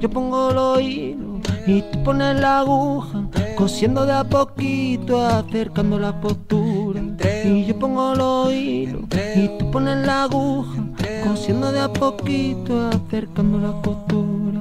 Yo 0.00 0.08
pongo 0.08 0.50
los 0.52 0.80
hilos 0.80 1.40
y 1.66 1.82
tú 1.82 2.02
pones 2.02 2.40
la 2.40 2.60
aguja, 2.60 3.28
cosiendo 3.54 4.06
de 4.06 4.12
a 4.12 4.24
poquito, 4.24 5.20
acercando 5.20 5.98
la 5.98 6.18
postura. 6.18 7.02
Y 7.44 7.66
yo 7.66 7.78
pongo 7.78 8.14
los 8.14 8.50
hilos 8.50 9.02
y 9.36 9.48
tú 9.58 9.70
pones 9.70 10.06
la 10.06 10.22
aguja, 10.22 10.82
cosiendo 11.22 11.72
de 11.72 11.80
a 11.80 11.88
poquito, 11.92 12.88
acercando 12.88 13.58
la 13.58 13.72
postura. 13.82 14.60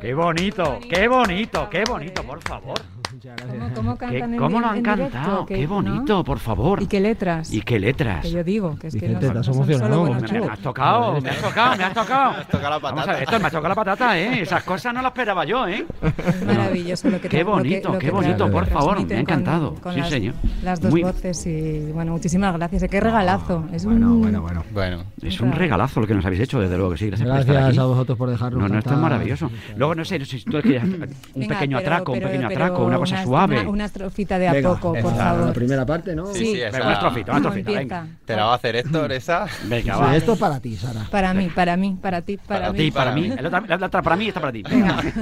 Qué 0.00 0.14
bonito, 0.14 0.80
qué 0.88 1.08
bonito, 1.08 1.68
qué 1.70 1.85
bonito, 1.85 2.22
por 2.24 2.40
favor. 2.42 3.01
¿Cómo, 3.22 3.70
cómo 3.74 3.92
Qué- 3.98 4.06
cantan 4.06 4.35
en 4.35 4.38
¿Cómo 4.38 4.61
lo 4.61 4.66
en 4.66 4.72
han 4.74 4.82
directo? 4.96 5.12
cantado? 5.12 5.46
Que- 5.46 5.54
Qué 5.54 5.62
¿no? 5.66 5.74
bonito, 5.74 6.24
por 6.24 6.38
favor. 6.38 6.82
Y 6.82 6.87
qué 6.87 7.00
letras. 7.00 7.52
Y 7.52 7.61
qué 7.62 7.78
letras. 7.78 8.22
Que 8.22 8.30
yo 8.32 8.42
digo, 8.42 8.76
que 8.78 8.88
es 8.88 8.96
que 8.96 9.08
no, 9.08 9.18
te 9.20 9.26
has 9.28 9.35
no 9.35 9.42
son 9.44 9.54
emocionado, 9.54 9.94
solo. 9.94 10.04
Me, 10.14 10.40
me 10.40 10.46
has 10.48 10.58
tocado, 10.58 11.20
me 11.20 11.30
has 11.30 11.40
tocado, 11.40 11.76
me 11.78 11.85
has 11.85 11.94
tocado. 11.94 12.30
has 12.30 12.48
tocado 12.48 12.70
la 12.70 12.78
Vamos 12.78 12.85
a 12.85 12.94
patata. 12.94 13.12
ver, 13.12 13.22
esto 13.22 13.40
me 13.40 13.46
ha 13.46 13.50
tocado 13.50 13.68
la 13.68 13.74
patata, 13.74 14.18
¿eh? 14.18 14.42
Esas 14.42 14.62
cosas 14.64 14.92
no 14.94 15.02
las 15.02 15.11
esperaba 15.12 15.44
yo, 15.44 15.68
¿eh? 15.68 15.87
Es 16.02 16.44
maravilloso 16.46 17.11
lo 17.11 17.20
que 17.20 17.28
Qué 17.28 17.37
tra- 17.37 17.40
lo 17.44 17.52
que- 17.56 17.58
bonito, 17.62 17.92
lo 17.92 17.98
qué 17.98 18.11
bonito, 18.11 18.50
por 18.50 18.66
favor, 18.66 19.06
me 19.06 19.14
ha 19.14 19.20
encantado. 19.20 19.74
Con, 19.76 19.94
Sí, 19.94 20.00
las, 20.00 20.11
señor. 20.11 20.35
Las 20.64 20.80
dos 20.80 20.90
Muy- 20.90 21.02
voces 21.02 21.46
y 21.46 21.92
bueno, 21.92 22.12
muchísimas 22.12 22.54
gracias. 22.56 22.82
Qué 22.90 23.00
regalazo. 23.00 23.64
Es 23.72 23.85
Bueno, 23.85 24.12
un... 24.14 24.20
bueno, 24.22 24.42
bueno. 24.42 24.64
Bueno, 24.72 25.04
Es 25.22 25.40
un 25.40 25.52
regalazo 25.52 26.00
lo 26.00 26.06
que 26.06 26.14
nos 26.14 26.24
habéis 26.24 26.42
hecho, 26.42 26.58
desde 26.61 26.76
luego 26.76 26.92
que 26.92 26.98
sí. 26.98 27.06
Gracias, 27.06 27.28
por 27.28 27.38
estar 27.38 27.54
Gracias 27.54 27.70
aquí. 27.70 27.78
a 27.78 27.85
vosotros 27.85 28.18
por 28.18 28.30
dejarnos. 28.30 28.61
No, 28.62 28.68
no, 28.68 28.78
esto 28.78 28.92
es 28.94 28.98
maravilloso. 28.98 29.50
Luego, 29.76 29.94
no 29.94 30.04
sé, 30.04 30.18
no 30.18 30.24
sé 30.24 30.38
si 30.38 30.44
tú 30.44 30.61
quieres 30.61 30.82
un 30.85 31.06
Venga, 31.35 31.54
pequeño 31.54 31.78
pero- 31.78 31.90
atraco, 31.94 32.12
pero- 32.12 32.26
un 32.26 32.32
pequeño 32.32 32.48
pero 32.48 32.64
atraco, 32.64 32.85
una 32.85 32.96
cosa 32.98 33.12
una- 33.12 33.25
suave. 33.25 33.61
Una, 33.61 33.68
una 33.70 33.85
estrofita 33.87 34.38
de 34.38 34.48
a 34.48 34.53
Venga, 34.53 34.70
poco, 34.75 34.88
por 34.92 34.98
esta, 34.98 35.14
favor. 35.14 35.46
La 35.46 35.53
primera 35.53 35.87
parte, 35.87 36.14
¿no? 36.16 36.27
Sí, 36.27 36.44
Sí. 36.46 36.53
Venga, 36.55 36.68
esa- 36.68 36.83
una 36.83 36.92
estrofita, 36.94 37.33
una 37.33 37.40
¿Cómo 37.42 37.55
estrofita, 37.55 37.79
venga. 37.81 38.07
¿Te 38.25 38.37
la 38.37 38.44
va 38.44 38.53
a 38.53 38.57
hacer 38.57 38.77
Héctor 38.77 39.12
esa? 39.12 39.46
Venga, 39.64 39.94
Sí, 39.94 40.01
va. 40.01 40.16
esto 40.16 40.33
es 40.35 40.38
para 40.38 40.61
ti, 40.61 40.77
Sara. 40.77 41.07
Para 41.11 41.35
mí, 41.35 41.48
para 41.55 41.77
mí, 41.77 41.96
para 42.01 42.22
ti, 42.22 42.37
para, 42.37 42.61
Para 42.61 42.72
mí. 42.72 42.79
ti, 42.79 42.90
para 42.90 43.11
para 43.11 43.14
mí. 43.20 43.29
mí. 43.29 43.37
La 43.40 43.48
otra, 43.48 43.77
la 43.79 43.87
otra 43.87 44.03
para 44.03 44.16
mí, 44.16 44.29
esta 44.29 44.40
para 44.40 44.53
ti. 44.53 44.62
Venga. 44.62 44.96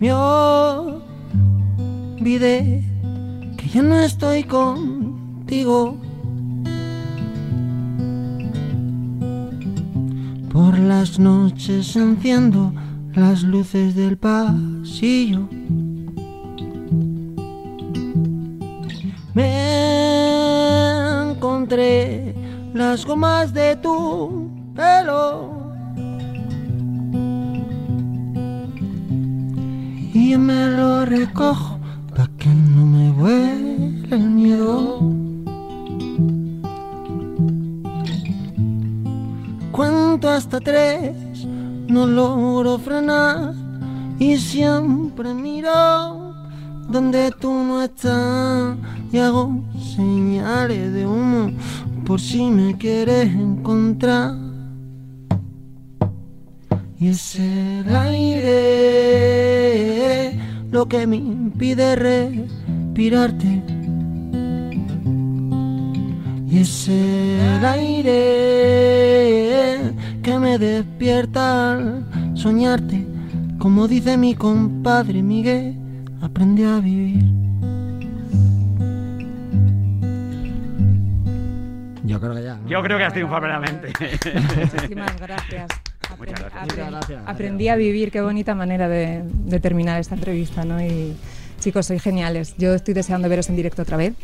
Me 0.00 0.12
olvidé 2.18 2.84
que 3.56 3.68
ya 3.68 3.82
no 3.82 3.98
estoy 4.00 4.44
contigo. 4.44 5.98
Por 10.50 10.78
las 10.78 11.18
noches 11.18 11.94
enciendo 11.96 12.72
las 13.14 13.42
luces 13.42 13.94
del 13.94 14.16
pasillo. 14.16 15.48
Me 19.34 21.30
encontré 21.30 22.34
las 22.74 23.04
gomas 23.04 23.52
de 23.52 23.76
tu 23.76 24.50
pelo. 24.74 25.58
y 30.28 30.36
me 30.36 30.66
lo 30.76 31.04
recojo 31.04 31.78
pa' 32.14 32.28
que 32.38 32.48
no 32.48 32.84
me 32.86 33.10
vuele 33.12 34.02
el 34.10 34.30
miedo. 34.30 35.27
Hasta 40.26 40.58
tres, 40.58 41.46
no 41.86 42.04
logro 42.04 42.76
frenar 42.78 43.54
y 44.18 44.36
siempre 44.36 45.32
miro 45.32 46.34
donde 46.88 47.30
tú 47.40 47.52
no 47.52 47.84
estás 47.84 48.76
y 49.12 49.18
hago 49.18 49.62
señales 49.94 50.92
de 50.92 51.06
humo 51.06 51.52
por 52.04 52.20
si 52.20 52.50
me 52.50 52.76
quieres 52.76 53.32
encontrar. 53.32 54.34
Y 56.98 57.08
es 57.08 57.36
el 57.36 57.94
aire 57.94 58.48
lo 60.72 60.88
que 60.88 61.06
me 61.06 61.14
impide 61.16 61.94
respirarte. 61.94 63.62
Y 66.50 66.58
es 66.58 66.88
el 66.88 67.64
aire 67.64 68.88
que 70.28 70.38
me 70.38 70.58
despierta 70.58 71.72
al 71.72 72.04
soñarte. 72.34 73.06
Como 73.58 73.88
dice 73.88 74.18
mi 74.18 74.34
compadre 74.34 75.22
Miguel, 75.22 75.74
aprende 76.20 76.66
a 76.66 76.80
vivir. 76.80 77.24
Yo 82.04 82.20
creo 82.20 82.34
que 82.34 82.42
ya. 82.42 82.56
¿no? 82.56 82.68
Yo 82.68 82.82
creo 82.82 82.98
que 82.98 83.04
has 83.04 83.12
triunfado 83.14 83.40
plenamente. 83.40 83.88
Muchísimas 84.72 85.18
gracias. 85.18 85.68
Muchas 86.18 86.40
gracias. 86.40 86.62
Aprendí, 86.62 87.14
aprendí 87.24 87.68
a 87.68 87.76
vivir, 87.76 88.10
qué 88.10 88.20
bonita 88.20 88.54
manera 88.54 88.86
de, 88.86 89.22
de 89.24 89.60
terminar 89.60 89.98
esta 89.98 90.14
entrevista, 90.14 90.64
¿no? 90.64 90.78
Y 90.82 91.16
chicos, 91.58 91.86
sois 91.86 92.02
geniales. 92.02 92.54
Yo 92.58 92.74
estoy 92.74 92.94
deseando 92.94 93.28
veros 93.28 93.48
en 93.48 93.56
directo 93.56 93.82
otra 93.82 93.96
vez. 93.96 94.14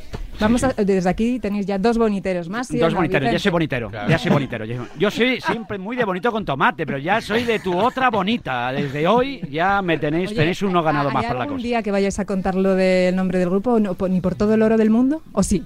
Vamos 0.41 0.64
a, 0.64 0.72
desde 0.72 1.09
aquí 1.09 1.39
tenéis 1.39 1.66
ya 1.66 1.78
dos 1.78 1.99
boniteros 1.99 2.49
más. 2.49 2.66
¿sí 2.68 2.78
o 2.78 2.85
Dos 2.85 2.93
no, 2.93 2.99
boniteros, 2.99 3.30
ya 3.32 3.39
soy 3.39 3.53
bonitero, 3.53 3.91
Claro. 3.91 4.09
ya 4.09 4.18
soy 4.18 4.30
bonitero. 4.32 4.64
Yo, 4.99 5.11
soy 5.11 5.41
siempre 5.41 5.78
muy 5.78 5.97
de 5.97 6.05
bonito 6.05 6.32
con 6.32 6.45
tomate, 6.45 6.87
pero 6.87 6.99
ya 6.99 7.20
soy 7.20 7.45
de 7.45 7.59
tu 7.59 7.76
otra 7.78 8.11
bonita. 8.11 8.72
Desde 8.72 9.07
hoy 9.07 9.41
ya 9.51 9.82
me 9.82 9.99
tenéis, 9.99 10.30
Oye, 10.30 10.37
tenéis 10.39 10.62
uno 10.62 10.82
ganado 10.82 11.09
¿hay 11.09 11.14
más 11.14 11.24
para 11.24 11.39
la 11.39 11.43
algún 11.45 11.59
cosa. 11.59 11.66
día 11.68 11.82
que 11.82 11.91
vayáis 11.91 12.18
a 12.18 12.24
contar 12.24 12.55
lo 12.55 12.74
del 12.74 13.14
nombre 13.14 13.39
del 13.39 13.51
grupo, 13.51 13.78
no, 13.78 13.97
ni 14.09 14.20
por 14.20 14.35
todo 14.35 14.55
el 14.55 14.62
oro 14.62 14.76
del 14.76 14.91
mundo? 14.91 15.22
¿O 15.32 15.43
sí? 15.43 15.62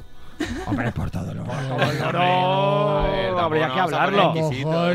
Hombre, 0.67 0.93
por 0.93 1.11
todo 1.11 1.35
lo 1.35 1.45
No, 1.45 1.53
A 1.53 3.09
ver, 3.09 3.27
tampoco 3.27 3.41
habría 3.41 3.75
que 3.75 3.81
hablarlo. 3.81 4.31
Ojo, 4.31 4.49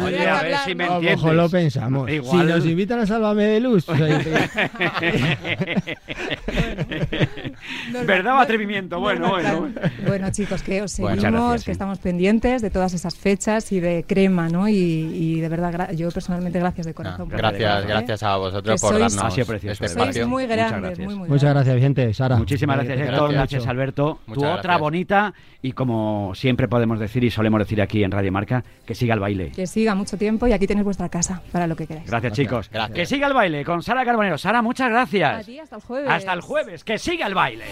Oye, 0.05 0.27
a 0.29 0.41
ver 0.41 0.55
si 0.65 0.73
me 0.75 0.85
hablarlo. 0.85 0.85
A 0.85 0.87
lo 0.87 0.95
entiendes. 0.95 1.17
mejor 1.17 1.33
lo 1.35 1.49
pensamos. 1.49 2.09
Igual- 2.09 2.47
Si 2.47 2.53
nos 2.53 2.65
invitan 2.65 2.99
a 2.99 3.05
Sálvame 3.05 3.43
de 3.43 3.59
Luz, 3.59 3.83
pues, 3.85 3.99
¿Verdad 8.05 8.35
o 8.35 8.39
atrevimiento? 8.39 8.99
Bueno, 8.99 9.29
bueno. 9.29 9.69
claro. 9.73 9.91
Bueno, 10.07 10.29
chicos, 10.31 10.61
que 10.63 10.81
os 10.81 10.97
Bueno, 10.99 11.15
seguimos, 11.15 11.17
muchas 11.17 11.31
gracias, 11.41 11.61
sí. 11.61 11.65
que 11.65 11.71
estamos 11.71 11.99
pendientes 11.99 12.61
de 12.61 12.69
todas 12.69 12.93
esas 12.93 13.15
fechas 13.15 13.71
y 13.71 13.79
de 13.79 14.05
crema, 14.07 14.49
¿no? 14.49 14.67
Y, 14.67 14.73
y 14.75 15.39
de 15.39 15.49
verdad, 15.49 15.91
yo 15.91 16.09
personalmente 16.11 16.59
gracias 16.59 16.85
de 16.85 16.93
corazón. 16.93 17.29
por 17.29 17.37
Gracias, 17.37 17.71
todo, 17.73 17.83
¿eh? 17.83 17.87
gracias 17.87 18.23
a 18.23 18.35
vosotros 18.37 18.81
Que 18.81 18.87
por 18.87 18.95
sois- 18.95 18.99
darnos 18.99 19.23
Ha 19.23 19.31
sido 19.31 19.47
precioso, 19.47 19.73
este. 19.73 19.87
Sois 19.87 19.99
espacio. 20.07 20.27
muy 20.27 20.43
Muchas 20.43 20.57
grandes, 20.57 20.81
gracias. 20.81 21.05
muy, 21.07 21.15
muy 21.15 21.29
Muchas 21.29 21.43
grandes. 21.43 21.55
gracias, 21.65 21.75
Vicente. 21.75 22.13
Sara. 22.13 22.35
Muchísimas 22.37 22.75
gracias, 22.77 22.97
Gracias 22.97 23.13
Héctor. 23.15 23.33
Gracias, 23.33 23.67
Alberto. 23.67 24.19
tu 24.25 24.31
Muchas 24.31 24.59
otra 24.59 24.77
gracias. 24.77 25.32
Y 25.61 25.71
como 25.73 26.33
siempre 26.35 26.67
podemos 26.67 26.99
decir 26.99 27.23
y 27.23 27.29
solemos 27.31 27.59
decir 27.59 27.81
aquí 27.81 28.03
en 28.03 28.11
Radio 28.11 28.31
Marca, 28.31 28.63
que 28.85 28.95
siga 28.95 29.13
el 29.13 29.19
baile. 29.19 29.51
Que 29.51 29.67
siga 29.67 29.95
mucho 29.95 30.17
tiempo 30.17 30.47
y 30.47 30.53
aquí 30.53 30.67
tenéis 30.67 30.85
vuestra 30.85 31.09
casa 31.09 31.41
para 31.51 31.67
lo 31.67 31.75
que 31.75 31.87
queráis. 31.87 32.07
Gracias, 32.09 32.33
chicos. 32.33 32.69
Gracias. 32.71 32.95
Que 32.95 33.05
siga 33.05 33.27
el 33.27 33.33
baile 33.33 33.63
con 33.63 33.81
Sara 33.83 34.03
Carbonero. 34.05 34.37
Sara, 34.37 34.61
muchas 34.61 34.87
A 34.87 34.89
gracias. 34.89 35.45
ti, 35.45 35.59
hasta 35.59 35.75
el 35.77 35.81
jueves. 35.81 36.09
Hasta 36.11 36.33
el 36.33 36.41
jueves. 36.41 36.83
Que 36.83 36.97
siga 36.97 37.27
el 37.27 37.33
baile. 37.33 37.63